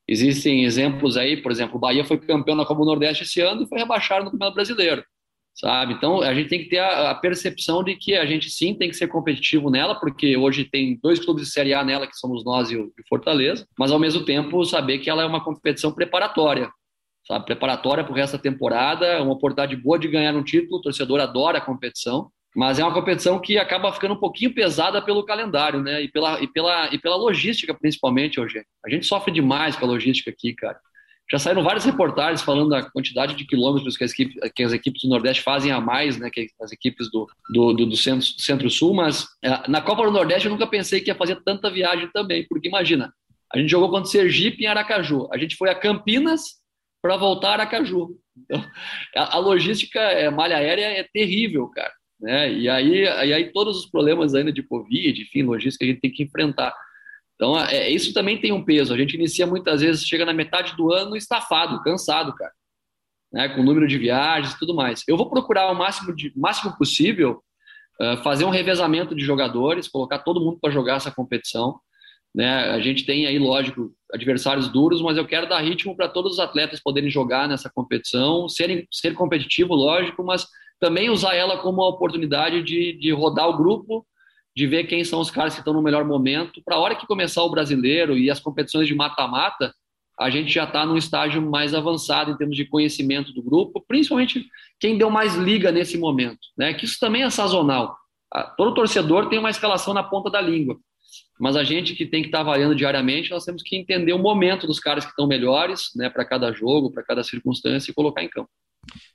existem 0.06 0.66
exemplos 0.66 1.16
aí, 1.16 1.38
por 1.38 1.50
exemplo, 1.50 1.78
o 1.78 1.80
Bahia 1.80 2.04
foi 2.04 2.18
campeão 2.18 2.58
na 2.58 2.66
Copa 2.66 2.82
do 2.82 2.88
Nordeste 2.88 3.24
esse 3.24 3.40
ano 3.40 3.64
e 3.64 3.68
foi 3.70 3.80
rebaixado 3.80 4.26
no 4.26 4.32
Campeonato 4.32 4.56
Brasileiro 4.56 5.02
sabe? 5.54 5.94
Então 5.94 6.22
a 6.22 6.34
gente 6.34 6.50
tem 6.50 6.60
que 6.60 6.70
ter 6.70 6.80
a, 6.80 7.12
a, 7.12 7.16
percepção 7.16 7.84
de 7.84 7.96
que 7.96 8.16
a 8.16 8.26
gente 8.26 8.50
sim 8.50 8.74
tem 8.74 8.90
que 8.90 8.96
ser 8.96 9.08
competitivo 9.08 9.70
nela, 9.70 9.96
porque 9.96 10.36
hoje 10.36 10.66
tem 10.66 11.00
dois 11.02 11.20
clubes 11.20 11.46
de 11.46 11.52
Série 11.52 11.74
A 11.74 11.84
nela, 11.84 12.08
que 12.08 12.18
somos 12.18 12.44
nós 12.44 12.72
e 12.72 12.78
o, 12.78 12.92
e 12.98 13.08
Fortaleza, 13.08 13.68
mas 13.78 13.92
ao 13.92 14.00
mesmo 14.00 14.26
tempo 14.26 14.64
saber 14.66 15.00
que 15.00 15.10
ela 15.10 15.24
é 15.24 15.26
uma 15.26 15.44
competição 15.44 15.92
preparatória, 15.92 16.70
sabe? 17.28 17.46
Preparatória 17.46 18.04
para 18.04 18.14
o 18.14 18.16
resto 18.16 18.38
da 18.38 18.44
temporada, 18.44 19.06
é 19.06 19.22
uma 19.22 19.34
oportunidade 19.34 19.76
boa 19.76 20.00
de 20.00 20.08
ganhar 20.08 20.36
um 20.36 20.44
título, 20.44 20.78
o 20.78 20.82
torcedor 20.82 21.20
adora 21.20 21.60
a 21.60 21.62
competição. 21.62 22.30
Mas 22.56 22.78
é 22.78 22.84
uma 22.84 22.94
competição 22.94 23.40
que 23.40 23.58
acaba 23.58 23.92
ficando 23.92 24.14
um 24.14 24.20
pouquinho 24.20 24.54
pesada 24.54 25.02
pelo 25.02 25.26
calendário, 25.26 25.82
né? 25.82 26.04
E 26.04 26.08
pela, 26.08 26.40
e 26.40 26.48
pela, 26.48 26.94
e 26.94 27.00
pela 27.00 27.16
logística, 27.16 27.74
principalmente, 27.74 28.40
hoje. 28.40 28.64
A 28.86 28.90
gente 28.92 29.08
sofre 29.08 29.34
demais 29.34 29.76
com 29.76 29.86
a 29.86 29.88
logística 29.88 30.30
aqui, 30.30 30.54
cara. 30.54 30.80
Já 31.32 31.40
saíram 31.40 31.64
várias 31.64 31.86
reportagens 31.86 32.42
falando 32.42 32.70
da 32.70 32.84
quantidade 32.84 33.36
de 33.36 33.46
quilômetros 33.46 33.98
que 33.98 34.04
as 34.04 34.12
equipes, 34.12 34.52
que 34.54 34.64
as 34.64 34.74
equipes 34.74 35.02
do 35.02 35.10
Nordeste 35.10 35.42
fazem 35.42 35.72
a 35.72 35.80
mais, 35.80 36.18
né, 36.18 36.30
que 36.30 36.50
as 36.62 36.72
equipes 36.72 37.10
do, 37.10 37.28
do, 37.50 37.74
do, 37.74 37.86
do 37.86 37.98
Centro-Sul, 37.98 38.40
centro 38.40 38.94
mas 38.94 39.28
é, 39.44 39.70
na 39.70 39.82
Copa 39.82 40.04
do 40.04 40.12
Nordeste 40.12 40.48
eu 40.48 40.52
nunca 40.52 40.68
pensei 40.68 41.02
que 41.02 41.10
ia 41.10 41.16
fazer 41.16 41.42
tanta 41.44 41.72
viagem 41.72 42.10
também, 42.14 42.46
porque 42.48 42.68
imagina, 42.68 43.12
a 43.54 43.58
gente 43.58 43.70
jogou 43.70 43.90
contra 43.90 44.08
o 44.08 44.12
Sergipe 44.12 44.64
em 44.64 44.68
Aracaju, 44.68 45.28
a 45.32 45.38
gente 45.38 45.56
foi 45.56 45.70
a 45.70 45.76
Campinas 45.76 46.62
para 47.02 47.18
voltar 47.18 47.50
a 47.50 47.54
Aracaju. 47.54 48.18
Então, 48.38 48.64
a, 49.16 49.36
a 49.36 49.40
logística 49.40 50.00
é, 50.00 50.30
malha 50.30 50.58
aérea 50.58 50.86
é 50.86 51.04
terrível, 51.04 51.68
cara. 51.68 51.92
Né? 52.20 52.54
E, 52.54 52.70
aí, 52.70 53.04
e 53.04 53.34
aí 53.34 53.52
todos 53.52 53.78
os 53.78 53.86
problemas 53.86 54.34
ainda 54.34 54.52
de 54.52 54.64
Covid, 54.64 55.22
enfim, 55.22 55.44
logística 55.44 55.84
a 55.84 55.88
gente 55.88 56.00
tem 56.00 56.12
que 56.12 56.24
enfrentar. 56.24 56.74
Então, 57.36 57.60
é, 57.60 57.90
isso 57.90 58.14
também 58.14 58.40
tem 58.40 58.52
um 58.52 58.64
peso. 58.64 58.94
A 58.94 58.98
gente 58.98 59.16
inicia 59.16 59.46
muitas 59.48 59.82
vezes, 59.82 60.06
chega 60.06 60.26
na 60.26 60.34
metade 60.34 60.76
do 60.76 60.92
ano 60.92 61.16
estafado, 61.16 61.82
cansado, 61.84 62.34
cara. 62.36 62.52
Né? 63.32 63.50
Com 63.50 63.64
número 63.64 63.88
de 63.88 63.98
viagens 63.98 64.54
e 64.54 64.60
tudo 64.60 64.76
mais. 64.76 65.04
Eu 65.08 65.18
vou 65.18 65.30
procurar 65.30 65.72
o 65.72 65.76
máximo, 65.76 66.16
de, 66.16 66.32
máximo 66.36 66.78
possível 66.78 67.44
uh, 68.00 68.18
fazer 68.24 68.46
um 68.46 68.50
revezamento 68.50 69.16
de 69.16 69.24
jogadores, 69.24 69.88
colocar 69.88 70.20
todo 70.20 70.40
mundo 70.40 70.60
para 70.62 70.72
jogar 70.72 70.98
essa 70.98 71.12
competição. 71.12 71.80
Né? 72.34 72.50
A 72.72 72.80
gente 72.80 73.06
tem 73.06 73.26
aí, 73.26 73.38
lógico, 73.38 73.92
adversários 74.12 74.68
duros, 74.68 75.02
mas 75.02 75.18
eu 75.18 75.26
quero 75.26 75.48
dar 75.48 75.62
ritmo 75.62 75.96
para 75.96 76.08
todos 76.08 76.34
os 76.34 76.40
atletas 76.40 76.82
poderem 76.82 77.10
jogar 77.10 77.48
nessa 77.48 77.70
competição, 77.70 78.48
serem, 78.50 78.88
ser 78.92 79.14
competitivo, 79.14 79.74
lógico, 79.74 80.24
mas 80.24 80.48
também 80.80 81.10
usar 81.10 81.36
ela 81.36 81.58
como 81.60 81.82
uma 81.82 81.90
oportunidade 81.90 82.64
de, 82.64 82.94
de 82.94 83.12
rodar 83.12 83.48
o 83.48 83.58
grupo, 83.58 84.06
de 84.56 84.68
ver 84.68 84.86
quem 84.86 85.04
são 85.04 85.20
os 85.20 85.32
caras 85.32 85.54
que 85.54 85.62
estão 85.62 85.74
no 85.74 85.82
melhor 85.82 86.06
momento, 86.06 86.62
para 86.64 86.76
a 86.76 86.80
hora 86.80 86.96
que 86.96 87.08
começar 87.08 87.44
o 87.44 87.50
brasileiro 87.50 88.18
e 88.18 88.30
as 88.30 88.40
competições 88.40 88.88
de 88.88 88.94
mata-mata, 88.94 89.74
a 90.20 90.30
gente 90.30 90.54
já 90.54 90.64
está 90.64 90.86
num 90.86 90.96
estágio 90.96 91.42
mais 91.42 91.74
avançado 91.74 92.32
em 92.32 92.38
termos 92.38 92.56
de 92.56 92.66
conhecimento 92.66 93.34
do 93.34 93.42
grupo, 93.42 93.84
principalmente 93.88 94.46
quem 94.80 94.98
deu 94.98 95.10
mais 95.10 95.36
liga 95.36 95.72
nesse 95.72 95.98
momento, 95.98 96.40
né? 96.56 96.74
Que 96.74 96.86
isso 96.86 97.00
também 97.00 97.24
é 97.24 97.30
sazonal. 97.30 97.98
Todo 98.56 98.76
torcedor 98.76 99.28
tem 99.28 99.40
uma 99.40 99.50
escalação 99.50 99.94
na 99.94 100.04
ponta 100.04 100.30
da 100.30 100.42
língua. 100.42 100.78
Mas 101.40 101.56
a 101.56 101.64
gente 101.64 101.96
que 101.96 102.06
tem 102.06 102.22
que 102.22 102.28
estar 102.28 102.40
tá 102.40 102.42
avaliando 102.44 102.76
diariamente, 102.76 103.32
nós 103.32 103.44
temos 103.44 103.64
que 103.64 103.76
entender 103.76 104.14
o 104.14 104.20
momento 104.20 104.68
dos 104.68 104.80
caras 104.80 105.04
que 105.04 105.10
estão 105.10 105.28
melhores, 105.28 105.90
né, 105.96 106.10
para 106.10 106.26
cada 106.26 106.52
jogo, 106.52 106.92
para 106.92 107.04
cada 107.04 107.24
circunstância 107.24 107.92
e 107.92 107.94
colocar 107.94 108.24
em 108.24 108.30
campo. 108.30 108.50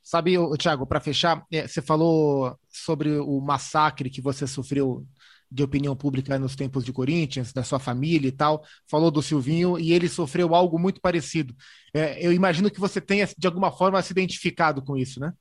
Sabe, 0.02 0.36
Thiago, 0.56 0.86
para 0.86 1.00
fechar, 1.00 1.44
é, 1.52 1.66
você 1.66 1.82
falou 1.82 2.56
sobre 2.68 3.18
o 3.18 3.40
massacre 3.40 4.10
que 4.10 4.20
você 4.20 4.46
sofreu 4.46 5.04
de 5.50 5.62
opinião 5.62 5.96
pública 5.96 6.38
nos 6.38 6.54
tempos 6.54 6.84
de 6.84 6.92
Corinthians, 6.92 7.52
da 7.52 7.62
sua 7.62 7.78
família 7.78 8.28
e 8.28 8.32
tal, 8.32 8.62
falou 8.88 9.10
do 9.10 9.22
Silvinho 9.22 9.78
e 9.78 9.92
ele 9.92 10.08
sofreu 10.08 10.54
algo 10.54 10.78
muito 10.78 11.00
parecido. 11.00 11.54
É, 11.94 12.24
eu 12.24 12.32
imagino 12.32 12.70
que 12.70 12.80
você 12.80 13.00
tenha, 13.00 13.28
de 13.36 13.46
alguma 13.46 13.72
forma, 13.72 14.00
se 14.02 14.12
identificado 14.12 14.82
com 14.82 14.96
isso, 14.96 15.18
né? 15.18 15.32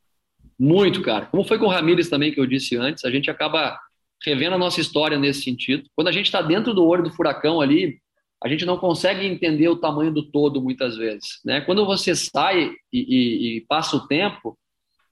Muito, 0.59 1.01
cara. 1.01 1.25
Como 1.27 1.43
foi 1.43 1.59
com 1.59 1.65
o 1.65 1.69
Ramires 1.69 2.09
também, 2.09 2.31
que 2.33 2.39
eu 2.39 2.45
disse 2.45 2.75
antes, 2.75 3.05
a 3.05 3.11
gente 3.11 3.29
acaba 3.29 3.77
revendo 4.23 4.55
a 4.55 4.59
nossa 4.59 4.81
história 4.81 5.19
nesse 5.19 5.43
sentido. 5.43 5.87
Quando 5.95 6.07
a 6.07 6.11
gente 6.11 6.25
está 6.25 6.41
dentro 6.41 6.73
do 6.73 6.85
olho 6.85 7.03
do 7.03 7.13
furacão 7.13 7.61
ali, 7.61 7.99
a 8.43 8.47
gente 8.47 8.65
não 8.65 8.77
consegue 8.77 9.25
entender 9.25 9.67
o 9.67 9.75
tamanho 9.75 10.11
do 10.11 10.23
todo 10.23 10.61
muitas 10.61 10.95
vezes. 10.97 11.39
Né? 11.45 11.61
Quando 11.61 11.85
você 11.85 12.15
sai 12.15 12.71
e, 12.91 12.99
e, 12.99 13.57
e 13.57 13.61
passa 13.67 13.95
o 13.95 14.07
tempo, 14.07 14.57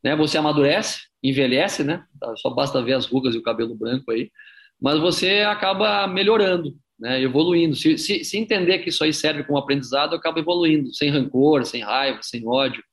né, 0.03 0.15
você 0.15 0.37
amadurece, 0.37 0.99
envelhece, 1.23 1.83
né? 1.83 2.03
Só 2.37 2.51
basta 2.51 2.83
ver 2.83 2.93
as 2.93 3.07
rugas 3.07 3.33
e 3.33 3.39
o 3.39 3.43
cabelo 3.43 3.73
branco 3.73 4.11
aí, 4.11 4.29
mas 4.81 4.99
você 4.99 5.41
acaba 5.41 6.07
melhorando, 6.07 6.75
né? 6.99 7.21
evoluindo. 7.21 7.75
Se, 7.75 7.97
se, 7.97 8.23
se 8.23 8.37
entender 8.37 8.79
que 8.79 8.89
isso 8.89 9.03
aí 9.03 9.13
serve 9.13 9.43
como 9.43 9.57
aprendizado, 9.57 10.13
eu 10.13 10.19
acabo 10.19 10.39
evoluindo, 10.39 10.93
sem 10.93 11.09
rancor, 11.09 11.65
sem 11.65 11.81
raiva, 11.81 12.19
sem 12.21 12.47
ódio. 12.47 12.83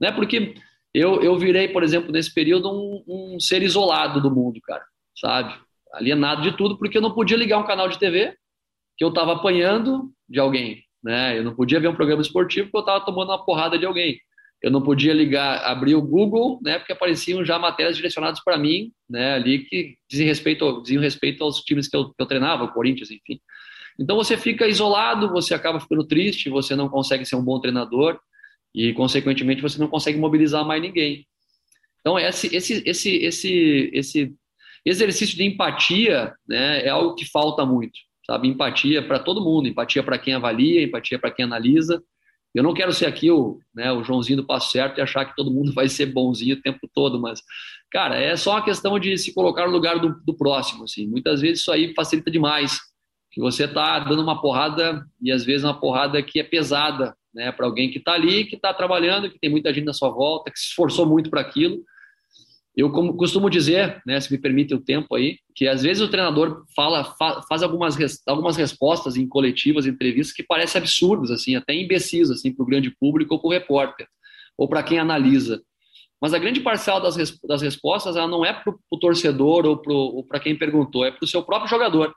Né? 0.00 0.12
Porque 0.12 0.54
eu, 0.94 1.22
eu 1.22 1.38
virei, 1.38 1.68
por 1.68 1.82
exemplo, 1.82 2.10
nesse 2.10 2.32
período, 2.32 2.70
um, 2.70 3.34
um 3.34 3.40
ser 3.40 3.62
isolado 3.62 4.20
do 4.20 4.30
mundo, 4.30 4.60
cara 4.62 4.84
sabe? 5.20 5.54
Alienado 5.92 6.42
de 6.42 6.56
tudo, 6.56 6.78
porque 6.78 6.96
eu 6.96 7.02
não 7.02 7.14
podia 7.14 7.36
ligar 7.36 7.58
um 7.58 7.66
canal 7.66 7.88
de 7.88 7.98
TV 7.98 8.34
que 8.96 9.04
eu 9.04 9.08
estava 9.08 9.34
apanhando 9.34 10.10
de 10.28 10.40
alguém, 10.40 10.82
né? 11.02 11.38
Eu 11.38 11.44
não 11.44 11.54
podia 11.54 11.80
ver 11.80 11.88
um 11.88 11.94
programa 11.94 12.22
esportivo 12.22 12.66
porque 12.66 12.76
eu 12.78 12.92
estava 12.92 13.04
tomando 13.04 13.30
uma 13.30 13.44
porrada 13.44 13.78
de 13.78 13.86
alguém. 13.86 14.18
Eu 14.62 14.70
não 14.70 14.82
podia 14.82 15.14
ligar, 15.14 15.64
abrir 15.64 15.94
o 15.94 16.02
Google, 16.02 16.60
né? 16.62 16.78
Porque 16.78 16.92
apareciam 16.92 17.44
já 17.44 17.58
matérias 17.58 17.96
direcionadas 17.96 18.40
para 18.44 18.58
mim, 18.58 18.92
né? 19.08 19.34
Ali 19.34 19.60
que 19.60 19.96
diziam 20.08 20.26
respeito, 20.26 20.82
diziam 20.82 21.02
respeito 21.02 21.42
aos 21.42 21.60
times 21.60 21.88
que 21.88 21.96
eu, 21.96 22.10
que 22.10 22.20
eu 22.20 22.26
treinava, 22.26 22.64
o 22.64 22.72
Corinthians, 22.72 23.10
enfim. 23.10 23.40
Então 23.98 24.16
você 24.16 24.36
fica 24.36 24.66
isolado, 24.66 25.30
você 25.30 25.54
acaba 25.54 25.80
ficando 25.80 26.06
triste, 26.06 26.50
você 26.50 26.76
não 26.76 26.88
consegue 26.88 27.24
ser 27.24 27.36
um 27.36 27.44
bom 27.44 27.60
treinador 27.60 28.18
e, 28.74 28.92
consequentemente, 28.92 29.62
você 29.62 29.78
não 29.78 29.88
consegue 29.88 30.18
mobilizar 30.18 30.64
mais 30.64 30.80
ninguém. 30.80 31.26
Então 32.00 32.18
esse, 32.18 32.54
esse, 32.54 32.82
esse, 32.86 33.16
esse, 33.16 33.90
esse 33.92 34.34
Exercício 34.84 35.36
de 35.36 35.44
empatia 35.44 36.32
né, 36.48 36.84
é 36.84 36.88
algo 36.88 37.14
que 37.14 37.26
falta 37.26 37.66
muito, 37.66 37.98
sabe? 38.26 38.48
Empatia 38.48 39.06
para 39.06 39.18
todo 39.18 39.44
mundo, 39.44 39.68
empatia 39.68 40.02
para 40.02 40.18
quem 40.18 40.32
avalia, 40.32 40.82
empatia 40.82 41.18
para 41.18 41.30
quem 41.30 41.44
analisa. 41.44 42.02
Eu 42.54 42.62
não 42.62 42.74
quero 42.74 42.92
ser 42.92 43.06
aqui 43.06 43.30
o, 43.30 43.58
né, 43.74 43.92
o 43.92 44.02
Joãozinho 44.02 44.38
do 44.38 44.46
passo 44.46 44.70
certo 44.70 44.98
e 44.98 45.00
achar 45.00 45.24
que 45.24 45.36
todo 45.36 45.50
mundo 45.50 45.72
vai 45.74 45.88
ser 45.88 46.06
bonzinho 46.06 46.56
o 46.56 46.62
tempo 46.62 46.88
todo, 46.92 47.20
mas, 47.20 47.42
cara, 47.90 48.16
é 48.16 48.36
só 48.36 48.52
uma 48.52 48.64
questão 48.64 48.98
de 48.98 49.16
se 49.16 49.32
colocar 49.32 49.66
no 49.66 49.72
lugar 49.72 49.98
do, 49.98 50.20
do 50.24 50.36
próximo, 50.36 50.84
assim. 50.84 51.06
Muitas 51.06 51.40
vezes 51.40 51.60
isso 51.60 51.72
aí 51.72 51.94
facilita 51.94 52.30
demais, 52.30 52.80
que 53.30 53.40
você 53.40 53.64
está 53.64 54.00
dando 54.00 54.22
uma 54.22 54.40
porrada 54.40 55.06
e 55.22 55.30
às 55.30 55.44
vezes 55.44 55.64
uma 55.64 55.78
porrada 55.78 56.20
que 56.22 56.40
é 56.40 56.42
pesada, 56.42 57.14
né, 57.32 57.52
para 57.52 57.66
alguém 57.66 57.90
que 57.90 57.98
está 57.98 58.14
ali, 58.14 58.44
que 58.44 58.56
está 58.56 58.74
trabalhando, 58.74 59.30
que 59.30 59.38
tem 59.38 59.48
muita 59.48 59.72
gente 59.72 59.84
na 59.84 59.92
sua 59.92 60.10
volta, 60.10 60.50
que 60.50 60.58
se 60.58 60.66
esforçou 60.66 61.06
muito 61.06 61.30
para 61.30 61.40
aquilo 61.40 61.80
eu 62.76 62.90
como 62.90 63.16
costumo 63.16 63.50
dizer, 63.50 64.00
né, 64.06 64.20
se 64.20 64.32
me 64.32 64.38
permite 64.38 64.74
o 64.74 64.80
tempo 64.80 65.14
aí, 65.14 65.38
que 65.54 65.66
às 65.66 65.82
vezes 65.82 66.02
o 66.02 66.08
treinador 66.08 66.64
fala, 66.74 67.04
fa, 67.04 67.42
faz 67.48 67.62
algumas, 67.62 67.96
algumas 68.26 68.56
respostas 68.56 69.16
em 69.16 69.26
coletivas, 69.26 69.86
entrevistas 69.86 70.34
que 70.34 70.42
parecem 70.42 70.80
absurdas, 70.80 71.30
assim, 71.30 71.56
até 71.56 71.74
imbecis 71.74 72.30
assim, 72.30 72.52
para 72.52 72.62
o 72.62 72.66
grande 72.66 72.90
público 72.90 73.34
ou 73.34 73.40
para 73.40 73.48
o 73.48 73.50
repórter, 73.50 74.06
ou 74.56 74.68
para 74.68 74.82
quem 74.82 74.98
analisa. 74.98 75.60
Mas 76.20 76.34
a 76.34 76.38
grande 76.38 76.60
parcela 76.60 77.00
das, 77.00 77.16
das 77.42 77.62
respostas 77.62 78.14
ela 78.14 78.28
não 78.28 78.44
é 78.44 78.52
para 78.52 78.72
o 78.90 78.98
torcedor 78.98 79.66
ou 79.66 80.24
para 80.24 80.40
quem 80.40 80.56
perguntou, 80.56 81.04
é 81.04 81.10
para 81.10 81.24
o 81.24 81.28
seu 81.28 81.42
próprio 81.42 81.68
jogador. 81.68 82.14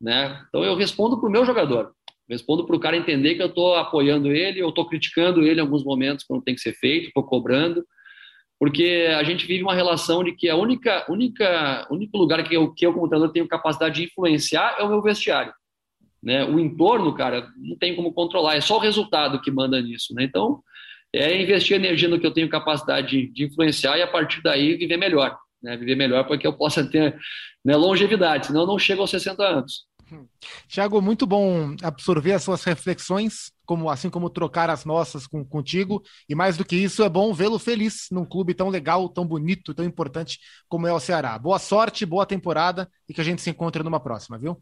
Né? 0.00 0.40
Então 0.48 0.62
eu 0.62 0.76
respondo 0.76 1.18
para 1.18 1.28
o 1.28 1.32
meu 1.32 1.44
jogador, 1.44 1.92
respondo 2.28 2.64
para 2.64 2.76
o 2.76 2.80
cara 2.80 2.96
entender 2.96 3.34
que 3.34 3.42
eu 3.42 3.48
estou 3.48 3.74
apoiando 3.74 4.30
ele, 4.30 4.60
eu 4.60 4.68
estou 4.68 4.86
criticando 4.86 5.42
ele 5.42 5.58
em 5.60 5.62
alguns 5.62 5.84
momentos 5.84 6.24
quando 6.24 6.44
tem 6.44 6.54
que 6.54 6.60
ser 6.60 6.74
feito, 6.74 7.08
estou 7.08 7.24
cobrando, 7.24 7.84
porque 8.60 9.08
a 9.16 9.22
gente 9.22 9.46
vive 9.46 9.62
uma 9.62 9.74
relação 9.74 10.22
de 10.22 10.32
que 10.32 10.46
a 10.46 10.54
única, 10.54 11.06
única, 11.08 11.86
único 11.90 12.18
lugar 12.18 12.46
que 12.46 12.54
eu, 12.54 12.70
que 12.74 12.86
eu 12.86 12.92
como 12.92 13.08
treinador 13.08 13.32
tenho 13.32 13.48
capacidade 13.48 13.94
de 13.94 14.04
influenciar 14.04 14.76
é 14.78 14.82
o 14.82 14.88
meu 14.88 15.00
vestiário, 15.00 15.50
né? 16.22 16.44
O 16.44 16.60
entorno, 16.60 17.14
cara, 17.14 17.48
não 17.56 17.74
tem 17.78 17.96
como 17.96 18.12
controlar, 18.12 18.56
é 18.56 18.60
só 18.60 18.76
o 18.76 18.80
resultado 18.80 19.40
que 19.40 19.50
manda 19.50 19.80
nisso, 19.80 20.14
né? 20.14 20.24
Então, 20.24 20.62
é 21.10 21.40
investir 21.40 21.74
energia 21.74 22.06
no 22.06 22.20
que 22.20 22.26
eu 22.26 22.34
tenho 22.34 22.50
capacidade 22.50 23.08
de, 23.08 23.32
de 23.32 23.44
influenciar 23.44 23.96
e 23.96 24.02
a 24.02 24.06
partir 24.06 24.42
daí 24.42 24.76
viver 24.76 24.98
melhor, 24.98 25.38
né? 25.62 25.74
Viver 25.78 25.94
melhor 25.94 26.24
para 26.26 26.36
que 26.36 26.46
eu 26.46 26.52
possa 26.52 26.84
ter 26.84 27.18
né, 27.64 27.74
longevidade, 27.74 28.48
senão 28.48 28.60
eu 28.60 28.66
não 28.66 28.78
chego 28.78 29.00
aos 29.00 29.10
60 29.10 29.42
anos. 29.42 29.86
Tiago, 30.68 31.00
muito 31.00 31.26
bom 31.26 31.74
absorver 31.82 32.32
as 32.32 32.42
suas 32.42 32.64
reflexões, 32.64 33.52
como 33.64 33.88
assim 33.88 34.10
como 34.10 34.30
trocar 34.30 34.70
as 34.70 34.84
nossas 34.84 35.26
com, 35.26 35.44
contigo. 35.44 36.02
E 36.28 36.34
mais 36.34 36.56
do 36.56 36.64
que 36.64 36.76
isso, 36.76 37.02
é 37.02 37.08
bom 37.08 37.32
vê-lo 37.32 37.58
feliz 37.58 38.06
num 38.10 38.24
clube 38.24 38.54
tão 38.54 38.68
legal, 38.68 39.08
tão 39.08 39.24
bonito, 39.24 39.74
tão 39.74 39.84
importante 39.84 40.38
como 40.68 40.86
é 40.86 40.92
o 40.92 41.00
Ceará. 41.00 41.38
Boa 41.38 41.58
sorte, 41.58 42.06
boa 42.06 42.26
temporada 42.26 42.90
e 43.08 43.14
que 43.14 43.20
a 43.20 43.24
gente 43.24 43.42
se 43.42 43.50
encontre 43.50 43.82
numa 43.82 44.00
próxima, 44.00 44.38
viu? 44.38 44.60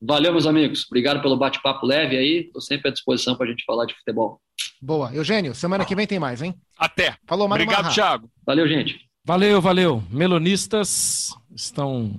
Valeu, 0.00 0.32
meus 0.32 0.46
amigos. 0.46 0.86
Obrigado 0.86 1.20
pelo 1.20 1.36
bate-papo 1.36 1.84
leve 1.84 2.16
aí. 2.16 2.46
Estou 2.46 2.60
sempre 2.60 2.88
à 2.88 2.92
disposição 2.92 3.36
para 3.36 3.46
a 3.46 3.50
gente 3.50 3.64
falar 3.64 3.84
de 3.84 3.94
futebol. 3.94 4.40
Boa. 4.80 5.12
Eugênio, 5.12 5.54
semana 5.54 5.84
que 5.84 5.94
vem 5.94 6.06
tem 6.06 6.20
mais, 6.20 6.40
hein? 6.40 6.54
Até. 6.78 7.16
Falou, 7.26 7.48
Mano 7.48 7.62
Obrigado, 7.62 7.92
Thiago. 7.92 8.30
Valeu, 8.46 8.68
gente. 8.68 9.07
Valeu, 9.28 9.60
valeu. 9.60 10.02
Melonistas 10.10 11.34
estão 11.54 12.10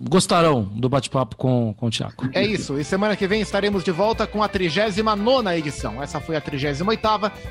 gostarão 0.00 0.64
do 0.64 0.88
bate-papo 0.88 1.36
com, 1.36 1.72
com 1.72 1.86
o 1.86 1.90
Thiago. 1.90 2.28
É 2.32 2.44
isso. 2.44 2.76
E 2.76 2.82
semana 2.82 3.14
que 3.14 3.28
vem 3.28 3.40
estaremos 3.40 3.84
de 3.84 3.92
volta 3.92 4.26
com 4.26 4.42
a 4.42 4.48
39 4.48 5.56
edição. 5.56 6.02
Essa 6.02 6.18
foi 6.18 6.34
a 6.34 6.40
38. 6.40 6.82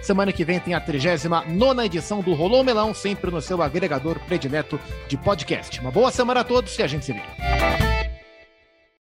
Semana 0.01 0.33
que 0.33 0.43
vem 0.43 0.59
tem 0.59 0.73
a 0.73 0.81
39 0.81 1.85
edição 1.85 2.19
do 2.19 2.33
Rolou 2.33 2.61
Melão, 2.61 2.93
sempre 2.93 3.31
no 3.31 3.41
seu 3.41 3.61
agregador 3.61 4.19
predileto 4.19 4.77
de 5.07 5.15
podcast. 5.15 5.79
Uma 5.79 5.91
boa 5.91 6.11
semana 6.11 6.41
a 6.41 6.43
todos 6.43 6.77
e 6.77 6.83
a 6.83 6.87
gente 6.87 7.05
se 7.05 7.13
vê. 7.13 7.84